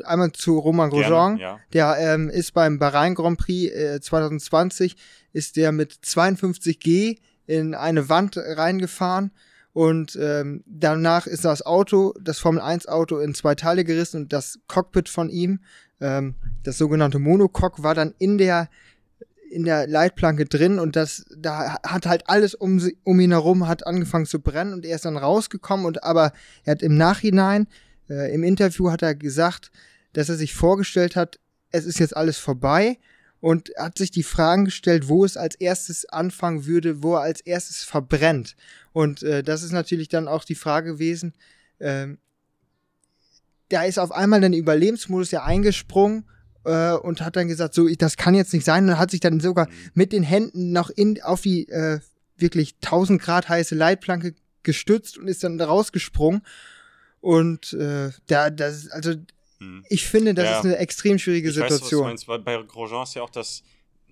einmal 0.04 0.32
zu 0.32 0.58
Roman 0.58 0.90
Grosjean, 0.90 1.38
ja. 1.38 1.58
der 1.72 1.96
ähm, 1.98 2.28
ist 2.28 2.52
beim 2.52 2.78
Bahrain 2.78 3.14
Grand 3.14 3.38
Prix 3.38 3.72
äh, 3.72 4.00
2020, 4.00 4.96
ist 5.32 5.56
der 5.56 5.72
mit 5.72 5.92
52G 5.92 7.18
in 7.46 7.74
eine 7.74 8.08
Wand 8.08 8.36
reingefahren 8.36 9.32
und 9.72 10.16
ähm, 10.20 10.62
danach 10.66 11.26
ist 11.26 11.44
das 11.44 11.64
Auto, 11.64 12.14
das 12.20 12.38
Formel 12.38 12.60
1 12.60 12.86
Auto 12.88 13.18
in 13.18 13.34
zwei 13.34 13.54
Teile 13.54 13.84
gerissen 13.84 14.22
und 14.22 14.32
das 14.32 14.58
Cockpit 14.66 15.08
von 15.08 15.30
ihm, 15.30 15.60
ähm, 16.00 16.34
das 16.62 16.78
sogenannte 16.78 17.18
Monocoque, 17.18 17.82
war 17.82 17.94
dann 17.94 18.14
in 18.18 18.38
der 18.38 18.68
in 19.50 19.64
der 19.64 19.86
Leitplanke 19.86 20.44
drin 20.44 20.78
und 20.78 20.96
das 20.96 21.24
da 21.36 21.78
hat 21.82 22.06
halt 22.06 22.28
alles 22.28 22.54
um, 22.54 22.80
um 23.04 23.20
ihn 23.20 23.32
herum 23.32 23.66
hat 23.66 23.86
angefangen 23.86 24.26
zu 24.26 24.40
brennen 24.40 24.72
und 24.72 24.86
er 24.86 24.96
ist 24.96 25.04
dann 25.04 25.16
rausgekommen 25.16 25.86
und 25.86 26.04
aber 26.04 26.32
er 26.64 26.72
hat 26.72 26.82
im 26.82 26.96
Nachhinein 26.96 27.66
äh, 28.08 28.32
im 28.34 28.44
Interview 28.44 28.90
hat 28.90 29.02
er 29.02 29.14
gesagt, 29.14 29.70
dass 30.12 30.28
er 30.28 30.36
sich 30.36 30.54
vorgestellt 30.54 31.16
hat, 31.16 31.38
es 31.70 31.84
ist 31.84 31.98
jetzt 31.98 32.16
alles 32.16 32.38
vorbei 32.38 32.98
und 33.40 33.70
hat 33.76 33.96
sich 33.98 34.10
die 34.10 34.22
Fragen 34.22 34.66
gestellt, 34.66 35.08
wo 35.08 35.24
es 35.24 35.36
als 35.36 35.54
erstes 35.54 36.06
anfangen 36.06 36.66
würde, 36.66 37.02
wo 37.02 37.14
er 37.14 37.22
als 37.22 37.40
erstes 37.40 37.84
verbrennt. 37.84 38.54
Und 38.92 39.22
äh, 39.22 39.42
das 39.42 39.62
ist 39.62 39.72
natürlich 39.72 40.08
dann 40.08 40.28
auch 40.28 40.44
die 40.44 40.54
Frage 40.54 40.92
gewesen, 40.92 41.32
ähm, 41.78 42.18
da 43.70 43.84
ist 43.84 43.98
auf 43.98 44.12
einmal 44.12 44.40
dann 44.40 44.52
Überlebensmodus 44.52 45.30
ja 45.30 45.44
eingesprungen 45.44 46.24
äh, 46.64 46.92
und 46.92 47.20
hat 47.22 47.36
dann 47.36 47.48
gesagt, 47.48 47.74
so, 47.74 47.86
ich, 47.88 47.98
das 47.98 48.16
kann 48.16 48.34
jetzt 48.34 48.52
nicht 48.52 48.64
sein 48.64 48.88
und 48.88 48.98
hat 48.98 49.10
sich 49.10 49.20
dann 49.20 49.40
sogar 49.40 49.68
Mhm. 49.68 49.90
mit 49.94 50.12
den 50.12 50.22
Händen 50.22 50.72
noch 50.72 50.90
in, 50.90 51.20
auf 51.22 51.40
die 51.42 51.68
äh, 51.68 52.00
wirklich 52.36 52.74
1000 52.82 53.20
Grad 53.20 53.48
heiße 53.48 53.74
Leitplanke 53.74 54.34
gestützt 54.62 55.18
und 55.18 55.28
ist 55.28 55.42
dann 55.44 55.58
da 55.58 55.66
rausgesprungen. 55.66 56.42
Und 57.20 57.72
äh, 57.74 58.10
da, 58.26 58.50
das, 58.50 58.88
also 58.88 59.14
Hm. 59.58 59.84
ich 59.90 60.06
finde, 60.06 60.32
das 60.34 60.44
Ja. 60.46 60.58
ist 60.60 60.64
eine 60.64 60.76
extrem 60.78 61.18
schwierige 61.18 61.50
Ich 61.50 61.56
weiß, 61.56 61.62
was 61.64 61.68
du 61.68 61.74
Situation. 61.76 62.04
meinst, 62.06 62.28
weil 62.28 62.38
bei 62.38 62.56
Grosjean 62.62 63.02
ist 63.02 63.14
ja 63.14 63.22
auch 63.22 63.30
das 63.30 63.62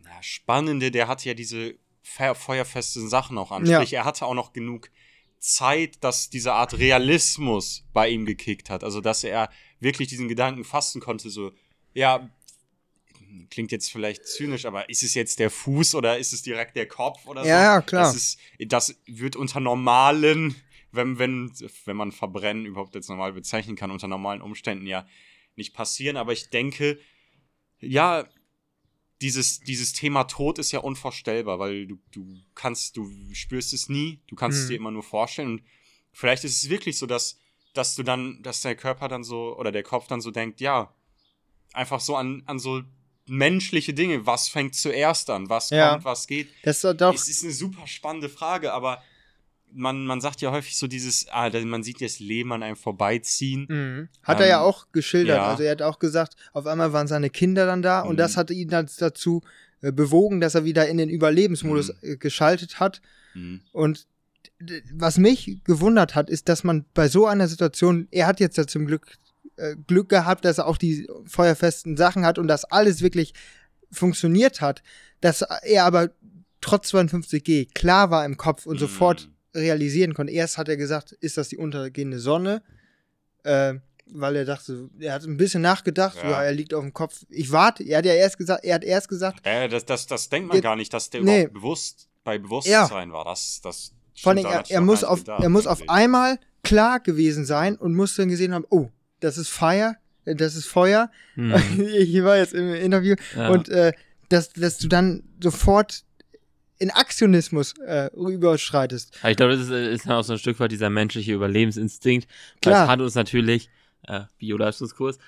na, 0.02 0.10
Spannende, 0.22 0.90
der 0.90 1.08
hatte 1.08 1.26
ja 1.28 1.34
diese 1.34 1.74
fe 2.02 2.34
feuerfesten 2.34 3.08
Sachen 3.08 3.38
auch 3.38 3.50
an. 3.50 3.64
Ja. 3.66 3.78
Sprich, 3.78 3.94
er 3.94 4.04
hatte 4.04 4.26
auch 4.26 4.34
noch 4.34 4.52
genug 4.52 4.90
Zeit, 5.38 6.02
dass 6.02 6.28
diese 6.30 6.52
Art 6.52 6.78
Realismus 6.78 7.84
bei 7.92 8.08
ihm 8.08 8.26
gekickt 8.26 8.68
hat. 8.70 8.84
Also, 8.84 9.00
dass 9.00 9.24
er 9.24 9.48
wirklich 9.80 10.08
diesen 10.08 10.28
Gedanken 10.28 10.64
fassen 10.64 11.00
konnte, 11.00 11.30
so, 11.30 11.52
ja, 11.94 12.28
klingt 13.50 13.72
jetzt 13.72 13.90
vielleicht 13.90 14.26
zynisch, 14.26 14.64
aber 14.64 14.88
ist 14.90 15.02
es 15.02 15.14
jetzt 15.14 15.38
der 15.38 15.50
Fuß 15.50 15.94
oder 15.94 16.18
ist 16.18 16.32
es 16.32 16.42
direkt 16.42 16.76
der 16.76 16.86
Kopf 16.88 17.26
oder 17.26 17.42
so? 17.42 17.48
Ja, 17.48 17.62
ja, 17.62 17.82
klar. 17.82 18.04
Das, 18.04 18.14
ist, 18.14 18.38
das 18.58 19.00
wird 19.06 19.36
unter 19.36 19.60
normalen, 19.60 20.54
wenn, 20.92 21.18
wenn, 21.18 21.52
wenn 21.84 21.96
man 21.96 22.12
Verbrennen 22.12 22.66
überhaupt 22.66 22.94
jetzt 22.94 23.08
normal 23.08 23.32
bezeichnen 23.32 23.76
kann, 23.76 23.90
unter 23.90 24.08
normalen 24.08 24.42
Umständen 24.42 24.86
ja 24.86 25.06
nicht 25.56 25.74
passieren. 25.74 26.16
Aber 26.16 26.32
ich 26.32 26.50
denke, 26.50 26.98
ja, 27.80 28.28
dieses, 29.20 29.60
dieses 29.60 29.92
Thema 29.92 30.24
Tod 30.24 30.58
ist 30.58 30.70
ja 30.72 30.80
unvorstellbar, 30.80 31.58
weil 31.58 31.86
du, 31.86 31.98
du 32.12 32.40
kannst, 32.54 32.96
du 32.96 33.10
spürst 33.32 33.72
es 33.72 33.88
nie, 33.88 34.20
du 34.28 34.36
kannst 34.36 34.58
es 34.60 34.64
Mhm. 34.64 34.68
dir 34.68 34.76
immer 34.76 34.90
nur 34.90 35.02
vorstellen. 35.02 35.50
Und 35.52 35.62
vielleicht 36.12 36.44
ist 36.44 36.62
es 36.62 36.70
wirklich 36.70 36.98
so, 36.98 37.06
dass, 37.06 37.40
dass 37.74 37.96
du 37.96 38.02
dann, 38.02 38.42
dass 38.42 38.62
der 38.62 38.76
Körper 38.76 39.08
dann 39.08 39.24
so 39.24 39.56
oder 39.58 39.72
der 39.72 39.82
Kopf 39.82 40.06
dann 40.06 40.20
so 40.20 40.30
denkt, 40.30 40.60
ja, 40.60 40.94
einfach 41.72 42.00
so 42.00 42.16
an, 42.16 42.42
an 42.46 42.58
so 42.58 42.82
menschliche 43.28 43.94
Dinge. 43.94 44.26
Was 44.26 44.48
fängt 44.48 44.74
zuerst 44.74 45.30
an? 45.30 45.48
Was 45.48 45.70
Ja. 45.70 45.90
kommt, 45.92 46.04
was 46.04 46.26
geht? 46.26 46.48
Das 46.62 46.82
ist 46.84 47.00
doch, 47.00 47.14
Es 47.14 47.28
ist 47.28 47.44
eine 47.44 47.52
super 47.52 47.86
spannende 47.86 48.28
Frage, 48.28 48.72
aber 48.72 49.02
man, 49.72 50.06
man 50.06 50.20
sagt 50.22 50.40
ja 50.40 50.50
häufig 50.50 50.76
so 50.78 50.86
dieses, 50.86 51.26
ah, 51.28 51.50
man 51.64 51.82
sieht 51.82 52.00
das 52.00 52.20
Leben 52.20 52.52
an 52.52 52.62
einem 52.62 52.76
vorbeiziehen. 52.76 53.66
Mhm. 53.68 54.08
Hat 54.22 54.40
er 54.40 54.46
ja 54.48 54.58
Ähm, 54.60 54.64
auch 54.64 54.86
geschildert. 54.92 55.36
ja. 55.36 55.46
Also 55.50 55.62
er 55.62 55.72
hat 55.72 55.82
auch 55.82 55.98
gesagt, 55.98 56.36
auf 56.54 56.66
einmal 56.66 56.92
waren 56.94 57.06
seine 57.06 57.28
Kinder 57.30 57.66
dann 57.66 57.82
da 57.82 58.00
und 58.00 58.14
Mhm. 58.14 58.18
das 58.18 58.36
hat 58.36 58.50
ihn 58.50 58.68
dann 58.68 58.88
dazu 58.98 59.42
äh, 59.80 59.92
bewogen, 59.92 60.40
dass 60.40 60.54
er 60.56 60.64
wieder 60.64 60.88
in 60.88 60.96
den 60.96 61.08
Überlebensmodus 61.08 61.88
Mhm. 62.02 62.12
äh, 62.12 62.16
geschaltet 62.16 62.80
hat. 62.80 63.00
Mhm. 63.34 63.60
Und 63.72 64.06
was 64.92 65.18
mich 65.18 65.58
gewundert 65.64 66.14
hat, 66.16 66.28
ist, 66.30 66.48
dass 66.48 66.64
man 66.64 66.84
bei 66.94 67.06
so 67.08 67.26
einer 67.26 67.46
Situation, 67.46 68.08
er 68.10 68.26
hat 68.26 68.40
jetzt 68.40 68.56
ja 68.56 68.66
zum 68.66 68.86
Glück 68.86 69.18
äh, 69.58 69.76
Glück 69.86 70.08
gehabt, 70.08 70.44
dass 70.44 70.58
er 70.58 70.66
auch 70.66 70.76
die 70.78 71.06
feuerfesten 71.26 71.96
Sachen 71.96 72.24
hat 72.24 72.38
und 72.38 72.48
dass 72.48 72.64
alles 72.64 73.02
wirklich 73.02 73.34
funktioniert 73.90 74.60
hat, 74.60 74.82
dass 75.20 75.42
er 75.42 75.84
aber 75.84 76.10
trotz 76.60 76.92
52G 76.92 77.72
klar 77.74 78.10
war 78.10 78.24
im 78.24 78.36
Kopf 78.36 78.66
und 78.66 78.76
Mhm. 78.76 78.80
sofort 78.80 79.30
realisieren 79.54 80.14
konnte. 80.14 80.32
Erst 80.32 80.58
hat 80.58 80.68
er 80.68 80.76
gesagt, 80.76 81.12
ist 81.12 81.36
das 81.36 81.48
die 81.48 81.56
untergehende 81.56 82.18
Sonne? 82.18 82.62
Äh, 83.44 83.74
weil 84.10 84.36
er 84.36 84.44
dachte, 84.44 84.88
er 84.98 85.12
hat 85.14 85.24
ein 85.24 85.36
bisschen 85.36 85.62
nachgedacht, 85.62 86.16
Ja. 86.22 86.30
ja. 86.30 86.42
er 86.44 86.52
liegt 86.52 86.72
auf 86.74 86.82
dem 86.82 86.92
Kopf. 86.94 87.24
Ich 87.28 87.52
warte, 87.52 87.82
er 87.84 87.98
hat 87.98 88.06
ja 88.06 88.14
erst 88.14 88.38
gesagt, 88.38 88.64
er 88.64 88.74
hat 88.76 88.84
erst 88.84 89.08
gesagt, 89.08 89.40
Äh, 89.46 89.68
das, 89.68 89.84
das, 89.84 90.06
das 90.06 90.28
denkt 90.28 90.48
man 90.48 90.56
Ja, 90.56 90.62
gar 90.62 90.76
nicht, 90.76 90.92
dass 90.94 91.10
der 91.10 91.22
nee. 91.22 91.40
überhaupt 91.42 91.52
bewusst 91.54 92.08
bei 92.24 92.38
Bewusstsein 92.38 93.12
war. 93.12 93.24
Das, 93.24 93.60
das 93.62 93.92
vor 94.20 94.32
allem, 94.32 94.44
er, 94.46 94.64
er 94.68 94.80
muss 94.80 95.04
auf, 95.04 95.26
er 95.26 95.48
muss 95.48 95.66
auf 95.66 95.82
einmal 95.88 96.38
klar 96.64 97.00
gewesen 97.00 97.44
sein 97.44 97.76
und 97.76 97.94
muss 97.94 98.16
dann 98.16 98.28
gesehen 98.28 98.52
haben, 98.52 98.64
oh, 98.70 98.88
das 99.20 99.38
ist 99.38 99.48
Feuer, 99.48 99.96
äh, 100.24 100.34
das 100.34 100.54
ist 100.56 100.66
Feuer. 100.66 101.10
Hm. 101.34 101.54
ich 101.96 102.22
war 102.22 102.36
jetzt 102.36 102.54
im 102.54 102.74
Interview 102.74 103.14
Ja. 103.36 103.48
und 103.50 103.68
äh, 103.68 103.92
dass, 104.28 104.52
dass 104.52 104.78
du 104.78 104.88
dann 104.88 105.22
sofort 105.42 106.04
in 106.80 106.90
Aktionismus 106.90 107.74
äh, 107.84 108.08
überschreitest. 108.14 109.18
Ich 109.26 109.36
glaube, 109.36 109.52
das 109.56 109.62
ist, 109.62 109.70
ist 109.70 110.06
dann 110.06 110.12
auch 110.12 110.22
so 110.22 110.34
ein 110.34 110.38
Stück 110.38 110.60
weit 110.60 110.70
dieser 110.70 110.90
menschliche 110.90 111.32
Überlebensinstinkt. 111.32 112.28
Klar. 112.62 112.84
es 112.84 112.88
hat 112.90 113.00
uns 113.00 113.14
natürlich, 113.16 113.68
äh, 114.06 114.20
Bioleistungskurs, 114.38 115.18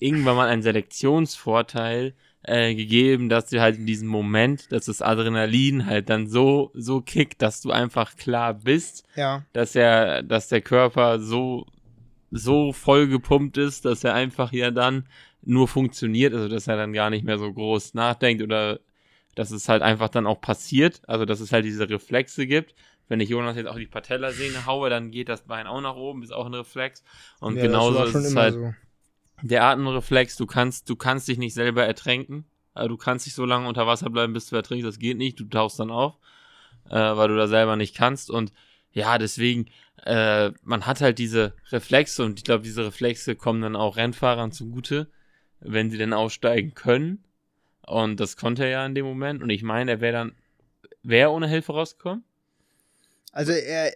irgendwann 0.00 0.34
mal 0.36 0.48
einen 0.48 0.62
Selektionsvorteil 0.62 2.14
äh, 2.42 2.74
gegeben, 2.74 3.28
dass 3.28 3.46
du 3.46 3.60
halt 3.60 3.76
in 3.76 3.86
diesem 3.86 4.08
Moment, 4.08 4.70
dass 4.72 4.86
das 4.86 5.02
Adrenalin 5.02 5.86
halt 5.86 6.08
dann 6.10 6.26
so, 6.28 6.70
so 6.74 7.00
kickt, 7.00 7.42
dass 7.42 7.60
du 7.60 7.70
einfach 7.70 8.16
klar 8.16 8.54
bist, 8.54 9.04
Ja. 9.16 9.44
dass 9.52 9.74
er, 9.74 10.22
dass 10.22 10.48
der 10.48 10.60
Körper 10.60 11.20
so, 11.20 11.66
so 12.30 12.72
voll 12.72 13.08
gepumpt 13.08 13.56
ist, 13.56 13.84
dass 13.84 14.04
er 14.04 14.14
einfach 14.14 14.52
ja 14.52 14.70
dann 14.70 15.08
nur 15.42 15.68
funktioniert, 15.68 16.34
also 16.34 16.48
dass 16.48 16.66
er 16.66 16.76
dann 16.76 16.92
gar 16.92 17.10
nicht 17.10 17.24
mehr 17.24 17.38
so 17.38 17.52
groß 17.52 17.94
nachdenkt 17.94 18.42
oder 18.42 18.80
dass 19.36 19.50
es 19.50 19.68
halt 19.68 19.82
einfach 19.82 20.08
dann 20.08 20.26
auch 20.26 20.40
passiert, 20.40 21.02
also 21.06 21.24
dass 21.24 21.40
es 21.40 21.52
halt 21.52 21.64
diese 21.64 21.88
Reflexe 21.88 22.46
gibt. 22.46 22.74
Wenn 23.08 23.20
ich 23.20 23.28
Jonas 23.28 23.56
jetzt 23.56 23.68
auch 23.68 23.76
die 23.76 23.86
Patellasehne 23.86 24.66
haue, 24.66 24.90
dann 24.90 25.12
geht 25.12 25.28
das 25.28 25.42
Bein 25.42 25.66
auch 25.68 25.80
nach 25.80 25.94
oben, 25.94 26.24
ist 26.24 26.32
auch 26.32 26.46
ein 26.46 26.54
Reflex. 26.54 27.04
Und 27.38 27.56
ja, 27.56 27.62
genauso 27.62 28.02
ist 28.02 28.14
es 28.14 28.34
halt 28.34 28.54
so. 28.54 28.74
der 29.42 29.64
Atemreflex, 29.64 30.36
du 30.36 30.46
kannst, 30.46 30.90
du 30.90 30.96
kannst 30.96 31.28
dich 31.28 31.38
nicht 31.38 31.54
selber 31.54 31.84
ertränken. 31.84 32.46
Also 32.74 32.88
du 32.88 32.96
kannst 32.96 33.26
nicht 33.26 33.34
so 33.34 33.44
lange 33.44 33.68
unter 33.68 33.86
Wasser 33.86 34.10
bleiben, 34.10 34.32
bis 34.32 34.46
du 34.46 34.56
ertrinkst, 34.56 34.86
das 34.86 34.98
geht 34.98 35.16
nicht, 35.16 35.38
du 35.38 35.44
tauchst 35.44 35.78
dann 35.78 35.90
auf, 35.90 36.18
äh, 36.90 36.94
weil 36.94 37.28
du 37.28 37.36
da 37.36 37.46
selber 37.46 37.76
nicht 37.76 37.94
kannst. 37.94 38.30
Und 38.30 38.52
ja, 38.90 39.18
deswegen, 39.18 39.66
äh, 40.04 40.52
man 40.62 40.86
hat 40.86 41.00
halt 41.00 41.18
diese 41.18 41.54
Reflexe 41.70 42.24
und 42.24 42.38
ich 42.38 42.44
glaube, 42.44 42.64
diese 42.64 42.84
Reflexe 42.84 43.36
kommen 43.36 43.62
dann 43.62 43.76
auch 43.76 43.96
Rennfahrern 43.96 44.52
zugute, 44.52 45.08
wenn 45.60 45.90
sie 45.90 45.98
denn 45.98 46.12
aussteigen 46.12 46.74
können. 46.74 47.24
Und 47.86 48.20
das 48.20 48.36
konnte 48.36 48.64
er 48.64 48.70
ja 48.70 48.86
in 48.86 48.94
dem 48.94 49.06
Moment. 49.06 49.42
Und 49.42 49.50
ich 49.50 49.62
meine, 49.62 49.92
er 49.92 50.00
wäre 50.00 50.12
dann, 50.12 50.36
wäre 51.02 51.30
ohne 51.30 51.48
Hilfe 51.48 51.72
rausgekommen? 51.72 52.24
Also 53.32 53.52
er, 53.52 53.94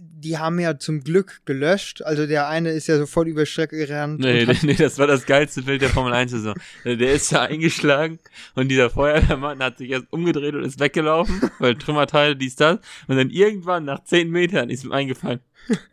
die 0.00 0.38
haben 0.38 0.58
ja 0.58 0.78
zum 0.78 1.02
Glück 1.02 1.40
gelöscht. 1.44 2.02
Also 2.02 2.26
der 2.26 2.48
eine 2.48 2.70
ist 2.70 2.86
ja 2.86 2.98
sofort 2.98 3.28
über 3.28 3.46
Strecke 3.46 3.76
gerannt. 3.76 4.20
Nee, 4.20 4.44
nee, 4.46 4.56
nee, 4.62 4.74
das 4.74 4.98
war 4.98 5.06
das 5.06 5.26
geilste 5.26 5.62
Bild 5.62 5.82
der 5.82 5.90
Formel 5.90 6.12
1 6.12 6.30
Saison. 6.30 6.54
Der 6.84 7.12
ist 7.12 7.32
da 7.32 7.42
eingeschlagen 7.42 8.18
und 8.54 8.68
dieser 8.68 8.90
Feuerwehrmann 8.90 9.62
hat 9.62 9.78
sich 9.78 9.90
erst 9.90 10.06
umgedreht 10.10 10.54
und 10.54 10.64
ist 10.64 10.80
weggelaufen, 10.80 11.50
weil 11.58 11.76
Trümmerteile, 11.76 12.36
dies, 12.36 12.56
das. 12.56 12.78
Und 13.06 13.16
dann 13.16 13.30
irgendwann 13.30 13.84
nach 13.84 14.02
10 14.04 14.30
Metern 14.30 14.70
ist 14.70 14.84
ihm 14.84 14.92
eingefallen, 14.92 15.40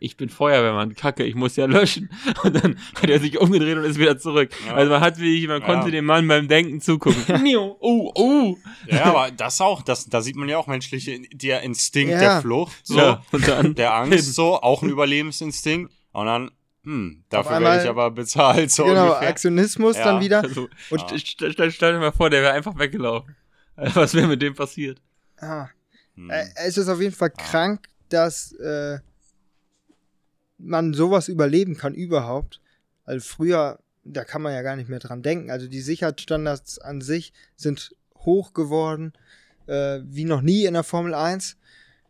ich 0.00 0.16
bin 0.16 0.28
Feuerwehrmann, 0.28 0.94
kacke, 0.94 1.24
ich 1.24 1.34
muss 1.34 1.56
ja 1.56 1.66
löschen. 1.66 2.08
Und 2.42 2.54
dann 2.62 2.78
hat 2.94 3.08
er 3.10 3.20
sich 3.20 3.38
umgedreht 3.38 3.76
und 3.76 3.84
ist 3.84 3.98
wieder 3.98 4.18
zurück. 4.18 4.50
Ja. 4.66 4.74
Also 4.74 4.90
man 4.92 5.00
hat 5.00 5.18
wie 5.20 5.46
man 5.46 5.60
Ja. 5.60 5.66
konnte 5.66 5.90
dem 5.90 6.04
Mann 6.06 6.26
beim 6.26 6.48
Denken 6.48 6.80
zugucken. 6.80 7.22
oh, 7.80 8.12
oh. 8.14 8.56
Ja, 8.86 9.04
aber 9.04 9.30
das 9.30 9.60
auch, 9.60 9.82
das, 9.82 10.06
da 10.06 10.22
sieht 10.22 10.36
man 10.36 10.48
ja 10.48 10.56
auch 10.58 10.66
menschliche, 10.66 11.20
der 11.32 11.62
Instinkt 11.62 12.12
Ja. 12.12 12.18
der 12.20 12.40
Flucht, 12.40 12.74
so, 12.86 12.96
Ja, 12.98 13.22
und 13.32 13.46
dann 13.46 13.74
der 13.74 13.94
Angst, 13.94 14.34
so, 14.34 14.60
auch 14.62 14.82
ein 14.82 14.88
Überlebensinstinkt. 14.90 15.92
Und 16.12 16.26
dann, 16.26 16.50
hm, 16.84 17.24
dafür 17.28 17.60
werde 17.60 17.82
ich 17.82 17.88
aber 17.90 18.10
bezahlt, 18.10 18.70
so 18.70 18.84
genau, 18.84 19.06
ungefähr. 19.08 19.28
Aktionismus 19.28 19.96
Ja. 19.96 20.04
dann 20.04 20.20
wieder. 20.22 20.42
Also, 20.42 20.68
und 20.90 21.00
Ja. 21.02 21.06
st- 21.16 21.52
stell, 21.52 21.70
stell 21.70 21.92
dir 21.92 21.98
mal 21.98 22.12
vor, 22.12 22.30
der 22.30 22.42
wäre 22.42 22.52
einfach 22.54 22.78
weggelaufen. 22.78 23.36
Was 23.76 24.14
wäre 24.14 24.26
mit 24.26 24.40
dem 24.40 24.54
passiert? 24.54 25.02
Ah. 25.38 25.68
Hm. 26.14 26.30
Äh, 26.30 26.44
es 26.66 26.78
ist 26.78 26.88
auf 26.88 26.98
jeden 27.00 27.14
Fall 27.14 27.30
krank, 27.30 27.88
dass 28.08 28.52
äh, 28.52 28.98
man 30.58 30.94
sowas 30.94 31.28
überleben 31.28 31.76
kann 31.76 31.94
überhaupt. 31.94 32.60
Also 33.04 33.26
früher, 33.26 33.78
da 34.04 34.24
kann 34.24 34.42
man 34.42 34.52
ja 34.52 34.62
gar 34.62 34.76
nicht 34.76 34.88
mehr 34.88 34.98
dran 34.98 35.22
denken. 35.22 35.50
Also 35.50 35.68
die 35.68 35.80
Sicherheitsstandards 35.80 36.78
an 36.78 37.00
sich 37.00 37.32
sind 37.56 37.94
hoch 38.18 38.52
geworden, 38.54 39.12
äh, 39.66 40.00
wie 40.04 40.24
noch 40.24 40.42
nie 40.42 40.64
in 40.64 40.74
der 40.74 40.82
Formel 40.82 41.14
1. 41.14 41.56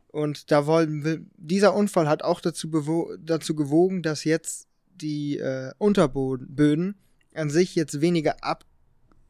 Und 0.08 0.50
da 0.50 0.66
wollen 0.66 1.04
wir, 1.04 1.20
dieser 1.36 1.74
Unfall 1.74 2.08
hat 2.08 2.22
auch 2.22 2.40
dazu, 2.40 2.68
dazu 3.20 3.54
gewogen, 3.54 4.02
dass 4.02 4.24
jetzt 4.24 4.68
die 4.94 5.38
äh, 5.38 5.72
Unterböden 5.78 6.96
an 7.34 7.50
sich 7.50 7.74
jetzt 7.74 8.00
weniger 8.00 8.42
ab, 8.42 8.64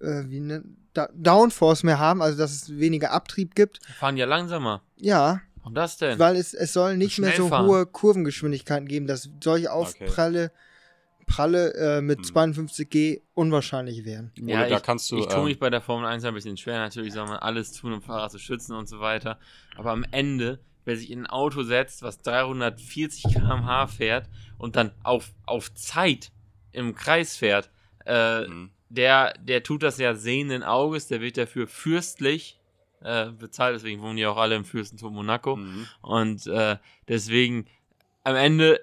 äh, 0.00 0.24
wie 0.26 0.40
ne, 0.40 0.62
da 0.92 1.08
Downforce 1.12 1.82
mehr 1.82 1.98
haben, 1.98 2.22
also 2.22 2.38
dass 2.38 2.52
es 2.52 2.78
weniger 2.78 3.10
Abtrieb 3.10 3.54
gibt. 3.54 3.80
Die 3.88 3.92
fahren 3.92 4.16
ja 4.16 4.26
langsamer. 4.26 4.82
Ja, 4.96 5.40
Warum 5.66 5.74
das 5.74 5.96
denn? 5.96 6.16
weil 6.20 6.36
es, 6.36 6.54
es 6.54 6.72
soll 6.72 6.96
nicht 6.96 7.18
mehr 7.18 7.32
so 7.36 7.48
fahren. 7.48 7.66
hohe 7.66 7.86
Kurvengeschwindigkeiten 7.86 8.86
geben, 8.86 9.08
dass 9.08 9.28
solche 9.42 9.72
Aufpralle 9.72 10.52
Pralle, 11.26 11.74
äh, 11.74 12.00
mit 12.02 12.24
Hm. 12.24 12.36
52G 12.36 13.20
unwahrscheinlich 13.34 14.04
wären. 14.04 14.30
Oder 14.40 14.68
da 14.68 14.78
kannst 14.78 15.10
du, 15.10 15.18
Ich 15.18 15.26
tue 15.26 15.38
ähm, 15.38 15.44
mich 15.46 15.58
bei 15.58 15.70
der 15.70 15.80
Formel 15.80 16.06
1 16.06 16.24
ein 16.24 16.34
bisschen 16.34 16.56
schwer. 16.56 16.78
Natürlich 16.78 17.12
soll 17.14 17.26
man 17.26 17.38
alles 17.38 17.72
tun, 17.72 17.92
um 17.92 18.00
Fahrer 18.00 18.28
zu 18.28 18.38
schützen 18.38 18.76
und 18.76 18.88
so 18.88 19.00
weiter. 19.00 19.40
Aber 19.76 19.90
am 19.90 20.04
Ende, 20.12 20.60
wer 20.84 20.96
sich 20.96 21.10
in 21.10 21.22
ein 21.22 21.26
Auto 21.26 21.64
setzt, 21.64 22.02
was 22.02 22.18
340 22.22 23.24
km/h 23.24 23.88
fährt 23.88 24.28
und 24.56 24.76
dann 24.76 24.92
auf, 25.02 25.32
auf 25.46 25.74
Zeit 25.74 26.30
im 26.70 26.94
Kreis 26.94 27.36
fährt, 27.36 27.70
äh, 28.04 28.44
Hm. 28.44 28.70
der, 28.88 29.34
der 29.38 29.64
tut 29.64 29.82
das 29.82 29.98
ja 29.98 30.14
sehenden 30.14 30.62
Auges, 30.62 31.08
der 31.08 31.20
wird 31.20 31.36
dafür 31.38 31.66
fürstlich 31.66 32.55
äh, 33.02 33.30
bezahlt. 33.30 33.74
Deswegen 33.74 34.00
wohnen 34.00 34.16
die 34.16 34.26
auch 34.26 34.36
alle 34.36 34.56
im 34.56 34.64
Fürstentum 34.64 35.14
Monaco. 35.14 35.56
Mhm. 35.56 35.86
Und 36.02 36.46
äh, 36.46 36.76
deswegen 37.08 37.66
am 38.24 38.36
Ende, 38.36 38.80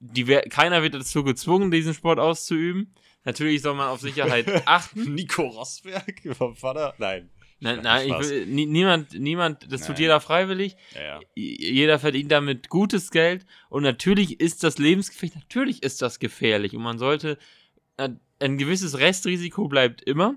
die, 0.00 0.24
keiner 0.24 0.82
wird 0.82 0.94
dazu 0.94 1.24
gezwungen, 1.24 1.70
diesen 1.70 1.94
Sport 1.94 2.18
auszuüben. 2.18 2.94
Natürlich 3.24 3.62
soll 3.62 3.74
man 3.74 3.88
auf 3.88 4.00
Sicherheit 4.00 4.46
achten. 4.66 5.14
Nico 5.14 5.42
Rosberg 5.42 6.22
vom 6.36 6.56
Vater? 6.56 6.94
Nein. 6.98 7.30
Nein, 7.62 7.80
nein 7.80 8.08
will, 8.08 8.46
nie, 8.46 8.66
niemand, 8.66 9.16
niemand, 9.16 9.72
das 9.72 9.82
tut 9.82 9.90
Nein. 9.90 10.02
jeder 10.02 10.20
freiwillig. 10.20 10.74
Ja, 10.96 11.02
ja. 11.02 11.20
Jeder 11.36 12.00
verdient 12.00 12.32
damit 12.32 12.68
gutes 12.68 13.12
Geld. 13.12 13.46
Und 13.68 13.84
natürlich 13.84 14.40
ist 14.40 14.64
das 14.64 14.78
lebensgefährlich, 14.78 15.36
natürlich 15.36 15.82
ist 15.84 16.02
das 16.02 16.18
gefährlich. 16.18 16.74
Und 16.74 16.82
man 16.82 16.98
sollte, 16.98 17.38
äh, 17.98 18.08
ein 18.40 18.58
gewisses 18.58 18.98
Restrisiko 18.98 19.68
bleibt 19.68 20.02
immer. 20.02 20.34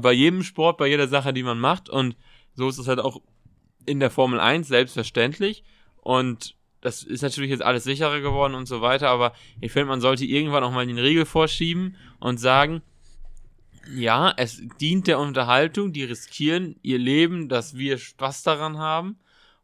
Bei 0.00 0.12
jedem 0.12 0.42
Sport, 0.42 0.78
bei 0.78 0.86
jeder 0.86 1.08
Sache, 1.08 1.32
die 1.32 1.42
man 1.42 1.58
macht. 1.58 1.88
Und 1.88 2.16
so 2.54 2.68
ist 2.68 2.78
es 2.78 2.88
halt 2.88 3.00
auch 3.00 3.20
in 3.84 4.00
der 4.00 4.10
Formel 4.10 4.40
1 4.40 4.68
selbstverständlich. 4.68 5.64
Und 5.96 6.56
das 6.80 7.02
ist 7.02 7.22
natürlich 7.22 7.50
jetzt 7.50 7.62
alles 7.62 7.84
sicherer 7.84 8.20
geworden 8.20 8.54
und 8.54 8.66
so 8.66 8.80
weiter. 8.80 9.08
Aber 9.08 9.32
ich 9.60 9.72
finde, 9.72 9.86
man 9.86 10.00
sollte 10.00 10.24
irgendwann 10.24 10.64
auch 10.64 10.72
mal 10.72 10.86
den 10.86 10.98
Riegel 10.98 11.26
vorschieben 11.26 11.96
und 12.20 12.38
sagen, 12.38 12.82
ja, 13.94 14.32
es 14.36 14.62
dient 14.80 15.06
der 15.06 15.18
Unterhaltung, 15.18 15.92
die 15.92 16.04
riskieren 16.04 16.76
ihr 16.82 16.98
Leben, 16.98 17.48
dass 17.48 17.76
wir 17.76 17.98
Spaß 17.98 18.42
daran 18.42 18.78
haben. 18.78 19.18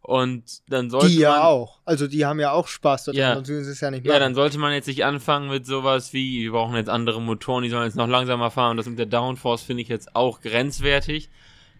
Und 0.04 0.68
dann 0.68 0.90
sollte 0.90 1.08
Die 1.08 1.18
ja 1.18 1.30
man, 1.30 1.40
auch. 1.42 1.78
Also 1.84 2.08
die 2.08 2.26
haben 2.26 2.40
ja 2.40 2.50
auch 2.50 2.66
Spaß 2.66 3.04
daran, 3.04 3.18
Ja. 3.18 3.34
sonst 3.34 3.48
würden 3.48 3.64
sie 3.64 3.70
es 3.70 3.80
ja 3.80 3.90
nicht 3.90 4.04
Ja, 4.04 4.12
machen. 4.14 4.20
dann 4.20 4.34
sollte 4.34 4.58
man 4.58 4.72
jetzt 4.72 4.86
nicht 4.88 5.04
anfangen 5.04 5.48
mit 5.48 5.64
sowas 5.64 6.12
wie, 6.12 6.42
wir 6.42 6.50
brauchen 6.52 6.74
jetzt 6.74 6.90
andere 6.90 7.20
Motoren, 7.22 7.62
die 7.62 7.70
sollen 7.70 7.84
jetzt 7.84 7.94
noch 7.96 8.08
langsamer 8.08 8.50
fahren. 8.50 8.72
Und 8.72 8.76
das 8.78 8.86
mit 8.86 8.98
der 8.98 9.06
Downforce 9.06 9.62
finde 9.62 9.82
ich 9.82 9.88
jetzt 9.88 10.16
auch 10.16 10.40
grenzwertig. 10.40 11.30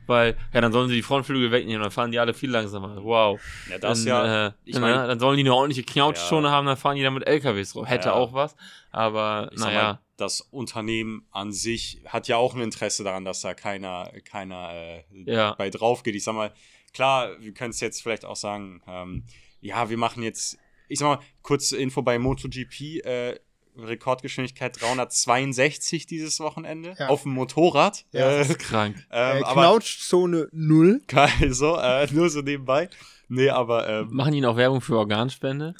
Weil, 0.08 0.36
ja, 0.52 0.60
dann 0.60 0.72
sollen 0.72 0.88
sie 0.88 0.96
die 0.96 1.02
Frontflügel 1.02 1.52
wegnehmen, 1.52 1.80
dann 1.80 1.92
fahren 1.92 2.10
die 2.10 2.18
alle 2.18 2.34
viel 2.34 2.50
langsamer. 2.50 2.96
Wow. 3.04 3.40
Ja, 3.70 3.78
das 3.78 4.00
dann, 4.04 4.08
ja. 4.08 4.46
Äh, 4.48 4.52
ich 4.64 4.76
mein- 4.78 4.92
äh, 5.04 5.06
dann 5.06 5.20
sollen 5.20 5.36
die 5.36 5.44
eine 5.44 5.54
ordentliche 5.54 5.84
Knautschzone 5.84 6.50
haben, 6.50 6.66
dann 6.66 6.76
fahren 6.76 6.96
die 6.96 7.04
dann 7.04 7.14
mit 7.14 7.24
LKWs 7.24 7.76
rum. 7.76 7.86
Hätte 7.86 8.08
Ja. 8.08 8.14
auch 8.14 8.32
was. 8.32 8.56
Aber, 8.90 9.48
ich 9.52 9.60
sag 9.60 9.68
naja. 9.68 9.82
mal, 9.84 9.98
das 10.16 10.40
Unternehmen 10.40 11.24
an 11.30 11.52
sich 11.52 12.00
hat 12.06 12.26
ja 12.26 12.36
auch 12.36 12.54
ein 12.56 12.60
Interesse 12.62 13.04
daran, 13.04 13.24
dass 13.24 13.42
da 13.42 13.54
keiner, 13.54 14.10
keiner 14.28 14.70
äh, 14.72 15.04
Ja. 15.24 15.54
bei 15.54 15.70
drauf 15.70 16.02
geht. 16.02 16.16
Ich 16.16 16.24
sag 16.24 16.34
mal, 16.34 16.52
klar, 16.92 17.30
wir 17.40 17.52
können 17.54 17.70
es 17.70 17.80
jetzt 17.80 18.02
vielleicht 18.02 18.24
auch 18.24 18.36
sagen, 18.36 18.82
ähm, 18.86 19.24
ja, 19.60 19.88
wir 19.90 19.96
machen 19.98 20.22
jetzt, 20.22 20.58
ich 20.88 20.98
sag 20.98 21.06
mal, 21.06 21.24
kurz 21.42 21.72
Info 21.72 22.02
bei 22.02 22.18
MotoGP, 22.18 23.04
äh, 23.04 23.38
Rekordgeschwindigkeit 23.74 24.78
362 24.80 26.06
dieses 26.06 26.40
Wochenende 26.40 26.94
Ja. 26.98 27.08
auf 27.08 27.22
dem 27.22 27.32
Motorrad. 27.32 28.04
Ja. 28.12 28.30
Äh, 28.30 28.38
Das 28.38 28.50
ist 28.50 28.58
krank. 28.58 28.96
äh, 29.10 29.38
ähm, 29.38 29.44
aber 29.44 29.62
Knautschzone 29.62 30.48
0. 30.52 31.00
geil, 31.06 31.30
so, 31.52 31.78
äh, 31.78 32.06
nur 32.12 32.28
so 32.28 32.40
nebenbei. 32.42 32.88
Nee, 33.28 33.48
aber 33.48 33.88
ähm, 33.88 34.08
Machen 34.10 34.32
die 34.32 34.42
noch 34.42 34.56
Werbung 34.58 34.82
für 34.82 34.98
Organspende? 34.98 35.74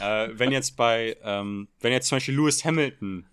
äh, 0.00 0.28
wenn 0.32 0.52
jetzt 0.52 0.76
bei, 0.76 1.16
ähm, 1.24 1.66
wenn 1.80 1.92
jetzt 1.92 2.06
zum 2.06 2.16
Beispiel 2.16 2.36
Lewis 2.36 2.64
Hamilton 2.64 3.26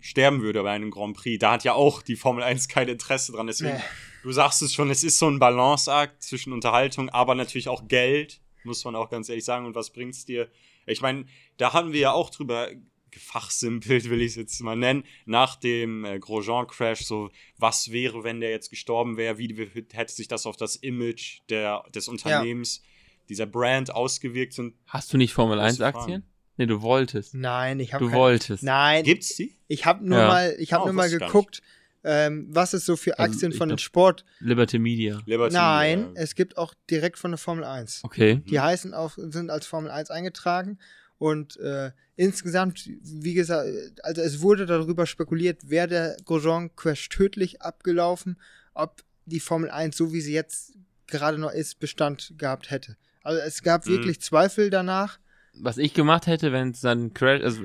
sterben 0.00 0.42
würde 0.42 0.62
bei 0.62 0.72
einem 0.72 0.90
Grand 0.90 1.16
Prix, 1.16 1.38
da 1.40 1.52
hat 1.52 1.64
ja 1.64 1.72
auch 1.72 2.02
die 2.02 2.16
Formel 2.16 2.42
1 2.44 2.68
kein 2.68 2.88
Interesse 2.88 3.32
dran. 3.32 3.46
Deswegen, 3.46 3.76
Nee. 3.76 3.82
Du 4.22 4.32
sagst 4.32 4.62
es 4.62 4.72
schon, 4.74 4.90
es 4.90 5.04
ist 5.04 5.18
so 5.18 5.28
ein 5.28 5.38
Balanceakt 5.38 6.22
zwischen 6.22 6.52
Unterhaltung, 6.52 7.08
aber 7.10 7.34
natürlich 7.34 7.68
auch 7.68 7.88
Geld, 7.88 8.40
muss 8.64 8.84
man 8.84 8.94
auch 8.96 9.10
ganz 9.10 9.28
ehrlich 9.28 9.44
sagen. 9.44 9.66
Und 9.66 9.74
was 9.74 9.90
bringt's 9.90 10.24
dir? 10.24 10.48
Ich 10.86 11.00
meine, 11.00 11.26
da 11.56 11.72
haben 11.72 11.92
wir 11.92 12.00
ja 12.00 12.12
auch 12.12 12.30
drüber 12.30 12.68
gefachsimpelt, 13.10 14.08
will 14.08 14.20
ich 14.20 14.28
es 14.32 14.36
jetzt 14.36 14.60
mal 14.60 14.76
nennen, 14.76 15.04
nach 15.26 15.56
dem 15.56 16.04
äh, 16.04 16.18
Grosjean-Crash, 16.18 17.00
so, 17.04 17.30
was 17.58 17.90
wäre, 17.90 18.22
wenn 18.24 18.40
der 18.40 18.50
jetzt 18.50 18.70
gestorben 18.70 19.16
wäre, 19.16 19.36
wie 19.38 19.56
wie 19.56 19.84
hätte 19.92 20.12
sich 20.12 20.28
das 20.28 20.46
auf 20.46 20.56
das 20.56 20.76
Image 20.76 21.40
der, 21.48 21.82
des 21.94 22.08
Unternehmens, 22.08 22.82
dieser 23.28 23.46
Brand 23.46 23.92
ausgewirkt 23.94 24.58
und 24.58 24.74
Hast 24.86 25.12
du 25.12 25.16
nicht 25.16 25.32
Formel 25.34 25.58
Große 25.58 25.66
1 25.68 25.80
Aktien? 25.82 26.24
Nee, 26.56 26.66
du 26.66 26.82
wolltest. 26.82 27.34
Nein, 27.34 27.80
ich 27.80 27.94
habe 27.94 28.04
Du 28.04 28.12
wolltest. 28.12 28.62
Nein, 28.62 29.04
gibt's 29.04 29.34
die? 29.36 29.54
ich 29.68 29.86
habe 29.86 30.04
nur 30.06 30.18
Ja. 30.18 30.26
mal, 30.28 30.56
ich 30.58 30.72
habe 30.72 30.82
Oh, 30.84 30.86
nur 30.86 30.94
mal 30.94 31.10
geguckt, 31.10 31.62
ähm, 32.04 32.46
was 32.50 32.72
es 32.72 32.84
so 32.86 32.96
für 32.96 33.18
Also, 33.18 33.32
Aktien 33.32 33.52
ich 33.52 33.58
von 33.58 33.68
den 33.68 33.78
Sport. 33.78 34.24
Liberty 34.38 34.78
Media. 34.78 35.20
Liberty, 35.26 35.54
Nein, 35.54 36.16
äh, 36.16 36.22
es 36.22 36.34
gibt 36.34 36.56
auch 36.56 36.74
direkt 36.90 37.18
von 37.18 37.30
der 37.32 37.38
Formel 37.38 37.64
1. 37.64 38.00
Okay. 38.04 38.42
Die 38.48 38.58
heißen 38.60 38.94
auch, 38.94 39.14
sind 39.16 39.50
als 39.50 39.66
Formel 39.66 39.90
1 39.90 40.10
eingetragen. 40.10 40.78
Und 41.18 41.58
äh, 41.58 41.90
insgesamt, 42.16 42.88
wie 43.02 43.34
gesagt, 43.34 43.68
also 44.02 44.22
es 44.22 44.40
wurde 44.40 44.64
darüber 44.64 45.04
spekuliert, 45.06 45.68
wäre 45.68 45.86
der 45.88 46.16
Grosjean-Crash 46.24 47.10
tödlich 47.10 47.60
abgelaufen, 47.60 48.38
ob 48.72 49.02
die 49.26 49.40
Formel 49.40 49.70
1, 49.70 49.96
so 49.96 50.12
wie 50.14 50.22
sie 50.22 50.32
jetzt 50.32 50.72
gerade 51.06 51.36
noch 51.36 51.52
ist, 51.52 51.78
Bestand 51.78 52.32
gehabt 52.38 52.70
hätte. 52.70 52.96
Also 53.22 53.38
es 53.42 53.62
gab 53.62 53.84
Mhm. 53.86 53.90
wirklich 53.90 54.20
Zweifel 54.22 54.70
danach. 54.70 55.18
Was 55.62 55.78
ich 55.78 55.94
gemacht 55.94 56.26
hätte, 56.26 56.52
wenn 56.52 56.70
es 56.70 56.80
dann 56.80 57.12
Crash, 57.14 57.42
also 57.42 57.62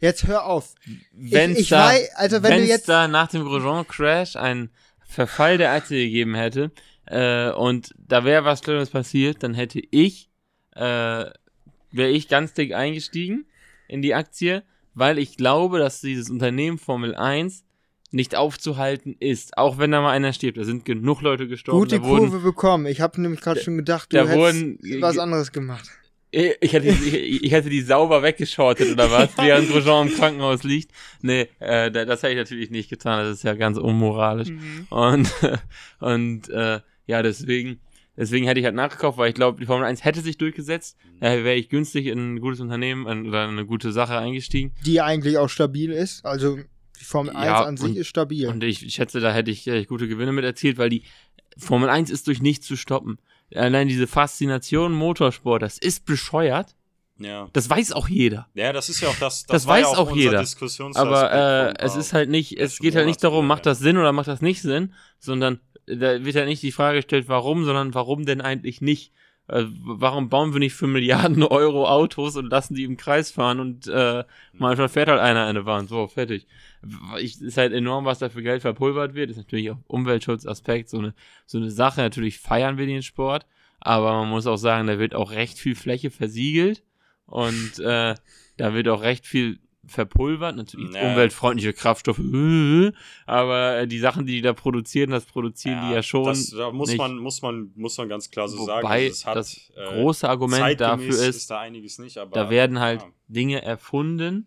Jetzt 0.00 0.26
hör 0.26 0.46
auf. 0.46 0.74
wenn 1.12 1.54
ich 1.56 1.68
da, 1.68 1.88
weiß, 1.88 2.10
also 2.16 2.42
wenn 2.42 2.58
du 2.62 2.64
jetzt- 2.66 2.88
da 2.88 3.06
nach 3.08 3.28
dem 3.28 3.44
Grosjean-Crash 3.44 4.36
einen 4.36 4.70
Verfall 5.06 5.58
der 5.58 5.72
Aktie 5.72 6.04
gegeben 6.06 6.34
hätte 6.34 6.70
äh, 7.06 7.50
und 7.50 7.94
da 7.98 8.24
wäre 8.24 8.44
was 8.44 8.60
Schlimmes 8.60 8.90
passiert, 8.90 9.42
dann 9.42 9.52
hätte 9.54 9.80
ich, 9.90 10.30
äh, 10.74 10.80
wäre 11.92 12.08
ich 12.10 12.28
ganz 12.28 12.54
dick 12.54 12.72
eingestiegen 12.74 13.44
in 13.88 14.00
die 14.02 14.14
Aktie, 14.14 14.62
weil 14.94 15.18
ich 15.18 15.36
glaube, 15.36 15.78
dass 15.80 16.00
dieses 16.00 16.30
Unternehmen 16.30 16.78
Formel 16.78 17.14
1 17.14 17.64
nicht 18.12 18.34
aufzuhalten 18.34 19.16
ist, 19.20 19.56
auch 19.58 19.78
wenn 19.78 19.90
da 19.92 20.00
mal 20.00 20.10
einer 20.12 20.32
stirbt. 20.32 20.58
Da 20.58 20.64
sind 20.64 20.84
genug 20.84 21.20
Leute 21.22 21.46
gestorben. 21.46 21.78
Gute 21.80 22.00
Kurve 22.00 22.38
bekommen. 22.40 22.86
Ich 22.86 23.00
habe 23.00 23.20
nämlich 23.20 23.40
gerade 23.40 23.60
schon 23.60 23.76
gedacht, 23.76 24.12
du 24.12 24.16
da 24.16 24.22
hättest 24.22 24.36
wurden- 24.38 24.78
was 25.02 25.18
anderes 25.18 25.52
gemacht. 25.52 25.88
Ich 26.32 26.52
ich 26.60 26.72
hätte, 26.72 26.88
ich, 26.88 27.42
ich 27.44 27.52
hätte 27.52 27.68
die 27.70 27.80
sauber 27.82 28.22
weggeschortet 28.22 28.92
oder 28.92 29.10
was, 29.10 29.30
während 29.36 29.68
Grosjean 29.70 30.08
im 30.08 30.14
Krankenhaus 30.14 30.62
liegt. 30.62 30.92
Nee, 31.22 31.48
äh, 31.58 31.90
da- 31.90 32.04
das 32.04 32.22
hätte 32.22 32.32
ich 32.34 32.38
natürlich 32.38 32.70
nicht 32.70 32.88
getan. 32.88 33.24
Das 33.24 33.38
ist 33.38 33.42
ja 33.44 33.54
ganz 33.54 33.78
unmoralisch. 33.78 34.48
Und, 34.90 35.28
und 36.00 36.48
äh, 36.50 36.80
ja, 37.06 37.22
deswegen 37.22 37.80
Deswegen 38.16 38.44
hätte 38.46 38.60
ich 38.60 38.66
halt 38.66 38.74
nachgekauft, 38.74 39.16
weil 39.16 39.30
ich 39.30 39.34
glaube, 39.34 39.58
die 39.60 39.66
Formel 39.66 39.86
1 39.86 40.04
hätte 40.04 40.20
sich 40.20 40.36
durchgesetzt. 40.36 40.98
Daher 41.20 41.42
wäre 41.42 41.54
ich 41.56 41.70
günstig 41.70 42.04
in 42.06 42.34
ein 42.34 42.40
gutes 42.40 42.60
Unternehmen 42.60 43.06
in- 43.06 43.26
oder 43.26 43.44
in 43.44 43.50
eine 43.52 43.64
gute 43.64 43.92
Sache 43.92 44.18
eingestiegen. 44.18 44.74
Die 44.84 45.00
eigentlich 45.00 45.38
auch 45.38 45.48
stabil 45.48 45.90
ist. 45.90 46.22
Also 46.26 46.58
die 47.00 47.04
Formel 47.04 47.34
1 47.34 47.46
Ja, 47.46 47.64
an 47.64 47.78
sich 47.78 47.90
und- 47.90 47.96
ist 47.96 48.08
stabil. 48.08 48.46
Und 48.48 48.62
ich 48.62 48.92
schätze, 48.92 49.20
da 49.20 49.32
hätte 49.32 49.50
ich 49.50 49.66
äh, 49.68 49.84
gute 49.86 50.06
Gewinne 50.06 50.32
mit 50.32 50.44
erzielt, 50.44 50.76
weil 50.76 50.90
die 50.90 51.04
Formel 51.56 51.88
1 51.88 52.10
ist 52.10 52.26
durch 52.26 52.42
nichts 52.42 52.66
zu 52.66 52.76
stoppen. 52.76 53.18
Allein 53.54 53.88
diese 53.88 54.06
Faszination 54.06 54.92
Motorsport, 54.92 55.62
das 55.62 55.78
ist 55.78 56.04
bescheuert. 56.04 56.74
Ja. 57.18 57.48
Das 57.52 57.68
weiß 57.68 57.92
auch 57.92 58.08
jeder. 58.08 58.48
Ja, 58.54 58.72
das 58.72 58.88
ist 58.88 59.00
ja 59.02 59.08
auch 59.08 59.18
das. 59.18 59.44
Das 59.44 59.64
ja 59.64 59.70
weiß 59.70 59.86
auch 59.88 60.12
unser 60.12 60.16
jeder. 60.16 60.44
Aber 60.94 61.32
äh, 61.32 61.74
es 61.78 61.96
äh, 61.96 61.98
ist 61.98 62.12
halt 62.14 62.30
nicht, 62.30 62.58
es 62.58 62.78
geht 62.78 62.94
halt 62.94 63.06
nicht 63.06 63.22
darum, 63.22 63.46
macht 63.46 63.66
das 63.66 63.78
Sinn 63.78 63.98
oder 63.98 64.12
macht 64.12 64.28
das 64.28 64.40
nicht 64.40 64.62
Sinn, 64.62 64.94
sondern 65.18 65.60
da 65.86 66.24
wird 66.24 66.34
ja 66.34 66.46
nicht 66.46 66.62
die 66.62 66.72
Frage 66.72 66.98
gestellt, 66.98 67.28
warum, 67.28 67.64
sondern 67.64 67.94
warum 67.94 68.24
denn 68.24 68.40
eigentlich 68.40 68.80
nicht? 68.80 69.12
Äh, 69.50 69.66
warum 69.82 70.28
bauen 70.28 70.52
wir 70.52 70.60
nicht 70.60 70.74
für 70.74 70.86
Milliarden 70.86 71.42
Euro 71.42 71.88
Autos 71.88 72.36
und 72.36 72.50
lassen 72.50 72.74
die 72.74 72.84
im 72.84 72.96
Kreis 72.96 73.32
fahren 73.32 73.58
und 73.58 73.88
äh, 73.88 74.22
manchmal 74.52 74.88
fährt 74.88 75.08
halt 75.08 75.20
einer 75.20 75.44
eine 75.44 75.64
Bahn, 75.64 75.88
so, 75.88 76.06
fertig. 76.06 76.46
Ich, 77.18 77.40
ist 77.40 77.56
halt 77.56 77.72
enorm, 77.72 78.04
was 78.04 78.20
da 78.20 78.28
für 78.28 78.42
Geld 78.42 78.62
verpulvert 78.62 79.14
wird, 79.14 79.28
ist 79.28 79.38
natürlich 79.38 79.72
auch 79.72 79.78
Umweltschutzaspekt, 79.88 80.88
so 80.88 80.98
eine, 80.98 81.14
so 81.46 81.58
eine 81.58 81.70
Sache, 81.70 82.00
natürlich 82.00 82.38
feiern 82.38 82.78
wir 82.78 82.86
den 82.86 83.02
Sport, 83.02 83.44
aber 83.80 84.12
man 84.12 84.28
muss 84.28 84.46
auch 84.46 84.56
sagen, 84.56 84.86
da 84.86 85.00
wird 85.00 85.16
auch 85.16 85.32
recht 85.32 85.58
viel 85.58 85.74
Fläche 85.74 86.10
versiegelt 86.10 86.84
und 87.26 87.80
äh, 87.80 88.14
da 88.56 88.74
wird 88.74 88.86
auch 88.86 89.02
recht 89.02 89.26
viel 89.26 89.58
verpulvert, 89.90 90.56
natürlich 90.56 90.94
Ja. 90.94 91.10
umweltfreundliche 91.10 91.72
Kraftstoffe, 91.72 92.18
äh, 92.20 92.92
aber 93.26 93.78
äh, 93.80 93.86
die 93.86 93.98
Sachen, 93.98 94.26
die 94.26 94.32
die 94.36 94.42
da 94.42 94.52
produzieren, 94.52 95.10
das 95.10 95.24
produzieren 95.26 95.88
die 95.88 95.94
ja 95.94 96.02
schon. 96.02 96.24
Das, 96.24 96.50
da 96.50 96.70
muss 96.70 96.88
nicht. 96.90 96.98
man, 96.98 97.18
muss 97.18 97.42
man, 97.42 97.70
muss 97.74 97.98
man 97.98 98.08
ganz 98.08 98.30
klar 98.30 98.48
so 98.48 98.64
sagen. 98.64 98.84
Wobei 98.84 99.04
also 99.04 99.12
es 99.12 99.26
hat, 99.26 99.36
das 99.36 99.70
äh, 99.76 99.84
große 100.00 100.28
Argument 100.28 100.80
dafür 100.80 101.10
zeitgemäß 101.10 101.36
ist, 101.36 101.50
da 101.50 101.60
einiges 101.60 101.98
nicht, 101.98 102.16
aber 102.18 102.30
da 102.32 102.48
werden 102.50 102.78
halt 102.80 103.02
ja. 103.02 103.08
Dinge 103.28 103.62
erfunden. 103.62 104.46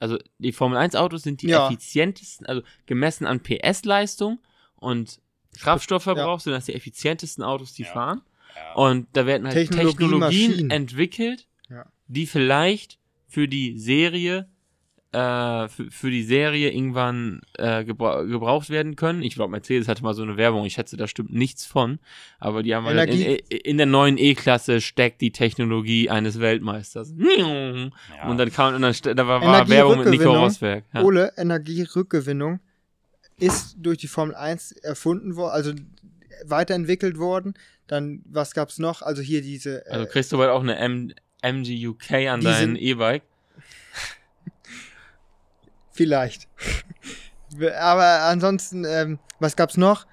Also 0.00 0.18
die 0.38 0.52
Formel 0.52 0.76
1 0.76 0.96
Autos 0.96 1.22
sind 1.22 1.40
die 1.42 1.48
Ja. 1.48 1.66
effizientesten, 1.68 2.46
also 2.46 2.62
gemessen 2.86 3.26
an 3.26 3.40
PS-Leistung 3.40 4.38
und 4.76 5.20
Kraftstoffverbrauch 5.60 6.40
sind 6.40 6.52
das 6.52 6.66
die 6.66 6.74
effizientesten 6.74 7.42
Autos, 7.44 7.72
die 7.74 7.84
Ja. 7.84 7.92
fahren. 7.92 8.22
Ja. 8.56 8.74
Und 8.74 9.06
da 9.14 9.24
werden 9.26 9.46
halt 9.46 9.56
Technologie, 9.56 9.96
Technologien 9.96 10.50
Maschinen. 10.50 10.70
entwickelt, 10.70 11.48
Ja. 11.70 11.86
die 12.06 12.26
vielleicht 12.26 12.98
für 13.26 13.48
die 13.48 13.78
Serie 13.78 14.48
äh, 15.14 15.68
für, 15.68 15.90
für 15.90 16.10
die 16.10 16.24
Serie 16.24 16.70
irgendwann 16.70 17.40
äh, 17.56 17.84
gebra 17.84 18.22
gebraucht 18.22 18.68
werden 18.68 18.96
können. 18.96 19.22
Ich 19.22 19.34
glaube, 19.36 19.52
Mercedes 19.52 19.86
hatte 19.88 20.02
mal 20.02 20.12
so 20.14 20.22
eine 20.22 20.36
Werbung, 20.36 20.64
ich 20.66 20.74
schätze, 20.74 20.96
da 20.96 21.06
stimmt 21.06 21.32
nichts 21.32 21.64
von. 21.64 22.00
Aber 22.40 22.62
die 22.62 22.74
haben 22.74 22.84
halt 22.84 23.08
in, 23.14 23.36
in 23.48 23.76
der 23.76 23.86
neuen 23.86 24.18
E-Klasse 24.18 24.80
steckt 24.80 25.20
die 25.20 25.30
Technologie 25.30 26.10
eines 26.10 26.40
Weltmeisters. 26.40 27.14
Ja. 27.16 28.28
Und 28.28 28.38
dann 28.38 28.50
kam 28.52 28.74
und 28.74 28.82
dann 28.82 28.94
da 29.16 29.26
war, 29.26 29.40
war 29.40 29.68
Werbung 29.68 30.00
mit 30.00 30.08
Nico. 30.08 30.32
Rosberg. 30.34 30.84
Ja. 30.92 31.02
Ole, 31.02 31.32
Energierückgewinnung 31.36 32.60
ist 33.38 33.76
durch 33.78 33.98
die 33.98 34.08
Formel 34.08 34.34
1 34.34 34.72
erfunden 34.72 35.36
worden, 35.36 35.52
also 35.52 35.72
weiterentwickelt 36.44 37.18
worden. 37.18 37.54
Dann, 37.86 38.22
was 38.26 38.54
gab's 38.54 38.78
noch? 38.78 39.02
Also 39.02 39.22
hier 39.22 39.42
diese. 39.42 39.86
Äh, 39.86 39.90
Also 39.90 40.06
kriegst 40.06 40.32
du 40.32 40.38
bald 40.38 40.50
auch 40.50 40.62
eine 40.62 40.76
M 40.76 41.12
MG 41.42 41.86
UK 41.88 42.12
an 42.28 42.40
Die 42.40 42.46
dein 42.46 42.58
sind- 42.58 42.76
E-Bike. 42.76 43.22
Vielleicht. 45.94 46.48
Aber 47.78 48.22
ansonsten, 48.24 48.84
ähm, 48.84 49.18
was 49.38 49.54
gab's 49.56 49.76
noch? 49.76 50.06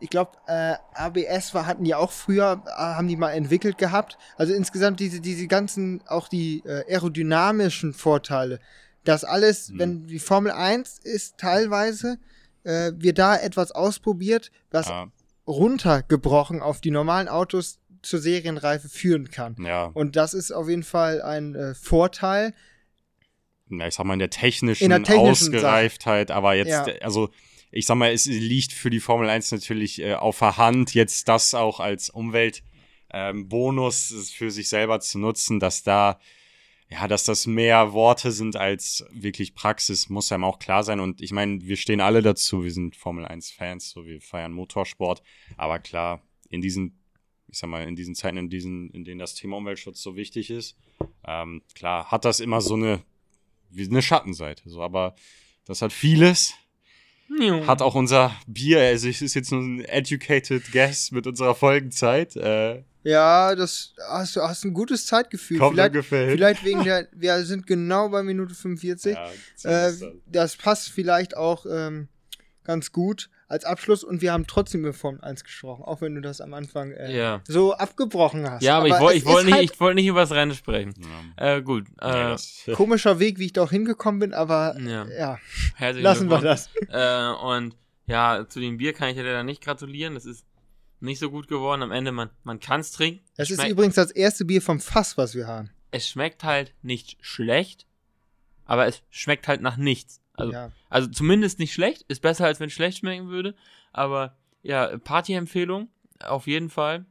Ich 0.00 0.10
glaube, 0.10 0.32
äh, 0.46 0.74
ABS 0.94 1.54
war, 1.54 1.66
hatten 1.66 1.84
die 1.84 1.94
auch 1.94 2.10
früher, 2.10 2.62
äh, 2.66 2.70
haben 2.70 3.06
die 3.06 3.16
mal 3.16 3.30
entwickelt 3.32 3.78
gehabt. 3.78 4.18
Also 4.36 4.52
insgesamt 4.54 4.98
diese, 4.98 5.20
diese 5.20 5.46
ganzen, 5.46 6.02
auch 6.06 6.28
die 6.28 6.62
äh, 6.66 6.84
aerodynamischen 6.92 7.92
Vorteile. 7.92 8.58
Das 9.04 9.24
alles, 9.24 9.68
Hm. 9.68 9.78
wenn 9.78 10.06
die 10.06 10.18
Formel 10.18 10.52
1 10.52 10.98
ist 10.98 11.38
teilweise, 11.38 12.18
äh, 12.64 12.92
wir 12.96 13.14
da 13.14 13.36
etwas 13.36 13.72
ausprobiert, 13.72 14.50
was 14.70 14.88
Ja, 14.88 15.06
runtergebrochen 15.46 16.60
auf 16.60 16.80
die 16.80 16.90
normalen 16.90 17.28
Autos 17.28 17.78
zur 18.02 18.20
Serienreife 18.20 18.88
führen 18.88 19.30
kann. 19.30 19.56
ja. 19.58 19.84
Und 19.92 20.16
das 20.16 20.32
ist 20.34 20.50
auf 20.52 20.68
jeden 20.68 20.82
Fall 20.82 21.20
ein 21.22 21.54
äh, 21.54 21.74
Vorteil. 21.74 22.54
Na, 23.70 23.86
ich 23.86 23.94
sag 23.94 24.04
mal, 24.04 24.14
in 24.14 24.18
der 24.18 24.30
technischen, 24.30 24.84
In 24.84 24.90
der 24.90 25.02
technischen 25.02 25.54
Ausgereiftheit, 25.54 26.30
aber 26.30 26.54
jetzt, 26.54 26.68
Ja. 26.68 26.84
also 27.00 27.30
ich 27.72 27.86
sag 27.86 27.96
mal, 27.96 28.12
es 28.12 28.26
liegt 28.26 28.72
für 28.72 28.90
die 28.90 29.00
Formel 29.00 29.28
1 29.28 29.52
natürlich 29.52 30.00
äh, 30.00 30.14
auf 30.14 30.40
der 30.40 30.56
Hand, 30.56 30.92
jetzt 30.94 31.28
das 31.28 31.54
auch 31.54 31.78
als 31.80 32.10
Umweltbonus 32.10 32.64
ähm, 33.12 33.48
Bonus 33.48 34.32
für 34.34 34.50
sich 34.50 34.68
selber 34.68 35.00
zu 35.00 35.18
nutzen, 35.18 35.60
dass 35.60 35.82
da, 35.84 36.18
ja, 36.88 37.06
dass 37.06 37.24
das 37.24 37.46
mehr 37.46 37.92
Worte 37.92 38.32
sind 38.32 38.56
als 38.56 39.04
wirklich 39.12 39.54
Praxis, 39.54 40.08
muss 40.08 40.32
einem 40.32 40.44
auch 40.44 40.58
klar 40.58 40.82
sein. 40.82 40.98
Und 40.98 41.20
ich 41.20 41.30
meine, 41.32 41.60
wir 41.62 41.76
stehen 41.76 42.00
alle 42.00 42.22
dazu, 42.22 42.64
wir 42.64 42.72
sind 42.72 42.96
Formel 42.96 43.24
1-Fans, 43.24 43.90
so 43.90 44.04
wir 44.04 44.20
feiern 44.20 44.52
Motorsport, 44.52 45.22
aber 45.56 45.78
klar, 45.78 46.22
in 46.48 46.60
diesen, 46.60 46.98
ich 47.46 47.58
sag 47.58 47.70
mal, 47.70 47.86
in 47.86 47.94
diesen 47.94 48.16
Zeiten, 48.16 48.36
in 48.36 48.50
diesen, 48.50 48.90
in 48.90 49.04
denen 49.04 49.20
das 49.20 49.34
Thema 49.34 49.56
Umweltschutz 49.56 50.02
so 50.02 50.16
wichtig 50.16 50.50
ist, 50.50 50.76
ähm, 51.24 51.62
klar, 51.74 52.10
hat 52.10 52.24
das 52.24 52.40
immer 52.40 52.60
so 52.60 52.74
eine 52.74 53.00
wie 53.70 53.88
eine 53.88 54.02
Schattenseite. 54.02 54.68
So, 54.68 54.82
aber 54.82 55.14
das 55.66 55.82
hat 55.82 55.92
vieles. 55.92 56.54
Hat 57.66 57.80
auch 57.80 57.94
unser 57.94 58.34
Bier, 58.48 58.80
also 58.80 59.08
es 59.08 59.22
ist 59.22 59.34
jetzt 59.34 59.52
nur 59.52 59.60
ein 59.62 59.84
educated 59.84 60.72
guess 60.72 61.12
mit 61.12 61.28
unserer 61.28 61.54
Folgenzeit. 61.54 62.34
Äh, 62.34 62.82
Ja, 63.04 63.54
das 63.54 63.94
hast 64.08 64.34
du 64.34 64.40
hast 64.42 64.64
ein 64.64 64.74
gutes 64.74 65.06
Zeitgefühl. 65.06 65.58
kommt 65.58 65.74
vielleicht, 65.74 65.90
ungefähr 65.94 66.26
hin. 66.26 66.30
vielleicht 66.32 66.64
wegen 66.64 66.82
der, 66.82 67.06
wir 67.12 67.44
sind 67.44 67.68
genau 67.68 68.08
bei 68.08 68.24
Minute 68.24 68.54
45. 68.54 69.14
Ja, 69.14 69.30
äh, 69.30 69.92
ziemlich 69.92 70.14
das 70.26 70.56
passt 70.56 70.88
vielleicht 70.90 71.36
auch 71.36 71.66
ähm, 71.70 72.08
ganz 72.64 72.90
gut 72.90 73.30
als 73.50 73.64
Abschluss 73.64 74.04
und 74.04 74.22
wir 74.22 74.32
haben 74.32 74.46
trotzdem 74.46 74.80
über 74.82 74.92
Formel 74.92 75.20
1 75.22 75.44
gesprochen, 75.44 75.82
auch 75.84 76.00
wenn 76.00 76.14
du 76.14 76.20
das 76.20 76.40
am 76.40 76.54
Anfang 76.54 76.92
äh, 76.92 77.14
Ja. 77.16 77.40
so 77.46 77.74
abgebrochen 77.74 78.48
hast. 78.48 78.62
Ja, 78.62 78.78
aber, 78.78 78.86
ich 78.88 78.92
wollte 79.00 79.16
es 79.18 79.22
ich 79.22 79.24
wollt 79.26 79.38
ist 79.40 79.44
nicht, 79.46 79.54
halt 79.56 79.70
ich 79.72 79.80
wollt 79.80 79.94
nicht 79.96 80.06
über 80.06 80.20
das 80.20 80.30
Rennen 80.32 80.54
sprechen. 80.54 80.94
ja. 81.36 81.56
Äh, 81.56 81.62
gut. 81.62 81.86
Äh, 82.00 82.06
Ja, 82.08 82.36
komischer 82.74 83.18
Weg, 83.18 83.38
wie 83.38 83.46
ich 83.46 83.52
da 83.52 83.62
auch 83.62 83.70
hingekommen 83.70 84.20
bin, 84.20 84.34
aber 84.34 84.76
ja. 84.80 85.06
ja, 85.08 85.38
Herzlichen 85.74 86.04
lassen 86.04 86.30
wir 86.30 86.38
das. 86.40 86.70
Äh, 86.88 87.28
und 87.44 87.76
ja, 88.06 88.46
zu 88.48 88.60
dem 88.60 88.76
Bier 88.78 88.92
kann 88.92 89.08
ich 89.10 89.14
dir 89.16 89.22
leider 89.24 89.42
nicht 89.44 89.62
gratulieren. 89.62 90.14
Das 90.14 90.26
ist 90.26 90.44
nicht 91.00 91.18
so 91.18 91.30
gut 91.30 91.48
geworden. 91.48 91.82
Am 91.82 91.92
Ende, 91.92 92.12
man, 92.12 92.30
man 92.44 92.60
kann 92.60 92.80
es 92.80 92.92
trinken. 92.92 93.24
Das 93.36 93.50
ist 93.50 93.56
Schmeckt- 93.58 93.70
übrigens 93.72 93.94
das 93.96 94.10
erste 94.10 94.44
Bier 94.44 94.62
vom 94.62 94.80
Fass, 94.80 95.16
was 95.18 95.34
wir 95.34 95.46
haben. 95.46 95.70
es 95.92 96.08
schmeckt 96.08 96.44
halt 96.44 96.72
nicht 96.82 97.16
schlecht, 97.20 97.86
aber 98.64 98.86
es 98.86 99.02
schmeckt 99.10 99.48
halt 99.48 99.60
nach 99.60 99.76
nichts. 99.76 100.20
Also, 100.40 100.52
ja. 100.52 100.72
also 100.88 101.08
zumindest 101.08 101.58
nicht 101.58 101.72
schlecht, 101.72 102.02
ist 102.08 102.22
besser 102.22 102.46
als 102.46 102.60
wenn 102.60 102.68
es 102.68 102.72
schlecht 102.72 102.98
schmecken 102.98 103.28
würde, 103.28 103.54
aber 103.92 104.36
ja, 104.62 104.98
Party-Empfehlung 104.98 105.88
auf 106.20 106.46
jeden 106.46 106.70
Fall. 106.70 107.06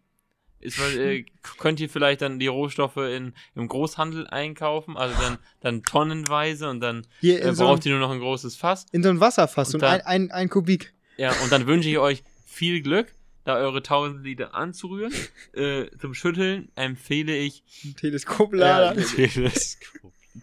Ist, 0.59 0.77
äh, 0.79 1.23
könnt 1.57 1.79
ihr 1.79 1.89
vielleicht 1.89 2.21
dann 2.21 2.37
die 2.37 2.47
Rohstoffe 2.47 2.97
in, 2.97 3.33
im 3.55 3.67
Großhandel 3.67 4.27
einkaufen, 4.27 4.97
also 4.97 5.15
dann, 5.21 5.37
dann 5.61 5.83
tonnenweise 5.83 6.69
und 6.69 6.81
dann 6.81 7.07
Hier 7.21 7.41
äh, 7.43 7.53
so, 7.53 7.63
braucht 7.65 7.85
ein, 7.85 7.89
ihr 7.89 7.97
nur 7.97 8.07
noch 8.07 8.13
ein 8.13 8.19
großes 8.19 8.57
Fass. 8.57 8.85
in 8.91 9.01
so 9.01 9.09
ein 9.09 9.21
Wasserfass, 9.21 9.71
so 9.71 9.77
Und 9.77 9.83
ein, 9.85 10.01
ein, 10.01 10.31
ein 10.31 10.49
Kubik. 10.49 10.93
Ja, 11.17 11.31
und 11.43 11.51
dann 11.51 11.65
wünsche 11.65 11.89
ich 11.89 11.97
euch 11.97 12.23
viel 12.45 12.81
Glück, 12.81 13.13
da 13.45 13.55
eure 13.55 13.77
1000 13.77 14.23
Liter 14.23 14.53
anzurühren. 14.53 15.13
äh, 15.53 15.85
zum 15.97 16.13
Schütteln 16.13 16.69
empfehle 16.75 17.35
ich 17.37 17.63
Ein 17.85 17.95
Teleskoplader. 17.95 18.95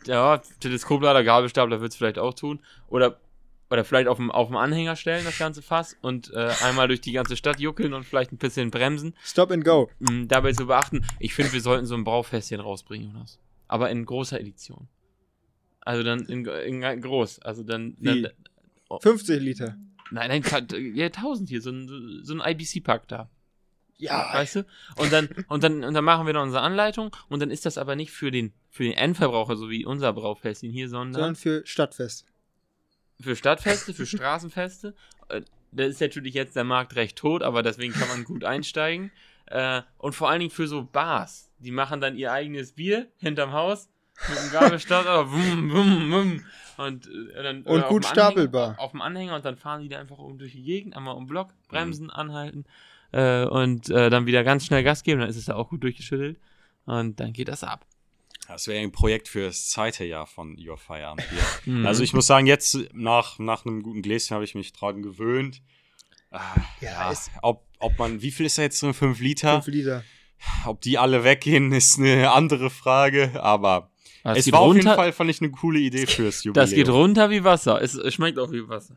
Ja, 0.06 0.38
Teleskop. 0.38 0.52
Ja, 0.52 0.58
Teleskoplader, 0.60 1.24
Gabelstapler 1.24 1.80
wird 1.80 1.92
es 1.92 1.96
vielleicht 1.96 2.18
auch 2.18 2.34
tun. 2.34 2.60
Oder, 2.88 3.18
oder 3.70 3.84
vielleicht 3.84 4.08
auf 4.08 4.16
dem, 4.18 4.30
auf 4.30 4.48
dem 4.48 4.56
Anhänger 4.56 4.96
stellen, 4.96 5.24
das 5.24 5.38
ganze 5.38 5.62
Fass. 5.62 5.96
Und 6.02 6.32
äh, 6.32 6.52
einmal 6.62 6.88
durch 6.88 7.00
die 7.00 7.12
ganze 7.12 7.36
Stadt 7.36 7.60
juckeln 7.60 7.92
und 7.94 8.04
vielleicht 8.04 8.32
ein 8.32 8.38
bisschen 8.38 8.70
bremsen. 8.70 9.14
Stop 9.24 9.50
and 9.50 9.64
go. 9.64 9.90
Mhm, 9.98 10.28
dabei 10.28 10.52
zu 10.52 10.66
beachten, 10.66 11.04
ich 11.18 11.34
finde, 11.34 11.52
wir 11.52 11.60
sollten 11.60 11.86
so 11.86 11.94
ein 11.94 12.04
Braufässchen 12.04 12.60
rausbringen, 12.60 13.12
Jonas. 13.12 13.38
Aber 13.68 13.90
in 13.90 14.04
großer 14.04 14.40
Edition. 14.40 14.88
Also 15.80 16.02
dann 16.02 16.26
in, 16.26 16.44
in 16.44 17.00
groß. 17.00 17.40
Also 17.40 17.62
dann. 17.62 17.96
Wie? 18.00 18.22
dann 18.22 18.32
50 19.00 19.40
Liter. 19.40 19.76
nein, 20.10 20.42
nein, 20.42 20.94
ja, 20.94 21.06
1000 21.06 21.48
hier, 21.48 21.60
so 21.60 21.70
ein, 21.70 22.20
so 22.22 22.34
ein 22.34 22.40
IBC-Pack 22.40 23.08
da. 23.08 23.30
Ja, 23.98 24.30
Weißt 24.34 24.56
du? 24.56 24.66
Und 24.96 25.10
dann, 25.12 25.28
und 25.48 25.64
dann, 25.64 25.82
und 25.84 25.94
dann 25.94 26.04
machen 26.04 26.26
wir 26.26 26.34
noch 26.34 26.42
unsere 26.42 26.62
Anleitung 26.62 27.14
und 27.28 27.40
dann 27.40 27.50
ist 27.50 27.64
das 27.64 27.78
aber 27.78 27.96
nicht 27.96 28.10
für 28.12 28.30
den, 28.30 28.52
für 28.70 28.84
den 28.84 28.92
Endverbraucher, 28.92 29.56
so 29.56 29.70
wie 29.70 29.86
unser 29.86 30.12
Braufässchen 30.12 30.70
hier, 30.70 30.88
sondern 30.88 31.14
sondern 31.14 31.36
für 31.36 31.62
Stadtfest. 31.66 32.26
für 33.20 33.34
Stadtfeste, 33.36 33.94
für 33.94 34.04
Straßenfeste. 34.06 34.94
Äh, 35.28 35.42
Da 35.72 35.84
ist 35.84 36.00
natürlich 36.00 36.34
jetzt 36.34 36.56
der 36.56 36.64
Markt 36.64 36.94
recht 36.96 37.16
tot, 37.16 37.42
aber 37.42 37.62
deswegen 37.62 37.92
kann 37.94 38.08
man 38.08 38.24
gut 38.24 38.44
einsteigen. 38.44 39.10
Äh, 39.46 39.82
und 39.98 40.14
vor 40.14 40.28
allen 40.28 40.40
Dingen 40.40 40.50
für 40.50 40.66
so 40.68 40.82
Bars. 40.84 41.50
Die 41.58 41.70
machen 41.70 42.00
dann 42.00 42.16
ihr 42.16 42.32
eigenes 42.32 42.72
Bier 42.72 43.06
hinterm 43.16 43.52
Haus 43.52 43.88
mit 44.28 44.38
einem 44.38 44.50
Gabelstapler. 44.52 45.30
wum, 45.32 45.70
wum, 45.72 46.12
wum. 46.12 46.44
Und, 46.76 47.06
äh, 47.06 47.42
dann, 47.42 47.62
Und 47.62 47.86
gut 47.86 48.04
auf 48.04 48.12
dem 48.12 48.18
Anhänger- 48.18 48.30
stapelbar. 48.30 48.74
Auf 48.78 48.90
dem 48.90 49.00
Anhänger 49.00 49.36
und 49.36 49.44
dann 49.46 49.56
fahren 49.56 49.80
die 49.82 49.88
da 49.88 49.98
einfach 49.98 50.18
um 50.18 50.36
durch 50.38 50.52
die 50.52 50.62
Gegend, 50.62 50.94
einmal 50.96 51.14
um 51.16 51.26
Block, 51.26 51.48
bremsen, 51.68 52.10
anhalten. 52.10 52.64
Äh, 53.12 53.44
und 53.44 53.88
äh, 53.90 54.10
dann 54.10 54.26
wieder 54.26 54.44
ganz 54.44 54.66
schnell 54.66 54.82
Gas 54.82 55.02
geben, 55.02 55.20
dann 55.20 55.28
ist 55.30 55.36
es 55.36 55.46
ja 55.46 55.54
auch 55.54 55.68
gut 55.70 55.82
durchgeschüttelt 55.82 56.38
und 56.84 57.18
dann 57.20 57.32
geht 57.32 57.48
das 57.48 57.64
ab. 57.64 57.86
Das 58.48 58.68
wäre 58.68 58.80
ein 58.80 58.92
Projekt 58.92 59.26
für 59.28 59.46
das 59.46 59.68
zweite 59.70 60.04
Jahr 60.04 60.26
von 60.26 60.56
Your 60.58 60.78
Feierabend 60.78 61.28
Bier. 61.28 61.38
Mhm. 61.78 61.86
Also 61.86 62.02
ich 62.04 62.12
muss 62.12 62.26
sagen, 62.28 62.46
jetzt 62.46 62.78
nach, 62.92 63.38
nach 63.40 63.66
einem 63.66 63.82
guten 63.82 64.02
Gläschen 64.02 64.34
habe 64.34 64.44
ich 64.44 64.54
mich 64.54 64.72
dran 64.72 65.02
gewöhnt. 65.02 65.62
Ah, 66.30 66.54
Ja, 66.80 67.10
ja, 67.10 67.18
ob, 67.42 67.64
ob 67.80 67.98
man, 67.98 68.22
wie 68.22 68.30
viel 68.30 68.46
ist 68.46 68.56
da 68.58 68.62
jetzt 68.62 68.80
drin? 68.82 68.94
5 68.94 69.18
Liter? 69.20 69.62
5 69.62 69.74
Liter. 69.74 70.04
Ob 70.64 70.80
die 70.80 70.96
alle 70.98 71.24
weggehen, 71.24 71.72
ist 71.72 71.98
eine 71.98 72.30
andere 72.30 72.70
Frage, 72.70 73.42
aber 73.42 73.90
Das 74.22 74.38
es 74.46 74.52
war 74.52 74.60
auf 74.60 74.74
jeden 74.76 74.86
runter- 74.86 74.96
Fall, 74.96 75.12
fand 75.12 75.30
ich, 75.30 75.40
eine 75.40 75.50
coole 75.50 75.78
Idee 75.80 76.06
fürs 76.06 76.44
Jubiläum. 76.44 76.62
Das 76.66 76.74
geht 76.74 76.88
runter 76.88 77.30
wie 77.30 77.42
Wasser. 77.42 77.80
Es 77.82 77.98
schmeckt 78.14 78.38
auch 78.38 78.52
wie 78.52 78.68
Wasser. 78.68 78.96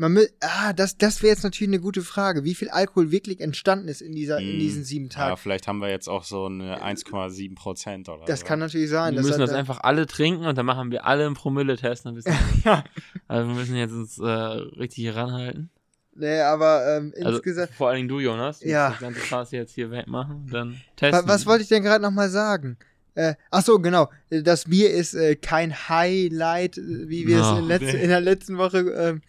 Man 0.00 0.14
mü- 0.16 0.30
ah, 0.40 0.72
das, 0.72 0.96
das 0.96 1.22
wäre 1.22 1.34
jetzt 1.34 1.44
natürlich 1.44 1.68
eine 1.68 1.78
gute 1.80 2.00
Frage, 2.00 2.42
wie 2.42 2.54
viel 2.54 2.70
Alkohol 2.70 3.10
wirklich 3.10 3.40
entstanden 3.40 3.86
ist 3.88 4.00
in, 4.00 4.12
dieser, 4.14 4.38
in 4.38 4.56
Mm, 4.56 4.58
diesen 4.58 4.82
sieben 4.84 5.04
Ja, 5.06 5.10
Tagen. 5.12 5.36
vielleicht 5.36 5.68
haben 5.68 5.80
wir 5.80 5.90
jetzt 5.90 6.08
auch 6.08 6.24
so 6.24 6.46
eine 6.46 6.82
1,7 6.82 7.54
Prozent 7.54 8.08
oder 8.08 8.24
das 8.24 8.40
so. 8.40 8.46
kann 8.46 8.60
natürlich 8.60 8.88
sein. 8.88 9.14
Wir 9.14 9.20
müssen 9.20 9.38
das 9.40 9.50
dann- 9.50 9.58
einfach 9.58 9.80
alle 9.82 10.06
trinken 10.06 10.46
und 10.46 10.56
dann 10.56 10.64
machen 10.64 10.90
wir 10.90 11.06
alle 11.06 11.26
einen 11.26 11.34
Promille-Test. 11.34 12.06
Dann. 12.06 12.18
Ja. 12.64 12.82
Also 13.28 13.48
wir 13.48 13.54
müssen 13.54 13.76
jetzt 13.76 13.92
uns 13.92 14.18
äh, 14.18 14.24
richtig 14.24 15.02
hier 15.04 15.16
ranhalten. 15.16 15.68
Nee, 16.14 16.40
aber 16.40 16.96
ähm, 16.96 17.12
Also 17.22 17.36
insgesamt. 17.36 17.70
vor 17.72 17.88
allen 17.88 17.96
Dingen 17.98 18.08
du, 18.08 18.20
Jonas. 18.20 18.60
Du 18.60 18.64
musst 18.64 18.72
Ja. 18.72 18.90
Das 18.90 19.00
ganze 19.00 19.20
Fass 19.20 19.50
jetzt 19.52 19.74
hier 19.74 19.90
wegmachen. 19.90 20.48
Dann 20.50 20.72
Wa 20.72 20.76
testen. 20.96 21.28
was 21.28 21.44
wollte 21.46 21.62
ich 21.62 21.68
denn 21.68 21.82
gerade 21.82 22.02
nochmal 22.02 22.30
sagen? 22.30 22.78
Äh, 23.14 23.34
ach 23.50 23.62
so, 23.62 23.78
genau. 23.80 24.08
Das 24.30 24.64
Bier 24.64 24.90
ist 24.90 25.12
äh, 25.14 25.36
kein 25.36 25.74
Highlight, 25.88 26.78
äh, 26.78 27.08
wie 27.08 27.26
wir 27.26 27.40
es 27.42 27.58
in, 27.58 27.64
letz 27.66 27.82
Nee. 27.82 28.02
in 28.02 28.08
der 28.08 28.20
letzten 28.20 28.56
Woche 28.56 28.78
ähm, 28.78 29.20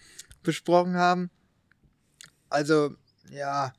besprochen 0.43 0.95
haben. 0.95 1.29
Also, 2.49 2.91
ja. 3.31 3.73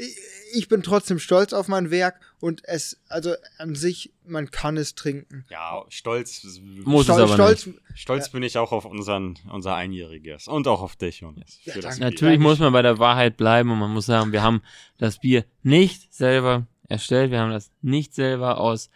Ich, 0.00 0.16
ich 0.54 0.68
bin 0.68 0.84
trotzdem 0.84 1.18
stolz 1.18 1.52
auf 1.52 1.66
mein 1.66 1.90
Werk 1.90 2.20
und 2.38 2.62
es, 2.64 3.00
also 3.08 3.34
an 3.58 3.74
sich, 3.74 4.12
man 4.24 4.50
kann 4.52 4.76
es 4.76 4.94
trinken. 4.94 5.44
Ja, 5.50 5.84
stolz. 5.88 6.44
Muss 6.84 7.08
es 7.08 7.14
Stol- 7.14 7.22
aber 7.22 7.34
stolz, 7.34 7.68
Stolz 7.94 8.28
bin 8.28 8.44
ich 8.44 8.58
auch 8.58 8.70
auf 8.70 8.84
unseren, 8.84 9.36
unser 9.50 9.74
Einjähriges 9.74 10.46
und 10.46 10.68
auch 10.68 10.82
auf 10.82 10.94
dich, 10.94 11.20
Jonas. 11.20 11.58
Ja. 11.64 11.74
Natürlich 11.98 12.38
muss 12.38 12.60
man 12.60 12.72
bei 12.72 12.82
der 12.82 13.00
Wahrheit 13.00 13.36
bleiben 13.36 13.72
und 13.72 13.80
man 13.80 13.90
muss 13.92 14.06
sagen, 14.06 14.30
wir 14.30 14.42
haben 14.42 14.62
das 14.98 15.18
Bier 15.18 15.44
nicht 15.64 16.14
selber 16.14 16.68
erstellt. 16.88 17.32
Wir 17.32 17.40
haben 17.40 17.50
das 17.50 17.72
nicht 17.82 18.14
selber 18.14 18.58
aus, 18.58 18.90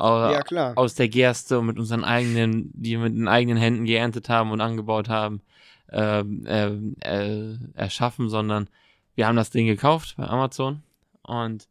Ja, 0.00 0.42
klar. 0.42 0.76
aus 0.76 0.94
der 0.94 1.08
Gerste 1.08 1.58
und 1.58 1.66
mit 1.66 1.78
unseren 1.78 2.04
eigenen, 2.04 2.70
die 2.74 2.90
wir 2.92 2.98
mit 3.00 3.14
den 3.16 3.28
eigenen 3.28 3.58
Händen 3.58 3.84
geerntet 3.84 4.28
haben 4.28 4.50
und 4.52 4.60
angebaut 4.60 5.08
haben, 5.08 5.42
äh, 5.90 6.20
äh, 6.20 7.56
erschaffen, 7.74 8.28
sondern 8.28 8.68
wir 9.14 9.26
haben 9.26 9.36
das 9.36 9.50
Ding 9.50 9.66
gekauft 9.66 10.14
bei 10.16 10.24
Amazon 10.28 10.82
und 11.22 11.66